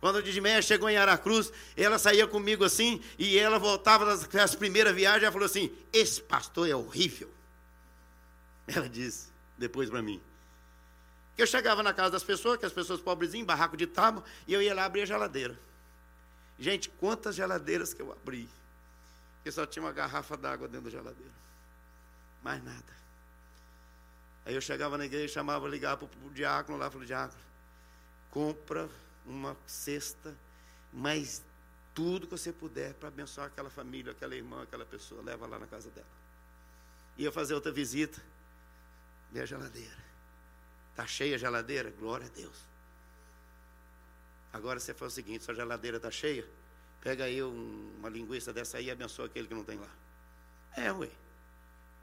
Quando 0.00 0.18
a 0.18 0.22
Didmeia 0.22 0.62
chegou 0.62 0.88
em 0.88 0.96
Aracruz, 0.96 1.52
ela 1.76 1.98
saía 1.98 2.26
comigo 2.26 2.64
assim, 2.64 3.02
e 3.18 3.38
ela 3.38 3.58
voltava 3.58 4.06
das, 4.06 4.26
das 4.26 4.54
primeiras 4.54 4.94
viagens, 4.94 5.22
ela 5.24 5.32
falou 5.32 5.46
assim: 5.46 5.70
Esse 5.92 6.22
pastor 6.22 6.68
é 6.68 6.74
horrível. 6.74 7.30
Ela 8.66 8.88
disse, 8.88 9.28
depois 9.58 9.90
para 9.90 10.00
mim. 10.00 10.22
Que 11.36 11.42
eu 11.42 11.46
chegava 11.46 11.82
na 11.82 11.92
casa 11.92 12.10
das 12.10 12.22
pessoas, 12.22 12.58
que 12.58 12.64
as 12.64 12.72
pessoas 12.72 13.00
pobrezinhas, 13.00 13.46
barraco 13.46 13.76
de 13.76 13.86
tábua, 13.86 14.24
e 14.46 14.54
eu 14.54 14.62
ia 14.62 14.74
lá 14.74 14.84
abrir 14.84 15.02
a 15.02 15.06
geladeira. 15.06 15.58
Gente, 16.58 16.88
quantas 16.88 17.34
geladeiras 17.34 17.92
que 17.92 18.00
eu 18.00 18.12
abri. 18.12 18.48
Que 19.42 19.50
só 19.50 19.66
tinha 19.66 19.82
uma 19.82 19.92
garrafa 19.92 20.36
d'água 20.36 20.68
dentro 20.68 20.84
da 20.84 20.90
geladeira 20.90 21.40
mais 22.42 22.62
nada. 22.62 23.00
Aí 24.44 24.54
eu 24.54 24.60
chegava 24.60 24.96
na 24.96 25.04
igreja, 25.04 25.34
chamava, 25.34 25.68
ligava 25.68 26.06
para 26.06 26.26
o 26.26 26.30
diácono 26.30 26.78
lá, 26.78 26.90
falei, 26.90 27.06
diácono, 27.06 27.40
compra 28.30 28.88
uma 29.26 29.56
cesta, 29.66 30.36
mas 30.92 31.42
tudo 31.94 32.26
que 32.26 32.32
você 32.32 32.52
puder 32.52 32.94
para 32.94 33.08
abençoar 33.08 33.46
aquela 33.46 33.70
família, 33.70 34.12
aquela 34.12 34.34
irmã, 34.34 34.62
aquela 34.62 34.84
pessoa, 34.84 35.22
leva 35.22 35.46
lá 35.46 35.58
na 35.58 35.66
casa 35.66 35.90
dela. 35.90 36.06
Ia 37.18 37.30
fazer 37.30 37.54
outra 37.54 37.70
visita, 37.70 38.20
minha 39.30 39.46
geladeira. 39.46 39.98
Está 40.90 41.06
cheia 41.06 41.34
a 41.34 41.38
geladeira? 41.38 41.90
Glória 41.90 42.26
a 42.26 42.30
Deus. 42.30 42.56
Agora 44.52 44.80
você 44.80 44.92
faz 44.92 45.12
o 45.12 45.14
seguinte, 45.14 45.44
sua 45.44 45.54
geladeira 45.54 45.96
está 45.96 46.10
cheia, 46.10 46.46
pega 47.00 47.24
aí 47.24 47.42
um, 47.42 47.94
uma 47.98 48.08
linguiça 48.08 48.52
dessa 48.52 48.78
aí 48.78 48.86
e 48.86 48.90
abençoa 48.90 49.26
aquele 49.26 49.46
que 49.46 49.54
não 49.54 49.64
tem 49.64 49.78
lá. 49.78 49.90
É, 50.76 50.90
ué. 50.92 51.08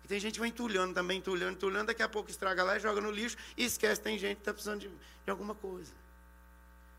E 0.03 0.07
tem 0.07 0.19
gente 0.19 0.35
que 0.35 0.39
vai 0.39 0.49
entulhando 0.49 0.93
também, 0.93 1.17
entulhando, 1.17 1.53
entulhando, 1.53 1.87
daqui 1.87 2.01
a 2.01 2.07
pouco 2.07 2.29
estraga 2.29 2.63
lá 2.63 2.77
e 2.77 2.79
joga 2.79 3.01
no 3.01 3.11
lixo 3.11 3.35
e 3.57 3.65
esquece, 3.65 3.99
tem 3.99 4.17
gente 4.17 4.37
que 4.37 4.41
está 4.41 4.53
precisando 4.53 4.81
de, 4.81 4.89
de 4.89 5.29
alguma 5.29 5.53
coisa. 5.53 5.91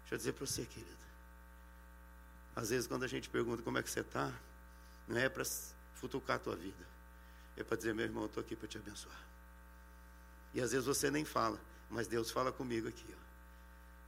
Deixa 0.09 0.15
eu 0.15 0.19
dizer 0.19 0.33
para 0.33 0.47
você, 0.47 0.65
querida. 0.65 0.97
Às 2.57 2.71
vezes 2.71 2.87
quando 2.87 3.03
a 3.05 3.07
gente 3.07 3.29
pergunta 3.29 3.63
como 3.63 3.77
é 3.77 3.83
que 3.83 3.91
você 3.91 4.01
está, 4.01 4.33
não 5.07 5.19
é 5.19 5.29
para 5.29 5.45
futucar 5.97 6.37
a 6.37 6.39
tua 6.39 6.57
vida. 6.57 6.89
É 7.59 7.63
para 7.63 7.77
dizer, 7.77 7.95
meu 7.95 8.07
irmão, 8.07 8.23
eu 8.23 8.27
estou 8.27 8.41
aqui 8.41 8.57
para 8.57 8.67
te 8.67 8.79
abençoar. 8.79 9.21
E 10.55 10.63
às 10.63 10.73
vezes 10.73 10.87
você 10.87 11.11
nem 11.11 11.27
fala, 11.27 11.61
mas 11.91 12.09
Deus 12.09 12.31
fala 12.31 12.51
comigo 12.51 12.89
aqui. 12.89 13.05
Ó. 13.13 13.19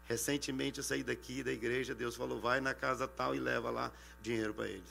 Recentemente 0.09 0.79
eu 0.79 0.85
saí 0.85 1.03
daqui 1.03 1.43
da 1.43 1.53
igreja, 1.53 1.95
Deus 1.95 2.17
falou, 2.17 2.41
vai 2.41 2.63
na 2.63 2.73
casa 2.73 3.07
tal 3.07 3.35
e 3.35 3.39
leva 3.39 3.69
lá 3.69 3.93
dinheiro 4.23 4.55
para 4.55 4.69
eles. 4.69 4.91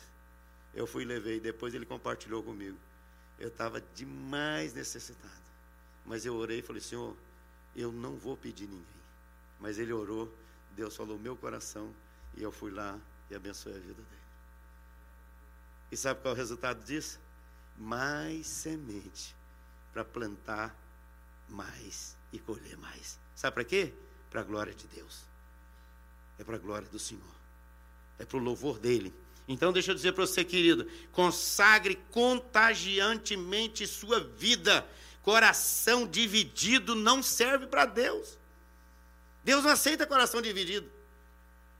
Eu 0.75 0.85
fui 0.85 1.01
e 1.01 1.05
levei, 1.07 1.39
depois 1.39 1.73
ele 1.73 1.87
compartilhou 1.87 2.43
comigo. 2.43 2.77
Eu 3.39 3.47
estava 3.47 3.81
demais 3.95 4.75
necessitado. 4.75 5.33
Mas 6.05 6.23
eu 6.23 6.35
orei 6.35 6.59
e 6.59 6.61
falei, 6.61 6.83
Senhor, 6.83 7.17
eu 7.75 7.91
não 7.91 8.15
vou 8.15 8.37
pedir 8.37 8.67
ninguém. 8.67 8.85
Mas 9.59 9.79
ele 9.79 9.91
orou, 9.91 10.31
Deus 10.79 10.95
falou 10.95 11.19
meu 11.19 11.35
coração, 11.35 11.93
e 12.37 12.41
eu 12.41 12.53
fui 12.53 12.71
lá 12.71 12.97
e 13.29 13.35
abençoei 13.35 13.75
a 13.75 13.79
vida 13.79 14.01
dele. 14.01 14.21
E 15.91 15.97
sabe 15.97 16.21
qual 16.21 16.33
é 16.33 16.35
o 16.35 16.37
resultado 16.37 16.81
disso? 16.85 17.19
Mais 17.77 18.47
semente 18.47 19.35
para 19.91 20.05
plantar 20.05 20.73
mais 21.49 22.15
e 22.31 22.39
colher 22.39 22.77
mais. 22.77 23.19
Sabe 23.35 23.55
para 23.55 23.65
quê? 23.65 23.93
Para 24.29 24.39
a 24.39 24.43
glória 24.43 24.73
de 24.73 24.87
Deus. 24.87 25.25
é 26.37 26.45
para 26.45 26.55
a 26.55 26.59
glória 26.59 26.87
do 26.87 26.97
Senhor, 26.97 27.35
é 28.17 28.23
para 28.23 28.37
o 28.37 28.39
louvor 28.41 28.79
dele. 28.79 29.13
Então, 29.49 29.73
deixa 29.73 29.91
eu 29.91 29.95
dizer 29.95 30.13
para 30.13 30.25
você, 30.25 30.45
querido: 30.45 30.89
consagre 31.11 31.95
contagiantemente 32.09 33.85
sua 33.85 34.21
vida. 34.21 34.87
Coração 35.21 36.07
dividido 36.07 36.95
não 36.95 37.21
serve 37.21 37.67
para 37.67 37.85
Deus. 37.85 38.38
Deus 39.49 39.63
não 39.63 39.71
aceita 39.71 40.05
coração 40.05 40.43
dividido. 40.43 40.88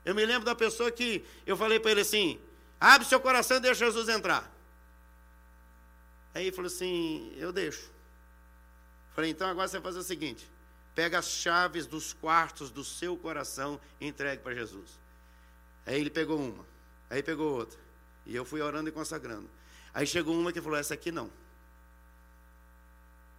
Eu 0.04 0.12
me 0.12 0.26
lembro 0.26 0.44
da 0.44 0.56
pessoa 0.56 0.90
que 0.90 1.24
eu 1.46 1.56
falei 1.56 1.78
para 1.78 1.92
ele 1.92 2.00
assim: 2.00 2.40
abre 2.80 3.06
seu 3.06 3.20
coração 3.20 3.58
e 3.58 3.60
deixa 3.60 3.84
Jesus 3.84 4.08
entrar. 4.08 4.50
Aí 6.34 6.46
ele 6.46 6.56
falou 6.56 6.66
assim: 6.66 7.32
eu 7.36 7.52
deixo. 7.52 7.88
Falei, 9.14 9.30
então 9.30 9.46
agora 9.46 9.68
você 9.68 9.78
vai 9.78 9.84
fazer 9.84 10.00
o 10.00 10.02
seguinte: 10.02 10.50
pega 10.96 11.20
as 11.20 11.28
chaves 11.28 11.86
dos 11.86 12.12
quartos 12.12 12.72
do 12.72 12.82
seu 12.82 13.16
coração 13.16 13.80
e 14.00 14.08
entregue 14.08 14.42
para 14.42 14.52
Jesus. 14.52 14.98
Aí 15.86 16.00
ele 16.00 16.10
pegou 16.10 16.40
uma, 16.40 16.66
aí 17.08 17.22
pegou 17.22 17.52
outra. 17.52 17.78
E 18.26 18.34
eu 18.34 18.44
fui 18.44 18.60
orando 18.60 18.88
e 18.88 18.92
consagrando. 18.92 19.48
Aí 19.94 20.08
chegou 20.08 20.34
uma 20.34 20.52
que 20.52 20.60
falou: 20.60 20.76
essa 20.76 20.94
aqui 20.94 21.12
não. 21.12 21.30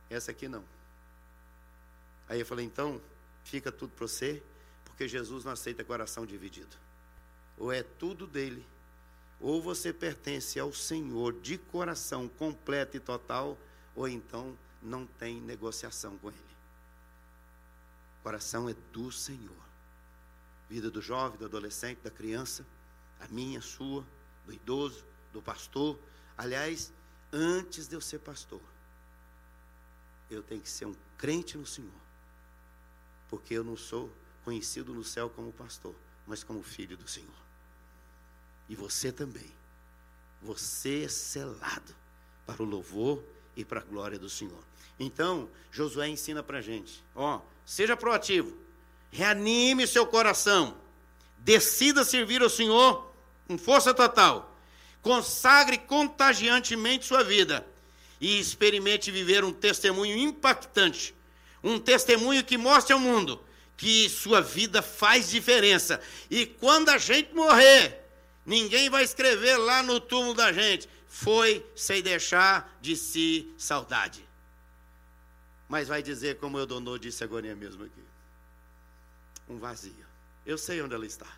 Essa 0.09 0.31
aqui 0.31 0.47
não. 0.47 0.63
Aí 2.29 2.39
eu 2.39 2.45
falei: 2.45 2.65
então, 2.65 3.01
fica 3.43 3.71
tudo 3.71 3.91
para 3.91 4.07
você, 4.07 4.41
porque 4.85 5.07
Jesus 5.07 5.45
não 5.45 5.51
aceita 5.51 5.83
coração 5.83 6.25
dividido. 6.25 6.75
Ou 7.57 7.71
é 7.71 7.83
tudo 7.83 8.25
dele, 8.27 8.65
ou 9.39 9.61
você 9.61 9.91
pertence 9.91 10.59
ao 10.59 10.71
Senhor 10.71 11.33
de 11.41 11.57
coração 11.57 12.27
completo 12.27 12.97
e 12.97 12.99
total, 12.99 13.57
ou 13.95 14.07
então 14.07 14.57
não 14.81 15.05
tem 15.05 15.41
negociação 15.41 16.17
com 16.17 16.29
Ele. 16.29 16.51
Coração 18.23 18.69
é 18.69 18.75
do 18.91 19.11
Senhor. 19.11 19.55
Vida 20.69 20.89
do 20.89 21.01
jovem, 21.01 21.39
do 21.39 21.45
adolescente, 21.45 21.99
da 21.99 22.11
criança, 22.11 22.65
a 23.19 23.27
minha, 23.27 23.59
a 23.59 23.61
sua, 23.61 24.05
do 24.45 24.53
idoso, 24.53 25.03
do 25.33 25.41
pastor. 25.41 25.99
Aliás, 26.37 26.93
antes 27.33 27.87
de 27.87 27.95
eu 27.95 28.01
ser 28.01 28.19
pastor, 28.19 28.61
eu 30.29 30.41
tenho 30.43 30.61
que 30.61 30.69
ser 30.69 30.85
um 30.85 30.95
crente 31.17 31.57
no 31.57 31.65
Senhor. 31.65 31.91
Porque 33.31 33.55
eu 33.55 33.63
não 33.63 33.75
sou 33.75 34.11
conhecido 34.45 34.93
no 34.93 35.03
céu 35.03 35.27
como 35.29 35.51
pastor, 35.51 35.95
mas 36.27 36.43
como 36.43 36.61
filho 36.61 36.95
do 36.95 37.07
Senhor. 37.07 37.29
E 38.69 38.75
você 38.75 39.11
também. 39.11 39.51
Você 40.43 41.05
é 41.05 41.07
selado 41.07 41.95
para 42.45 42.61
o 42.61 42.65
louvor 42.65 43.23
e 43.55 43.65
para 43.65 43.79
a 43.79 43.83
glória 43.83 44.19
do 44.19 44.29
Senhor. 44.29 44.63
Então, 44.99 45.49
Josué 45.71 46.07
ensina 46.07 46.43
para 46.43 46.59
a 46.59 46.61
gente: 46.61 47.03
ó, 47.15 47.41
seja 47.65 47.97
proativo, 47.97 48.55
reanime 49.11 49.87
seu 49.87 50.05
coração, 50.05 50.77
decida 51.39 52.03
servir 52.03 52.41
ao 52.41 52.49
Senhor 52.49 53.11
com 53.47 53.57
força 53.57 53.93
total, 53.93 54.55
consagre 55.01 55.77
contagiantemente 55.77 57.05
sua 57.05 57.23
vida 57.23 57.65
e 58.19 58.39
experimente 58.39 59.11
viver 59.11 59.43
um 59.43 59.51
testemunho 59.51 60.15
impactante, 60.15 61.13
um 61.63 61.79
testemunho 61.79 62.43
que 62.43 62.57
mostre 62.57 62.93
ao 62.93 62.99
mundo 62.99 63.39
que 63.77 64.07
sua 64.09 64.41
vida 64.41 64.81
faz 64.81 65.29
diferença. 65.29 65.99
E 66.29 66.45
quando 66.45 66.89
a 66.89 66.99
gente 66.99 67.33
morrer, 67.33 67.99
ninguém 68.45 68.89
vai 68.89 69.03
escrever 69.03 69.57
lá 69.57 69.81
no 69.81 69.99
túmulo 69.99 70.35
da 70.35 70.53
gente, 70.53 70.87
foi 71.07 71.65
sem 71.75 72.01
deixar 72.01 72.77
de 72.79 72.95
si 72.95 73.51
saudade 73.57 74.23
mas 75.71 75.87
vai 75.87 76.03
dizer, 76.03 76.37
como 76.37 76.59
eu 76.59 76.65
donou 76.65 76.97
disse 76.97 77.23
agora 77.23 77.55
mesmo 77.55 77.85
aqui: 77.85 78.03
um 79.47 79.57
vazio. 79.57 80.05
Eu 80.45 80.57
sei 80.57 80.81
onde 80.81 80.93
ela 80.93 81.05
está, 81.05 81.33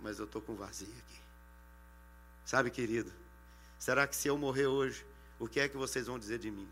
mas 0.00 0.18
eu 0.18 0.24
estou 0.24 0.42
com 0.42 0.56
vazio 0.56 0.88
aqui. 0.88 1.20
Sabe, 2.44 2.68
querido, 2.68 3.12
será 3.78 4.08
que 4.08 4.16
se 4.16 4.26
eu 4.26 4.36
morrer 4.36 4.66
hoje, 4.66 5.06
o 5.38 5.46
que 5.46 5.60
é 5.60 5.68
que 5.68 5.76
vocês 5.76 6.08
vão 6.08 6.18
dizer 6.18 6.40
de 6.40 6.50
mim? 6.50 6.68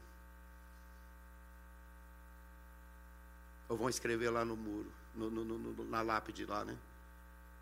Ou 3.71 3.77
vão 3.77 3.89
escrever 3.89 4.31
lá 4.31 4.45
no 4.45 4.57
muro, 4.57 4.93
no, 5.15 5.31
no, 5.31 5.45
no, 5.45 5.85
na 5.85 6.03
lápide 6.03 6.45
lá, 6.45 6.65
né? 6.65 6.77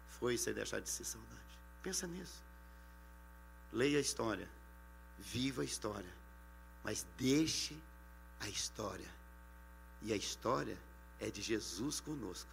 Foi 0.08 0.38
sem 0.38 0.54
deixar 0.54 0.80
de 0.80 0.88
ser 0.88 1.04
saudade. 1.04 1.36
Pensa 1.82 2.06
nisso. 2.06 2.42
Leia 3.70 3.98
a 3.98 4.00
história, 4.00 4.48
viva 5.18 5.60
a 5.60 5.64
história, 5.66 6.10
mas 6.82 7.06
deixe 7.18 7.76
a 8.40 8.48
história. 8.48 9.08
E 10.00 10.10
a 10.10 10.16
história 10.16 10.78
é 11.20 11.28
de 11.28 11.42
Jesus 11.42 12.00
conosco. 12.00 12.48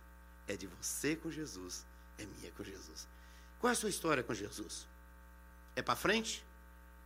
É 0.49 0.57
de 0.57 0.67
você 0.67 1.15
com 1.15 1.31
Jesus. 1.31 1.85
É 2.17 2.25
minha 2.25 2.51
com 2.51 2.63
Jesus. 2.63 3.07
Qual 3.57 3.69
é 3.69 3.73
a 3.73 3.75
sua 3.75 3.89
história 3.89 4.21
com 4.21 4.33
Jesus? 4.33 4.85
É 5.77 5.81
para 5.81 5.95
frente? 5.95 6.43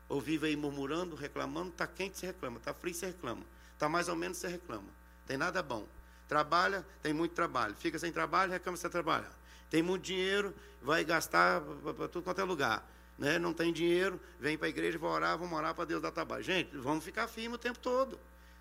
Ou 0.07 0.19
vive 0.19 0.47
aí 0.47 0.55
murmurando, 0.55 1.15
reclamando? 1.15 1.69
Está 1.69 1.85
quente, 1.85 2.17
você 2.17 2.25
reclama. 2.25 2.57
Está 2.57 2.73
frio, 2.73 2.95
você 2.95 3.05
reclama. 3.05 3.45
Está 3.73 3.87
mais 3.87 4.09
ou 4.09 4.15
menos, 4.15 4.39
você 4.39 4.47
reclama. 4.47 4.89
Tem 5.27 5.37
nada 5.37 5.61
bom. 5.61 5.87
Trabalha, 6.29 6.85
tem 7.01 7.11
muito 7.11 7.33
trabalho. 7.33 7.75
Fica 7.75 7.99
sem 7.99 8.09
trabalho, 8.09 8.53
reclama 8.53 8.77
sem 8.77 8.89
trabalhar. 8.89 9.33
Tem 9.69 9.83
muito 9.83 10.03
dinheiro, 10.03 10.55
vai 10.81 11.03
gastar 11.03 11.61
para 11.61 12.07
tudo 12.07 12.23
quanto 12.23 12.39
é 12.39 12.43
lugar. 12.45 12.89
Né? 13.17 13.37
Não 13.37 13.53
tem 13.53 13.73
dinheiro, 13.73 14.17
vem 14.39 14.57
para 14.57 14.67
a 14.67 14.69
igreja, 14.69 14.97
vai 14.97 15.09
orar, 15.09 15.37
vamos 15.37 15.57
orar 15.57 15.75
para 15.75 15.83
Deus 15.83 16.01
dar 16.01 16.11
trabalho. 16.11 16.41
Gente, 16.41 16.77
vamos 16.77 17.03
ficar 17.03 17.27
firme 17.27 17.55
o 17.55 17.57
tempo 17.57 17.77
todo 17.79 18.17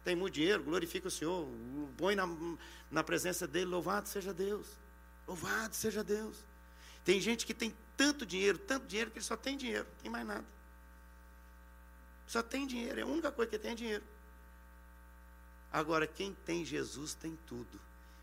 tem 0.09 0.17
muito 0.17 0.35
dinheiro, 0.35 0.63
glorifica 0.63 1.09
o 1.09 1.11
Senhor, 1.11 1.47
põe 1.99 2.15
na, 2.15 2.27
na 2.91 3.05
presença 3.05 3.47
dele, 3.47 3.67
louvado 3.67 4.09
seja 4.09 4.33
Deus. 4.33 4.67
Louvado 5.27 5.75
seja 5.75 6.03
Deus. 6.03 6.43
Tem 7.05 7.21
gente 7.21 7.45
que 7.45 7.53
tem 7.53 7.75
tanto 7.95 8.25
dinheiro, 8.25 8.57
tanto 8.57 8.87
dinheiro, 8.87 9.11
que 9.11 9.19
ele 9.19 9.25
só 9.25 9.37
tem 9.37 9.55
dinheiro, 9.55 9.85
não 9.85 10.03
tem 10.03 10.11
mais 10.11 10.27
nada. 10.27 10.45
Só 12.27 12.43
tem 12.43 12.67
dinheiro, 12.67 13.01
é 13.01 13.03
a 13.03 13.07
única 13.07 13.31
coisa 13.31 13.51
que 13.51 13.59
tem 13.59 13.73
é 13.73 13.75
dinheiro. 13.75 14.05
Agora, 15.73 16.07
quem 16.07 16.35
tem 16.47 16.65
Jesus 16.65 17.15
tem 17.15 17.39
tudo. 17.47 17.81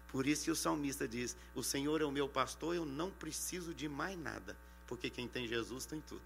Por 0.09 0.25
isso 0.25 0.45
que 0.45 0.51
o 0.51 0.55
salmista 0.55 1.07
diz: 1.07 1.35
O 1.53 1.63
Senhor 1.63 2.01
é 2.01 2.05
o 2.05 2.11
meu 2.11 2.27
pastor, 2.27 2.75
eu 2.75 2.85
não 2.85 3.11
preciso 3.11 3.73
de 3.73 3.87
mais 3.87 4.17
nada. 4.17 4.57
Porque 4.87 5.09
quem 5.09 5.27
tem 5.27 5.47
Jesus 5.47 5.85
tem 5.85 6.01
tudo. 6.01 6.23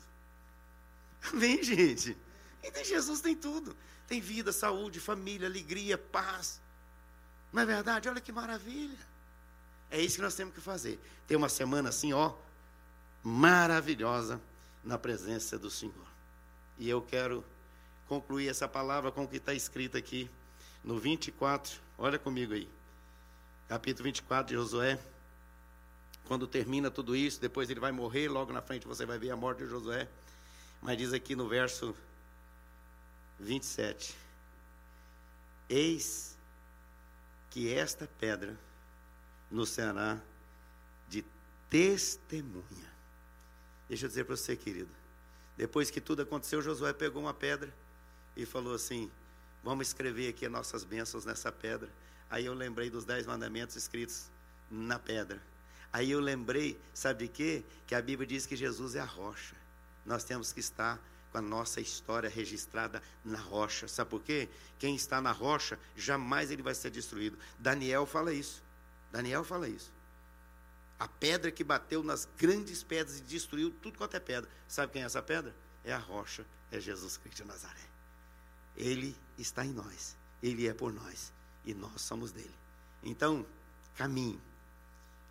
Amém, 1.33 1.61
gente? 1.63 2.15
Quem 2.61 2.71
tem 2.71 2.85
Jesus 2.85 3.21
tem 3.21 3.35
tudo. 3.35 3.75
Tem 4.07 4.19
vida, 4.19 4.51
saúde, 4.51 4.99
família, 4.99 5.47
alegria, 5.47 5.97
paz. 5.97 6.61
Não 7.51 7.61
é 7.61 7.65
verdade? 7.65 8.09
Olha 8.09 8.21
que 8.21 8.31
maravilha. 8.31 8.97
É 9.91 9.99
isso 9.99 10.17
que 10.17 10.21
nós 10.21 10.35
temos 10.35 10.53
que 10.53 10.61
fazer. 10.61 10.99
Ter 11.27 11.35
uma 11.35 11.49
semana 11.49 11.89
assim, 11.89 12.13
ó, 12.13 12.33
maravilhosa 13.23 14.39
na 14.83 14.97
presença 14.97 15.57
do 15.57 15.69
Senhor. 15.69 16.07
E 16.77 16.87
eu 16.87 17.01
quero 17.01 17.43
concluir 18.07 18.49
essa 18.49 18.67
palavra 18.67 19.11
com 19.11 19.23
o 19.23 19.27
que 19.27 19.37
está 19.37 19.53
escrito 19.53 19.97
aqui 19.97 20.29
no 20.83 20.99
24. 20.99 21.79
Olha 21.97 22.17
comigo 22.17 22.53
aí. 22.53 22.69
Capítulo 23.67 24.05
24 24.05 24.47
de 24.47 24.53
Josué. 24.55 24.99
Quando 26.25 26.47
termina 26.47 26.91
tudo 26.91 27.15
isso, 27.15 27.41
depois 27.41 27.69
ele 27.69 27.79
vai 27.79 27.91
morrer, 27.91 28.27
logo 28.27 28.53
na 28.53 28.61
frente 28.61 28.87
você 28.87 29.05
vai 29.05 29.17
ver 29.17 29.31
a 29.31 29.35
morte 29.35 29.63
de 29.63 29.69
Josué. 29.69 30.07
Mas 30.81 30.97
diz 30.97 31.13
aqui 31.13 31.35
no 31.35 31.47
verso 31.47 31.95
27. 33.39 34.15
Eis 35.67 36.37
que 37.49 37.73
esta 37.73 38.07
pedra 38.19 38.57
nos 39.49 39.69
será 39.69 40.19
de 41.07 41.25
testemunha. 41.69 42.89
Deixa 43.87 44.05
eu 44.05 44.09
dizer 44.09 44.25
para 44.25 44.37
você, 44.37 44.55
querido. 44.55 44.89
Depois 45.57 45.89
que 45.89 45.99
tudo 45.99 46.21
aconteceu, 46.21 46.61
Josué 46.61 46.93
pegou 46.93 47.21
uma 47.21 47.33
pedra 47.33 47.73
e 48.35 48.45
falou 48.45 48.73
assim: 48.73 49.11
Vamos 49.63 49.87
escrever 49.87 50.29
aqui 50.29 50.45
as 50.45 50.51
nossas 50.51 50.83
bênçãos 50.83 51.25
nessa 51.25 51.51
pedra. 51.51 51.89
Aí 52.29 52.45
eu 52.45 52.53
lembrei 52.53 52.89
dos 52.89 53.05
dez 53.05 53.25
mandamentos 53.25 53.75
escritos 53.75 54.29
na 54.69 54.99
pedra. 54.99 55.41
Aí 55.91 56.11
eu 56.11 56.19
lembrei, 56.19 56.79
sabe 56.93 57.25
de 57.25 57.31
quê? 57.31 57.63
Que 57.87 57.95
a 57.95 58.01
Bíblia 58.01 58.27
diz 58.27 58.45
que 58.45 58.55
Jesus 58.55 58.95
é 58.95 58.99
a 58.99 59.05
rocha. 59.05 59.55
Nós 60.05 60.23
temos 60.23 60.53
que 60.53 60.59
estar 60.59 60.99
com 61.31 61.37
a 61.37 61.41
nossa 61.41 61.81
história 61.81 62.29
registrada 62.29 63.01
na 63.23 63.39
rocha. 63.39 63.87
Sabe 63.87 64.09
por 64.09 64.21
quê? 64.21 64.47
Quem 64.77 64.95
está 64.95 65.19
na 65.19 65.31
rocha, 65.31 65.79
jamais 65.95 66.51
ele 66.51 66.61
vai 66.61 66.75
ser 66.75 66.91
destruído. 66.91 67.37
Daniel 67.57 68.05
fala 68.05 68.33
isso. 68.33 68.63
Daniel 69.11 69.43
fala 69.43 69.67
isso. 69.67 69.91
A 70.99 71.07
pedra 71.07 71.51
que 71.51 71.63
bateu 71.63 72.03
nas 72.03 72.27
grandes 72.37 72.83
pedras 72.83 73.19
e 73.19 73.23
destruiu 73.23 73.71
tudo 73.81 73.97
quanto 73.97 74.15
é 74.15 74.19
pedra. 74.19 74.49
Sabe 74.67 74.93
quem 74.93 75.01
é 75.01 75.05
essa 75.05 75.21
pedra? 75.21 75.55
É 75.83 75.93
a 75.93 75.97
rocha, 75.97 76.45
é 76.71 76.79
Jesus 76.79 77.17
Cristo 77.17 77.43
de 77.43 77.47
Nazaré. 77.47 77.79
Ele 78.79 79.15
está 79.37 79.65
em 79.65 79.73
nós, 79.73 80.15
ele 80.41 80.67
é 80.67 80.73
por 80.73 80.91
nós 80.91 81.31
e 81.65 81.73
nós 81.73 82.01
somos 82.01 82.31
dele. 82.31 82.55
Então, 83.03 83.45
caminhe. 83.95 84.39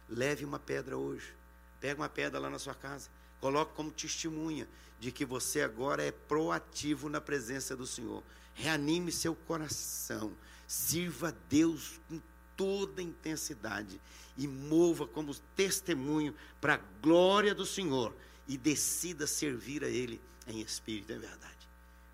Leve 0.08 0.44
uma 0.44 0.58
pedra 0.58 0.96
hoje. 0.96 1.34
Pega 1.80 2.00
uma 2.00 2.08
pedra 2.08 2.38
lá 2.38 2.50
na 2.50 2.58
sua 2.58 2.74
casa. 2.74 3.08
Coloque 3.40 3.74
como 3.74 3.90
testemunha 3.90 4.68
de 5.00 5.10
que 5.10 5.24
você 5.24 5.62
agora 5.62 6.02
é 6.02 6.12
proativo 6.12 7.08
na 7.08 7.20
presença 7.20 7.74
do 7.74 7.86
Senhor. 7.86 8.22
Reanime 8.54 9.10
seu 9.10 9.34
coração. 9.34 10.32
Sirva 10.66 11.28
a 11.28 11.34
Deus 11.48 12.00
com 12.08 12.20
toda 12.56 13.00
intensidade 13.00 14.00
e 14.36 14.46
mova 14.46 15.06
como 15.06 15.34
testemunho 15.56 16.34
para 16.60 16.74
a 16.74 16.80
glória 17.00 17.54
do 17.54 17.64
Senhor 17.64 18.14
e 18.46 18.56
decida 18.56 19.26
servir 19.26 19.84
a 19.84 19.88
Ele 19.88 20.20
em 20.46 20.60
espírito 20.60 21.12
e 21.12 21.16
em 21.16 21.18
verdade. 21.18 21.57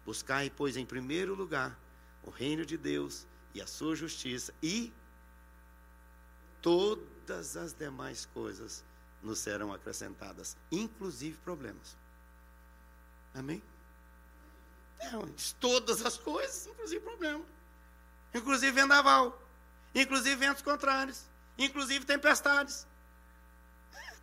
Buscai, 0.04 0.50
pois, 0.54 0.76
em 0.76 0.84
primeiro 0.84 1.34
lugar 1.34 1.78
o 2.22 2.30
reino 2.30 2.64
de 2.64 2.76
Deus 2.76 3.26
e 3.54 3.60
a 3.60 3.66
sua 3.66 3.94
justiça 3.94 4.52
e 4.62 4.92
todas 6.60 7.56
as 7.56 7.72
demais 7.72 8.26
coisas 8.26 8.84
nos 9.22 9.38
serão 9.38 9.72
acrescentadas, 9.72 10.56
inclusive 10.70 11.36
problemas. 11.38 11.96
Amém? 13.34 13.62
É, 15.00 15.10
todas 15.58 16.04
as 16.04 16.16
coisas, 16.16 16.66
inclusive 16.66 17.00
problemas. 17.00 17.46
Inclusive 18.32 18.72
vendaval. 18.72 19.40
Inclusive 19.94 20.36
ventos 20.36 20.62
contrários. 20.62 21.24
Inclusive 21.58 22.04
tempestades. 22.04 22.86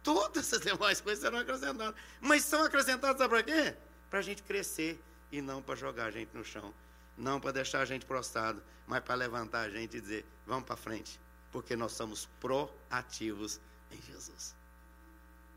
Todas 0.03 0.51
as 0.53 0.61
demais 0.61 0.99
coisas 0.99 1.21
serão 1.21 1.39
acrescentadas. 1.39 1.95
Mas 2.19 2.43
são 2.43 2.63
acrescentadas 2.63 3.27
para 3.27 3.43
quê? 3.43 3.75
Para 4.09 4.19
a 4.19 4.23
gente 4.23 4.43
crescer 4.43 5.01
e 5.31 5.41
não 5.41 5.61
para 5.61 5.75
jogar 5.75 6.05
a 6.05 6.11
gente 6.11 6.29
no 6.33 6.43
chão. 6.43 6.73
Não 7.17 7.39
para 7.39 7.51
deixar 7.51 7.81
a 7.81 7.85
gente 7.85 8.05
prostrado, 8.05 8.61
mas 8.87 9.03
para 9.03 9.15
levantar 9.15 9.61
a 9.61 9.69
gente 9.69 9.97
e 9.97 10.01
dizer: 10.01 10.25
vamos 10.45 10.65
para 10.65 10.75
frente 10.75 11.19
porque 11.51 11.75
nós 11.75 11.91
somos 11.91 12.27
proativos 12.39 13.59
em 13.91 14.01
Jesus. 14.01 14.55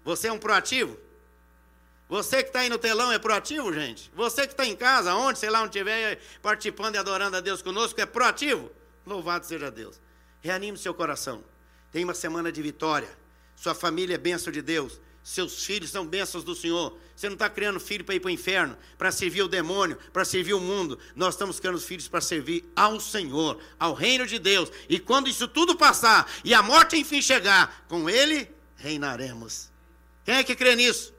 Você 0.04 0.28
é 0.28 0.32
um 0.32 0.38
proativo? 0.38 0.98
Você 2.08 2.42
que 2.42 2.50
está 2.50 2.60
aí 2.60 2.68
no 2.68 2.78
telão 2.78 3.10
é 3.10 3.18
proativo, 3.18 3.72
gente? 3.72 4.10
Você 4.14 4.46
que 4.46 4.52
está 4.52 4.66
em 4.66 4.76
casa, 4.76 5.14
onde, 5.14 5.38
sei 5.38 5.48
lá, 5.48 5.62
onde 5.62 5.78
estiver 5.78 6.20
participando 6.42 6.96
e 6.96 6.98
adorando 6.98 7.36
a 7.36 7.40
Deus 7.40 7.62
conosco, 7.62 7.98
é 8.00 8.04
proativo? 8.04 8.70
Louvado 9.06 9.46
seja 9.46 9.70
Deus. 9.70 9.98
Reanime 10.42 10.76
seu 10.76 10.92
coração. 10.92 11.42
Tem 11.90 12.04
uma 12.04 12.12
semana 12.12 12.52
de 12.52 12.60
vitória. 12.60 13.08
Sua 13.56 13.74
família 13.74 14.16
é 14.16 14.18
bênção 14.18 14.52
de 14.52 14.60
Deus. 14.60 15.00
Seus 15.24 15.64
filhos 15.64 15.90
são 15.90 16.06
bênçãos 16.06 16.44
do 16.44 16.54
Senhor. 16.54 16.98
Você 17.16 17.28
não 17.28 17.34
está 17.34 17.48
criando 17.48 17.80
filho 17.80 18.04
para 18.04 18.14
ir 18.14 18.20
para 18.20 18.28
o 18.28 18.30
inferno, 18.30 18.76
para 18.98 19.10
servir 19.10 19.40
o 19.40 19.48
demônio, 19.48 19.96
para 20.12 20.22
servir 20.22 20.52
o 20.52 20.60
mundo. 20.60 20.98
Nós 21.16 21.32
estamos 21.32 21.58
criando 21.58 21.80
filhos 21.80 22.06
para 22.06 22.20
servir 22.20 22.70
ao 22.76 23.00
Senhor, 23.00 23.58
ao 23.80 23.94
reino 23.94 24.26
de 24.26 24.38
Deus. 24.38 24.70
E 24.86 24.98
quando 24.98 25.26
isso 25.26 25.48
tudo 25.48 25.74
passar 25.74 26.30
e 26.44 26.52
a 26.52 26.62
morte 26.62 26.98
enfim 26.98 27.22
chegar, 27.22 27.86
com 27.88 28.10
Ele 28.10 28.46
reinaremos. 28.76 29.70
Quem 30.26 30.34
é 30.34 30.44
que 30.44 30.54
crê 30.54 30.76
nisso? 30.76 31.14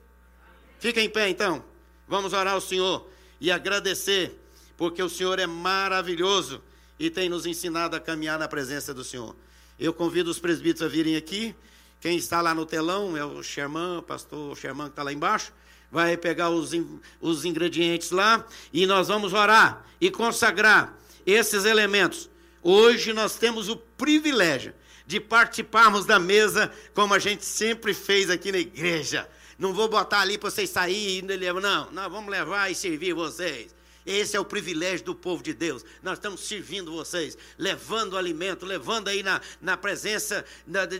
Fica 0.78 1.00
em 1.00 1.10
pé 1.10 1.28
então. 1.28 1.64
Vamos 2.06 2.32
orar 2.32 2.54
ao 2.54 2.60
Senhor 2.60 3.10
e 3.40 3.50
agradecer, 3.50 4.40
porque 4.76 5.02
o 5.02 5.08
Senhor 5.08 5.40
é 5.40 5.48
maravilhoso 5.48 6.62
e 6.96 7.10
tem 7.10 7.28
nos 7.28 7.44
ensinado 7.44 7.96
a 7.96 8.00
caminhar 8.00 8.38
na 8.38 8.46
presença 8.46 8.94
do 8.94 9.02
Senhor. 9.02 9.34
Eu 9.76 9.92
convido 9.92 10.30
os 10.30 10.38
presbíteros 10.38 10.82
a 10.82 10.88
virem 10.88 11.16
aqui. 11.16 11.56
Quem 12.00 12.16
está 12.16 12.40
lá 12.40 12.54
no 12.54 12.66
telão 12.66 13.16
é 13.16 13.24
o 13.24 13.42
Sherman, 13.42 13.98
o 13.98 14.02
pastor 14.02 14.56
Sherman 14.56 14.86
que 14.86 14.92
está 14.92 15.02
lá 15.02 15.12
embaixo. 15.12 15.52
Vai 15.90 16.16
pegar 16.16 16.50
os, 16.50 16.72
os 17.20 17.44
ingredientes 17.44 18.10
lá 18.10 18.46
e 18.72 18.86
nós 18.86 19.08
vamos 19.08 19.32
orar 19.32 19.84
e 20.00 20.10
consagrar 20.10 20.96
esses 21.24 21.64
elementos. 21.64 22.28
Hoje 22.62 23.12
nós 23.12 23.36
temos 23.36 23.68
o 23.68 23.76
privilégio 23.76 24.74
de 25.06 25.20
participarmos 25.20 26.04
da 26.04 26.18
mesa 26.18 26.72
como 26.92 27.14
a 27.14 27.18
gente 27.18 27.44
sempre 27.44 27.94
fez 27.94 28.28
aqui 28.28 28.50
na 28.50 28.58
igreja. 28.58 29.28
Não 29.58 29.72
vou 29.72 29.88
botar 29.88 30.20
ali 30.20 30.36
para 30.36 30.50
vocês 30.50 30.68
saírem 30.68 31.22
não, 31.62 31.90
nós 31.92 32.10
vamos 32.10 32.30
levar 32.30 32.70
e 32.70 32.74
servir 32.74 33.14
vocês. 33.14 33.75
Esse 34.06 34.36
é 34.36 34.40
o 34.40 34.44
privilégio 34.44 35.04
do 35.04 35.14
povo 35.14 35.42
de 35.42 35.52
Deus. 35.52 35.84
Nós 36.00 36.14
estamos 36.14 36.46
servindo 36.46 36.92
vocês, 36.92 37.36
levando 37.58 38.16
alimento, 38.16 38.64
levando 38.64 39.08
aí 39.08 39.20
na, 39.20 39.40
na 39.60 39.76
presença 39.76 40.44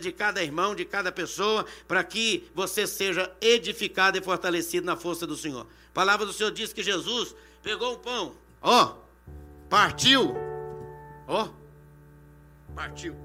de 0.01 0.11
cada 0.11 0.43
irmão, 0.43 0.75
de 0.75 0.83
cada 0.83 1.09
pessoa, 1.09 1.65
para 1.87 2.03
que 2.03 2.49
você 2.53 2.85
seja 2.85 3.31
edificado 3.39 4.17
e 4.17 4.21
fortalecido 4.21 4.85
na 4.85 4.97
força 4.97 5.25
do 5.25 5.37
Senhor. 5.37 5.65
A 5.89 5.93
palavra 5.93 6.25
do 6.25 6.33
Senhor 6.33 6.51
diz 6.51 6.73
que 6.73 6.83
Jesus 6.83 7.33
pegou 7.63 7.93
o 7.93 7.99
pão, 7.99 8.35
ó, 8.61 8.97
partiu, 9.69 10.35
ó, 11.25 11.47
partiu. 12.75 13.15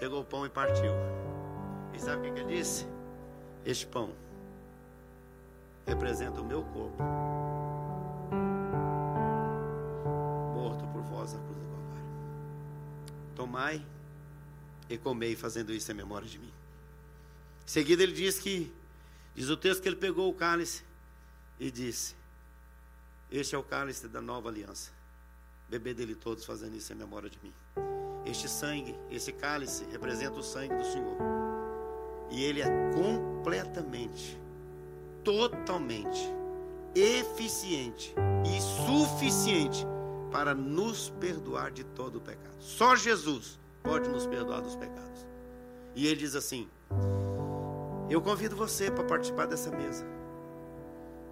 Pegou 0.00 0.20
o 0.20 0.24
pão 0.24 0.44
e 0.44 0.50
partiu. 0.50 0.92
E 1.94 1.98
sabe 1.98 2.28
o 2.28 2.34
que 2.34 2.40
ele 2.40 2.56
disse? 2.56 2.95
Este 3.66 3.84
pão 3.84 4.14
representa 5.84 6.40
o 6.40 6.44
meu 6.44 6.62
corpo, 6.62 7.02
morto 10.54 10.86
por 10.86 11.02
vós 11.02 11.32
na 11.32 11.40
cruz 11.40 11.58
do 11.58 11.64
Calvário. 11.64 12.04
Tomai 13.34 13.86
e 14.88 14.96
comei, 14.96 15.34
fazendo 15.34 15.72
isso 15.72 15.90
em 15.90 15.96
memória 15.96 16.28
de 16.28 16.38
mim. 16.38 16.52
Em 17.64 17.68
seguida, 17.68 18.04
ele 18.04 18.12
diz 18.12 18.38
que, 18.38 18.72
diz 19.34 19.48
o 19.48 19.56
texto 19.56 19.82
que 19.82 19.88
ele 19.88 19.96
pegou 19.96 20.30
o 20.30 20.34
cálice 20.34 20.84
e 21.58 21.68
disse: 21.68 22.14
Este 23.32 23.56
é 23.56 23.58
o 23.58 23.64
cálice 23.64 24.06
da 24.06 24.22
nova 24.22 24.48
aliança. 24.48 24.92
Beber 25.68 25.96
dele 25.96 26.14
todos, 26.14 26.44
fazendo 26.44 26.76
isso 26.76 26.92
em 26.92 26.96
memória 26.96 27.28
de 27.28 27.40
mim. 27.42 27.52
Este 28.24 28.48
sangue, 28.48 28.94
esse 29.10 29.32
cálice, 29.32 29.84
representa 29.86 30.38
o 30.38 30.42
sangue 30.44 30.76
do 30.76 30.84
Senhor 30.84 31.45
e 32.30 32.42
ele 32.42 32.62
é 32.62 32.68
completamente, 32.92 34.40
totalmente 35.22 36.34
eficiente 36.94 38.14
e 38.44 38.60
suficiente 38.60 39.86
para 40.32 40.54
nos 40.54 41.10
perdoar 41.10 41.70
de 41.70 41.84
todo 41.84 42.16
o 42.16 42.20
pecado. 42.20 42.56
Só 42.58 42.96
Jesus 42.96 43.58
pode 43.82 44.08
nos 44.08 44.26
perdoar 44.26 44.60
dos 44.60 44.74
pecados. 44.74 45.26
E 45.94 46.06
ele 46.06 46.16
diz 46.16 46.34
assim: 46.34 46.68
Eu 48.08 48.20
convido 48.20 48.56
você 48.56 48.90
para 48.90 49.04
participar 49.04 49.46
dessa 49.46 49.70
mesa. 49.70 50.04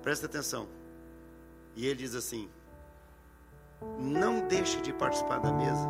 Presta 0.03 0.27
atenção. 0.27 0.69
E 1.75 1.87
ele 1.87 1.97
diz 1.97 2.15
assim: 2.15 2.49
Não 3.99 4.47
deixe 4.47 4.81
de 4.81 4.93
participar 4.93 5.39
da 5.39 5.53
mesa 5.53 5.89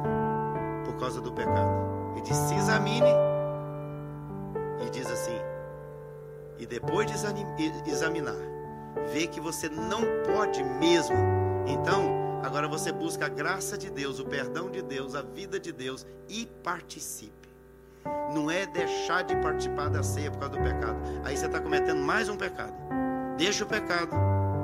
por 0.85 0.97
causa 0.99 1.21
do 1.21 1.33
pecado. 1.33 2.13
Ele 2.13 2.23
diz: 2.23 2.37
Se 2.37 2.55
examine 2.55 3.34
e 4.81 4.91
diz 4.91 5.11
assim: 5.11 5.39
e 6.59 6.67
depois 6.67 7.07
de 7.07 7.15
examinar, 7.91 8.37
ver 9.13 9.27
que 9.29 9.41
você 9.41 9.69
não 9.69 10.03
pode 10.25 10.63
mesmo, 10.63 11.17
então 11.67 12.41
agora 12.43 12.69
você 12.69 12.93
busca 12.93 13.27
a 13.27 13.29
graça 13.29 13.77
de 13.77 13.91
Deus, 13.91 14.21
o 14.21 14.25
perdão 14.25 14.71
de 14.71 14.81
Deus, 14.83 15.15
a 15.15 15.23
vida 15.23 15.59
de 15.59 15.73
Deus 15.73 16.07
e 16.29 16.47
participe. 16.63 17.33
Não 18.33 18.51
é 18.51 18.67
deixar 18.67 19.23
de 19.23 19.35
participar 19.37 19.89
da 19.89 20.03
ceia 20.03 20.31
por 20.31 20.41
causa 20.41 20.57
do 20.57 20.63
pecado. 20.63 20.99
Aí 21.25 21.37
você 21.37 21.47
está 21.47 21.61
cometendo 21.61 22.01
mais 22.01 22.29
um 22.29 22.37
pecado. 22.37 22.75
Deixa 23.37 23.65
o 23.65 23.67
pecado 23.67 24.15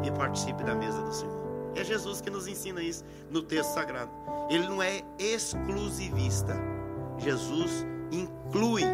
e 0.04 0.10
participe 0.10 0.62
da 0.62 0.74
mesa 0.74 1.00
do 1.02 1.12
Senhor. 1.12 1.40
É 1.74 1.84
Jesus 1.84 2.20
que 2.20 2.30
nos 2.30 2.46
ensina 2.46 2.82
isso 2.82 3.04
no 3.30 3.42
texto 3.42 3.72
sagrado. 3.72 4.10
Ele 4.48 4.68
não 4.68 4.82
é 4.82 5.02
exclusivista. 5.18 6.54
Jesus 7.18 7.86
inclui 8.10 8.84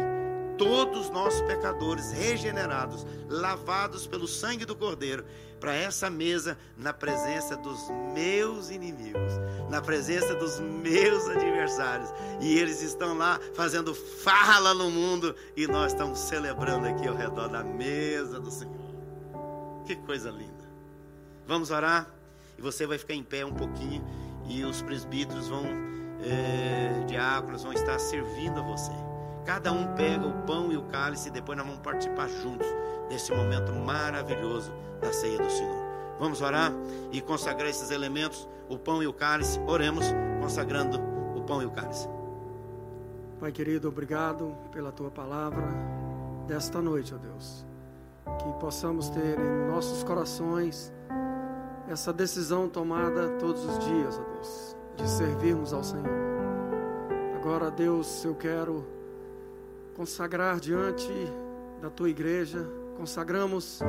todos 0.57 1.09
nós 1.09 1.39
pecadores 1.41 2.11
regenerados, 2.11 3.05
lavados 3.29 4.07
pelo 4.07 4.27
sangue 4.27 4.65
do 4.65 4.75
Cordeiro, 4.75 5.25
para 5.59 5.73
essa 5.73 6.09
mesa 6.09 6.57
na 6.77 6.93
presença 6.93 7.55
dos 7.57 7.89
meus 8.13 8.69
inimigos, 8.69 9.33
na 9.69 9.81
presença 9.81 10.35
dos 10.35 10.59
meus 10.59 11.27
adversários. 11.27 12.09
E 12.41 12.57
eles 12.57 12.81
estão 12.81 13.17
lá 13.17 13.39
fazendo 13.55 13.93
fala 13.93 14.73
no 14.73 14.89
mundo 14.89 15.35
e 15.55 15.67
nós 15.67 15.93
estamos 15.93 16.19
celebrando 16.19 16.87
aqui 16.87 17.07
ao 17.07 17.15
redor 17.15 17.47
da 17.47 17.63
mesa 17.63 18.39
do 18.39 18.51
Senhor. 18.51 18.75
Que 19.85 19.95
coisa 19.95 20.29
linda. 20.29 20.67
Vamos 21.47 21.71
orar 21.71 22.07
e 22.57 22.61
você 22.61 22.85
vai 22.85 22.97
ficar 22.97 23.13
em 23.13 23.23
pé 23.23 23.45
um 23.45 23.53
pouquinho 23.53 24.05
e 24.47 24.63
os 24.63 24.81
presbíteros 24.81 25.47
vão, 25.47 25.65
é, 26.23 27.05
diáconos 27.07 27.63
vão 27.63 27.73
estar 27.73 27.97
servindo 27.99 28.59
a 28.59 28.63
você. 28.63 29.06
Cada 29.47 29.71
um 29.71 29.95
pega 29.95 30.27
o 30.27 30.33
pão 30.45 30.73
e 30.73 30.77
o 30.77 30.83
cálice 30.83 31.29
e 31.29 31.31
depois 31.31 31.57
nós 31.57 31.65
vamos 31.65 31.81
participar 31.81 32.27
juntos 32.27 32.67
desse 33.07 33.33
momento 33.33 33.71
maravilhoso 33.71 34.73
da 34.99 35.13
ceia 35.13 35.37
do 35.37 35.49
Senhor. 35.49 35.85
Vamos 36.19 36.41
orar 36.41 36.73
e 37.13 37.21
consagrar 37.21 37.69
esses 37.69 37.89
elementos, 37.89 38.45
o 38.67 38.77
pão 38.77 39.01
e 39.01 39.07
o 39.07 39.13
cálice. 39.13 39.57
Oremos 39.65 40.05
consagrando 40.41 40.99
o 41.33 41.41
pão 41.43 41.61
e 41.61 41.65
o 41.65 41.71
cálice. 41.71 42.09
Pai 43.39 43.53
querido, 43.53 43.87
obrigado 43.87 44.53
pela 44.69 44.91
tua 44.91 45.09
palavra 45.09 45.65
desta 46.45 46.81
noite, 46.81 47.15
ó 47.15 47.17
Deus. 47.17 47.65
Que 48.39 48.51
possamos 48.59 49.09
ter 49.09 49.39
em 49.39 49.71
nossos 49.71 50.03
corações 50.03 50.91
essa 51.87 52.11
decisão 52.11 52.67
tomada 52.67 53.29
todos 53.39 53.63
os 53.63 53.79
dias, 53.79 54.19
ó 54.19 54.33
Deus, 54.33 54.75
de 54.97 55.09
servirmos 55.09 55.71
ao 55.71 55.85
Senhor. 55.85 56.05
Agora, 57.37 57.71
Deus, 57.71 58.25
eu 58.25 58.35
quero 58.35 58.96
consagrar 59.97 60.59
diante 60.59 61.11
da 61.81 61.89
tua 61.89 62.07
igreja, 62.07 62.69
consagramos 62.95 63.81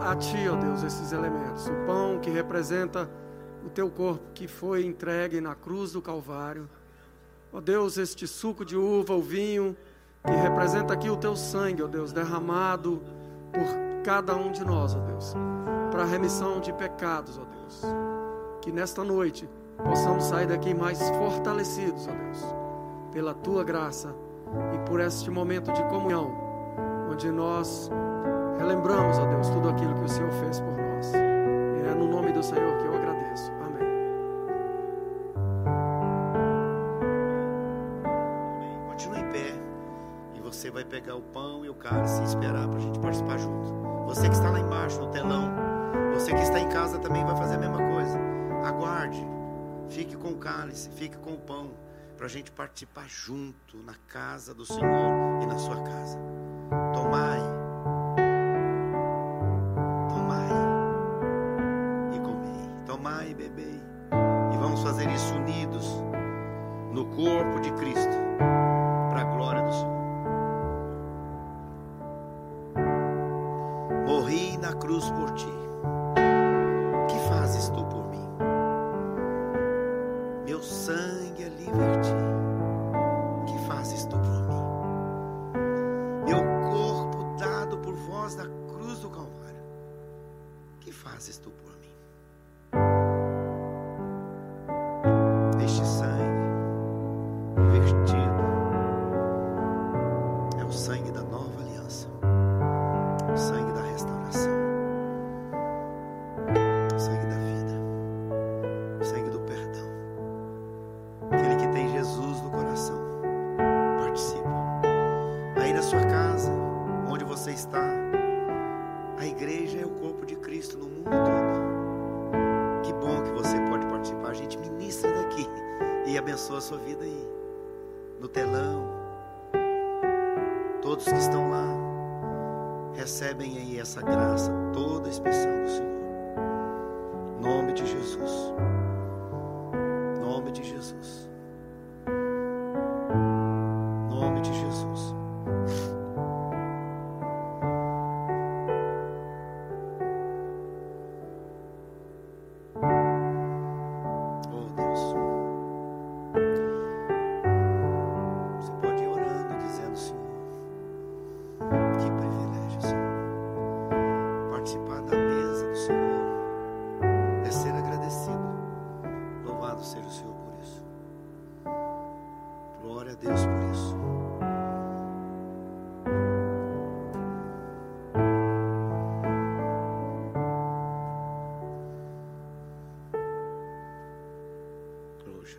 a 0.00 0.16
Ti, 0.16 0.48
ó 0.48 0.56
Deus, 0.56 0.82
esses 0.82 1.12
elementos. 1.12 1.68
O 1.68 1.86
pão 1.86 2.18
que 2.18 2.28
representa 2.28 3.08
o 3.64 3.70
Teu 3.70 3.88
corpo 3.88 4.32
que 4.34 4.48
foi 4.48 4.84
entregue 4.84 5.40
na 5.40 5.54
cruz 5.54 5.92
do 5.92 6.02
Calvário. 6.02 6.68
Ó 7.52 7.60
Deus, 7.60 7.96
este 7.98 8.26
suco 8.26 8.64
de 8.64 8.76
uva, 8.76 9.14
o 9.14 9.22
vinho, 9.22 9.76
que 10.24 10.32
representa 10.32 10.92
aqui 10.92 11.08
o 11.08 11.16
Teu 11.16 11.36
sangue, 11.36 11.84
ó 11.84 11.86
Deus, 11.86 12.12
derramado 12.12 13.00
por 13.52 14.02
cada 14.02 14.34
um 14.34 14.50
de 14.50 14.64
nós, 14.64 14.96
ó 14.96 14.98
Deus, 14.98 15.34
para 15.92 16.02
a 16.02 16.06
remissão 16.06 16.58
de 16.58 16.72
pecados, 16.72 17.38
ó 17.38 17.44
Deus. 17.44 17.80
Que 18.60 18.72
nesta 18.72 19.04
noite 19.04 19.48
possamos 19.76 20.24
sair 20.24 20.48
daqui 20.48 20.74
mais 20.74 20.98
fortalecidos, 21.10 22.08
ó 22.08 22.12
Deus, 22.12 22.38
pela 23.12 23.32
Tua 23.32 23.62
graça 23.62 24.23
e 24.74 24.88
por 24.88 25.00
este 25.00 25.30
momento 25.30 25.72
de 25.72 25.82
comunhão, 25.84 26.30
onde 27.10 27.30
nós 27.30 27.90
relembramos, 28.58 29.18
ó 29.18 29.26
Deus, 29.26 29.48
tudo 29.48 29.68
aquilo 29.68 29.94
que 29.94 30.04
o 30.04 30.08
Senhor 30.08 30.30
fez 30.32 30.60
por 30.60 30.72
nós. 30.72 31.12
E 31.12 31.88
é 31.88 31.94
no 31.94 32.08
nome 32.08 32.32
do 32.32 32.42
Senhor 32.42 32.78
que 32.78 32.86
eu 32.86 32.94
agradeço. 32.94 33.52
Amém. 33.52 33.88
Continue 38.88 39.20
em 39.20 39.32
pé 39.32 39.54
e 40.34 40.40
você 40.40 40.70
vai 40.70 40.84
pegar 40.84 41.16
o 41.16 41.22
pão 41.22 41.64
e 41.64 41.68
o 41.68 41.74
cálice 41.74 42.20
e 42.22 42.24
esperar 42.24 42.68
para 42.68 42.78
a 42.78 42.80
gente 42.80 42.98
participar 42.98 43.38
junto. 43.38 43.72
Você 44.06 44.28
que 44.28 44.34
está 44.34 44.50
lá 44.50 44.60
embaixo 44.60 45.00
no 45.00 45.10
telão, 45.10 45.50
você 46.12 46.32
que 46.32 46.42
está 46.42 46.60
em 46.60 46.68
casa 46.68 46.98
também 46.98 47.24
vai 47.24 47.36
fazer 47.36 47.56
a 47.56 47.58
mesma 47.58 47.78
coisa. 47.78 48.18
Aguarde, 48.64 49.26
fique 49.88 50.16
com 50.16 50.28
o 50.28 50.36
cálice, 50.36 50.88
fique 50.90 51.16
com 51.18 51.32
o 51.32 51.38
pão 51.38 51.70
para 52.24 52.30
a 52.30 52.32
gente 52.32 52.50
participar 52.52 53.06
junto 53.06 53.76
na 53.82 53.92
casa 54.08 54.54
do 54.54 54.64
Senhor 54.64 55.42
e 55.42 55.46
na 55.46 55.58
sua 55.58 55.82
casa. 55.82 56.18
Tomai, 56.94 57.33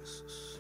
Jesus. 0.06 0.60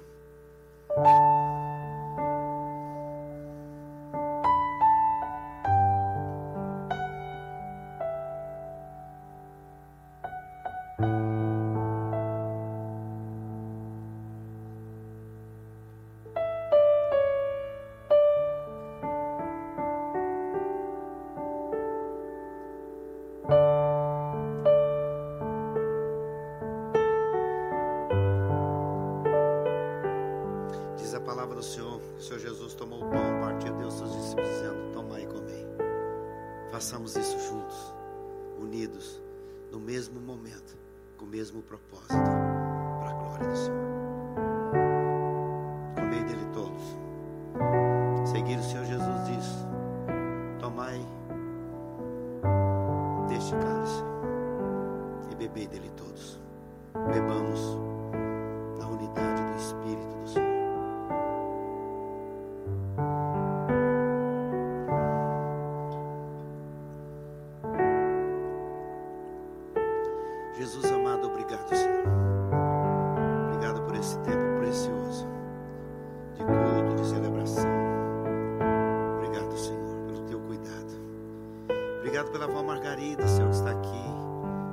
Obrigado 82.16 82.32
pela 82.32 82.45
avó 82.45 82.63
Margarida, 82.63 83.28
Senhor, 83.28 83.49
que 83.49 83.57
está 83.57 83.72
aqui. 83.72 84.05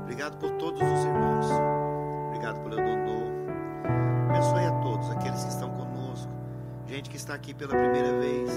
Obrigado 0.03 0.37
por 0.37 0.53
todos 0.53 0.81
os 0.81 1.05
irmãos. 1.05 1.47
Obrigado 2.29 2.61
pelo 2.61 2.77
Dodô. 2.77 4.31
Abençoe 4.31 4.65
a 4.65 4.71
todos 4.81 5.11
aqueles 5.11 5.43
que 5.43 5.51
estão 5.51 5.69
conosco. 5.71 6.31
Gente 6.87 7.11
que 7.11 7.17
está 7.17 7.35
aqui 7.35 7.53
pela 7.53 7.75
primeira 7.75 8.17
vez. 8.21 8.49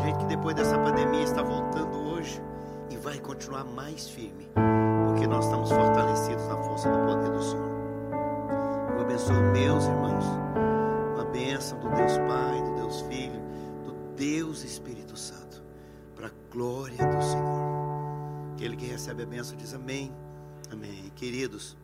Gente 0.00 0.20
que 0.20 0.24
depois 0.24 0.56
dessa 0.56 0.78
pandemia 0.78 1.22
está 1.22 1.42
voltando 1.42 1.98
hoje 1.98 2.40
e 2.88 2.96
vai 2.96 3.18
continuar 3.18 3.64
mais 3.64 4.08
firme. 4.08 4.48
Porque 5.08 5.26
nós 5.26 5.44
estamos 5.44 5.70
fortalecidos 5.70 6.48
na 6.48 6.56
força 6.56 6.88
do 6.88 7.12
poder 7.12 7.30
do 7.30 7.42
Senhor. 7.42 7.70
Eu 8.96 9.02
abençoo 9.02 9.42
meus 9.52 9.84
irmãos. 9.84 10.47
Recebe 19.08 19.22
a 19.22 19.26
bênção 19.26 19.56
diz 19.56 19.72
amém. 19.72 20.14
Amém. 20.70 21.10
Queridos, 21.16 21.74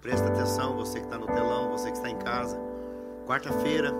presta 0.00 0.28
atenção, 0.28 0.76
você 0.76 1.00
que 1.00 1.06
está 1.06 1.18
no 1.18 1.26
telão, 1.26 1.70
você 1.70 1.90
que 1.90 1.96
está 1.96 2.08
em 2.08 2.18
casa. 2.18 2.56
Quarta-feira, 3.26 3.92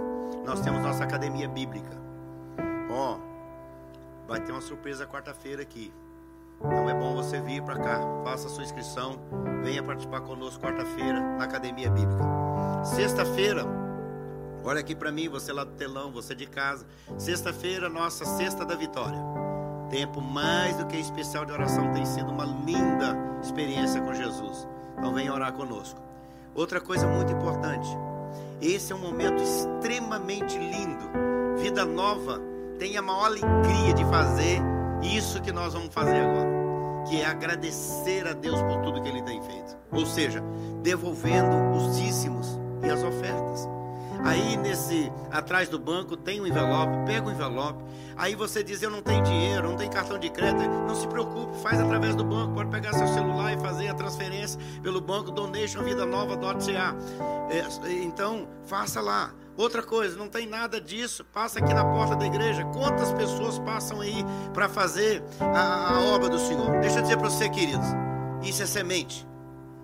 nós 0.47 0.61
temos 0.61 0.81
nossa 0.81 1.03
academia 1.03 1.49
bíblica. 1.49 1.91
Ó, 2.89 3.17
oh, 3.17 4.29
vai 4.29 4.41
ter 4.41 4.53
uma 4.53 4.61
surpresa 4.61 5.09
quarta-feira 5.09 5.61
aqui. 5.61 5.93
Então 6.61 6.89
é 6.89 6.95
bom 6.95 7.17
você 7.17 7.41
vir 7.41 7.63
para 7.63 7.81
cá, 7.81 8.01
faça 8.23 8.47
a 8.47 8.51
sua 8.51 8.63
inscrição, 8.63 9.21
venha 9.65 9.83
participar 9.83 10.21
conosco 10.21 10.63
quarta-feira 10.63 11.21
na 11.21 11.45
Academia 11.45 11.91
Bíblica. 11.91 12.25
Sexta-feira, 12.85 13.65
olha 14.65 14.81
aqui 14.81 14.95
para 14.95 15.11
mim, 15.11 15.29
você 15.29 15.53
lá 15.53 15.65
do 15.65 15.73
telão, 15.73 16.13
você 16.13 16.33
de 16.33 16.47
casa. 16.47 16.87
Sexta-feira, 17.17 17.89
nossa 17.89 18.25
Sexta 18.25 18.65
da 18.65 18.77
Vitória. 18.77 19.48
Tempo 19.91 20.21
mais 20.21 20.77
do 20.77 20.87
que 20.87 20.97
especial 20.97 21.47
de 21.47 21.53
oração, 21.53 21.93
tem 21.93 22.05
sido 22.05 22.31
uma 22.31 22.45
linda 22.45 23.17
experiência 23.43 24.01
com 24.01 24.13
Jesus. 24.13 24.69
Então 24.97 25.15
venha 25.15 25.33
orar 25.33 25.53
conosco. 25.53 26.01
Outra 26.55 26.81
coisa 26.81 27.07
muito 27.07 27.33
importante, 27.33 27.89
esse 28.61 28.93
é 28.93 28.97
um 28.97 28.99
momento 28.99 29.43
extremamente 29.43 30.59
lindo. 30.59 31.09
Vida 31.59 31.85
nova 31.85 32.41
tem 32.79 32.97
a 32.97 33.03
maior 33.03 33.27
alegria 33.27 33.95
de 33.95 34.05
fazer 34.05 34.61
isso 35.03 35.41
que 35.41 35.53
nós 35.53 35.73
vamos 35.73 35.95
fazer 35.95 36.19
agora, 36.19 37.05
que 37.09 37.21
é 37.21 37.27
agradecer 37.27 38.27
a 38.27 38.33
Deus 38.33 38.61
por 38.63 38.81
tudo 38.83 39.01
que 39.01 39.09
Ele 39.09 39.23
tem 39.23 39.41
feito. 39.43 39.77
Ou 39.93 40.05
seja, 40.05 40.43
devolvendo 40.83 41.57
os 41.77 41.97
dízimos 41.97 42.59
e 42.83 42.91
as 42.91 43.03
ofertas. 43.03 43.48
Aí 44.25 44.57
nesse 44.57 45.13
atrás 45.31 45.69
do 45.69 45.79
banco 45.79 46.17
tem 46.17 46.41
um 46.41 46.47
envelope, 46.47 46.93
pega 47.07 47.27
o 47.27 47.31
envelope. 47.31 47.83
Aí 48.17 48.35
você 48.35 48.63
diz 48.65 48.83
eu 48.83 48.91
não 48.91 49.01
tenho 49.01 49.23
dinheiro, 49.23 49.69
não 49.69 49.77
tenho 49.77 49.91
cartão 49.91 50.19
de 50.19 50.29
crédito, 50.29 50.69
não 50.69 50.95
se 50.95 51.07
preocupe, 51.07 51.57
faz 51.63 51.81
através 51.81 52.17
do 52.17 52.25
banco, 52.25 52.55
pode 52.55 52.71
pegar 52.71 52.93
seu 52.93 53.07
celular 53.09 53.53
e 53.53 53.61
fazer 53.61 53.89
a 53.89 53.95
transferência 53.95 54.59
pelo 54.83 55.01
banco 55.01 55.31
Donation 55.31 55.83
Vida 55.83 56.05
Nova.ca. 56.05 56.97
É, 57.51 58.03
então 58.03 58.49
faça 58.67 59.01
lá. 59.01 59.33
Outra 59.57 59.83
coisa, 59.83 60.17
não 60.17 60.29
tem 60.29 60.47
nada 60.47 60.81
disso. 60.81 61.25
Passa 61.25 61.59
aqui 61.59 61.75
na 61.75 61.85
porta 61.85 62.15
da 62.15 62.25
igreja. 62.25 62.65
Quantas 62.67 63.13
pessoas 63.13 63.59
passam 63.59 64.01
aí 64.01 64.25
para 64.55 64.69
fazer 64.69 65.23
a, 65.41 65.95
a, 65.95 66.01
obra 66.15 66.29
do 66.29 66.39
Senhor? 66.39 66.79
Deixa 66.81 66.99
eu 66.99 67.03
dizer 67.03 67.17
para 67.17 67.29
você, 67.29 67.49
queridos. 67.49 67.87
Isso 68.41 68.63
é 68.63 68.67
semente. 68.67 69.27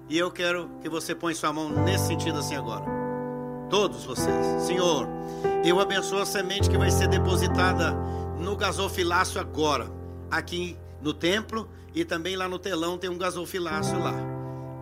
E 0.09 0.17
eu 0.17 0.31
quero 0.31 0.71
que 0.81 0.89
você 0.89 1.13
ponha 1.13 1.35
sua 1.35 1.53
mão 1.53 1.71
nesse 1.71 2.07
sentido 2.07 2.39
assim 2.39 2.55
agora. 2.55 3.04
Todos 3.75 4.05
vocês. 4.05 4.63
Senhor, 4.63 5.09
eu 5.65 5.81
abençoo 5.81 6.21
a 6.21 6.25
semente 6.25 6.71
que 6.71 6.79
vai 6.79 6.93
ser 6.93 7.09
depositada 7.09 7.91
no 8.39 8.55
gasofilácio 8.55 9.41
agora. 9.41 9.91
Aqui 10.31 10.79
no 11.03 11.13
templo 11.13 11.69
e 11.93 12.05
também 12.05 12.37
lá 12.37 12.47
no 12.47 12.57
telão 12.57 12.97
tem 12.97 13.11
um 13.11 13.19
gasofilácio 13.19 13.99
lá. 13.99 14.15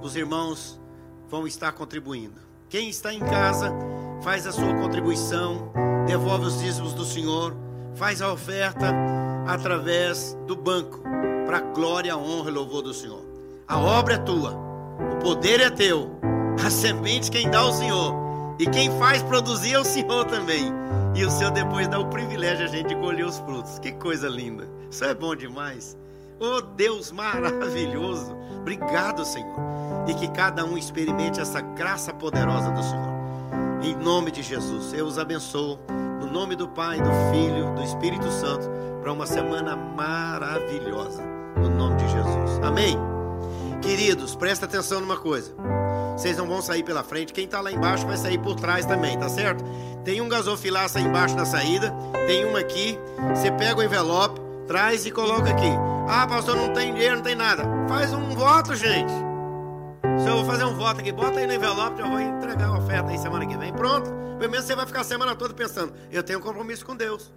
Os 0.02 0.14
irmãos 0.14 0.78
vão 1.26 1.46
estar 1.46 1.72
contribuindo. 1.72 2.38
Quem 2.68 2.90
está 2.90 3.14
em 3.14 3.20
casa 3.20 3.72
faz 4.20 4.46
a 4.46 4.52
sua 4.52 4.74
contribuição, 4.74 5.72
devolve 6.06 6.44
os 6.44 6.60
dízimos 6.60 6.92
do 6.92 7.06
Senhor, 7.06 7.56
faz 7.94 8.20
a 8.20 8.30
oferta 8.30 8.94
através 9.46 10.36
do 10.46 10.54
banco, 10.54 11.02
para 11.46 11.62
glória, 11.62 12.14
honra 12.14 12.50
e 12.50 12.52
louvor 12.52 12.82
do 12.82 12.92
Senhor. 12.92 13.24
A 13.66 13.78
obra 13.80 14.16
é 14.16 14.18
tua, 14.18 14.54
o 15.14 15.16
poder 15.24 15.62
é 15.62 15.70
teu, 15.70 16.10
a 16.62 16.68
semente 16.68 17.30
quem 17.30 17.48
dá 17.48 17.60
é 17.60 17.62
o 17.62 17.72
Senhor, 17.72 18.21
e 18.62 18.66
quem 18.66 18.96
faz 18.96 19.20
produzir 19.24 19.72
é 19.72 19.78
o 19.80 19.84
Senhor 19.84 20.24
também. 20.26 20.72
E 21.16 21.24
o 21.24 21.30
Senhor 21.32 21.50
depois 21.50 21.88
dá 21.88 21.98
o 21.98 22.06
privilégio 22.06 22.64
a 22.64 22.68
gente 22.68 22.90
de 22.90 22.94
colher 22.94 23.26
os 23.26 23.38
frutos. 23.38 23.80
Que 23.80 23.90
coisa 23.90 24.28
linda! 24.28 24.68
Isso 24.88 25.04
é 25.04 25.12
bom 25.12 25.34
demais. 25.34 25.98
Oh 26.38 26.60
Deus 26.60 27.10
maravilhoso! 27.10 28.36
Obrigado, 28.60 29.24
Senhor. 29.24 29.56
E 30.06 30.14
que 30.14 30.28
cada 30.28 30.64
um 30.64 30.78
experimente 30.78 31.40
essa 31.40 31.60
graça 31.60 32.14
poderosa 32.14 32.70
do 32.70 32.84
Senhor. 32.84 33.12
Em 33.82 33.96
nome 33.96 34.30
de 34.30 34.44
Jesus, 34.44 34.92
eu 34.92 35.06
os 35.06 35.18
abençoo. 35.18 35.80
No 36.20 36.30
nome 36.30 36.54
do 36.54 36.68
Pai, 36.68 36.98
do 37.00 37.10
Filho, 37.32 37.74
do 37.74 37.82
Espírito 37.82 38.30
Santo, 38.30 38.70
para 39.00 39.12
uma 39.12 39.26
semana 39.26 39.74
maravilhosa. 39.74 41.20
No 41.56 41.68
nome 41.68 41.96
de 41.96 42.08
Jesus. 42.08 42.60
Amém. 42.62 42.96
Queridos, 43.82 44.36
presta 44.36 44.66
atenção 44.66 45.00
numa 45.00 45.16
coisa. 45.16 45.52
Vocês 46.16 46.36
não 46.36 46.46
vão 46.46 46.62
sair 46.62 46.82
pela 46.82 47.02
frente. 47.02 47.32
Quem 47.32 47.44
está 47.44 47.60
lá 47.60 47.72
embaixo 47.72 48.06
vai 48.06 48.16
sair 48.16 48.38
por 48.38 48.54
trás 48.56 48.86
também, 48.86 49.18
tá 49.18 49.28
certo? 49.28 49.64
Tem 50.04 50.20
um 50.20 50.28
gasofilaço 50.28 50.98
aí 50.98 51.04
embaixo 51.04 51.34
na 51.36 51.44
saída. 51.44 51.92
Tem 52.26 52.44
uma 52.44 52.58
aqui. 52.58 52.98
Você 53.34 53.50
pega 53.52 53.80
o 53.80 53.82
envelope, 53.82 54.40
traz 54.66 55.06
e 55.06 55.10
coloca 55.10 55.50
aqui. 55.50 55.70
Ah, 56.08 56.26
pastor, 56.26 56.56
não 56.56 56.72
tem 56.72 56.92
dinheiro, 56.92 57.16
não 57.16 57.22
tem 57.22 57.34
nada. 57.34 57.64
Faz 57.88 58.12
um 58.12 58.30
voto, 58.30 58.74
gente. 58.74 59.12
Se 60.20 60.28
eu 60.28 60.36
vou 60.36 60.44
fazer 60.44 60.64
um 60.64 60.74
voto 60.74 61.00
aqui, 61.00 61.12
bota 61.12 61.38
aí 61.38 61.46
no 61.46 61.54
envelope, 61.54 62.00
eu 62.00 62.08
vou 62.08 62.20
entregar 62.20 62.68
a 62.68 62.78
oferta 62.78 63.10
aí 63.10 63.18
semana 63.18 63.46
que 63.46 63.56
vem. 63.56 63.72
Pronto. 63.72 64.10
Pelo 64.38 64.50
menos 64.50 64.66
você 64.66 64.74
vai 64.74 64.86
ficar 64.86 65.02
a 65.02 65.04
semana 65.04 65.36
toda 65.36 65.54
pensando, 65.54 65.94
eu 66.10 66.20
tenho 66.20 66.40
um 66.40 66.42
compromisso 66.42 66.84
com 66.84 66.96
Deus. 66.96 67.32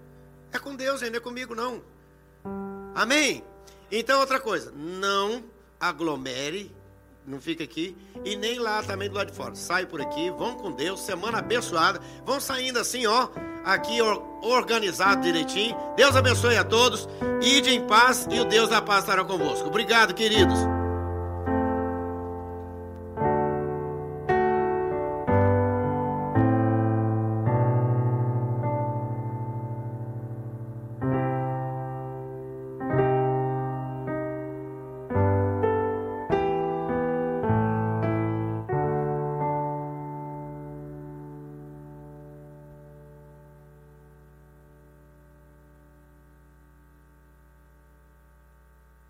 É 0.51 0.57
com 0.57 0.75
Deus, 0.75 0.99
gente, 0.99 1.11
não 1.11 1.17
é 1.17 1.19
comigo 1.19 1.53
não. 1.53 1.81
Amém? 2.95 3.43
Então, 3.91 4.19
outra 4.19 4.39
coisa, 4.39 4.73
não 4.75 5.43
aglomere, 5.79 6.75
não 7.27 7.41
fica 7.41 7.63
aqui, 7.63 7.95
e 8.23 8.35
nem 8.35 8.59
lá 8.59 8.83
também 8.83 9.09
do 9.09 9.15
lado 9.15 9.31
de 9.31 9.37
fora. 9.37 9.55
Sai 9.55 9.85
por 9.85 10.01
aqui, 10.01 10.29
vão 10.31 10.55
com 10.55 10.71
Deus, 10.71 11.01
semana 11.01 11.39
abençoada. 11.39 11.99
Vão 12.25 12.39
saindo 12.39 12.79
assim, 12.79 13.05
ó, 13.05 13.29
aqui 13.63 13.99
organizado 14.41 15.21
direitinho. 15.21 15.75
Deus 15.95 16.15
abençoe 16.15 16.57
a 16.57 16.63
todos. 16.63 17.07
Ide 17.41 17.71
em 17.71 17.85
paz 17.87 18.27
e 18.29 18.39
o 18.39 18.45
Deus 18.45 18.69
da 18.69 18.81
paz 18.81 19.03
estará 19.03 19.23
convosco. 19.23 19.67
Obrigado, 19.67 20.13
queridos. 20.13 20.74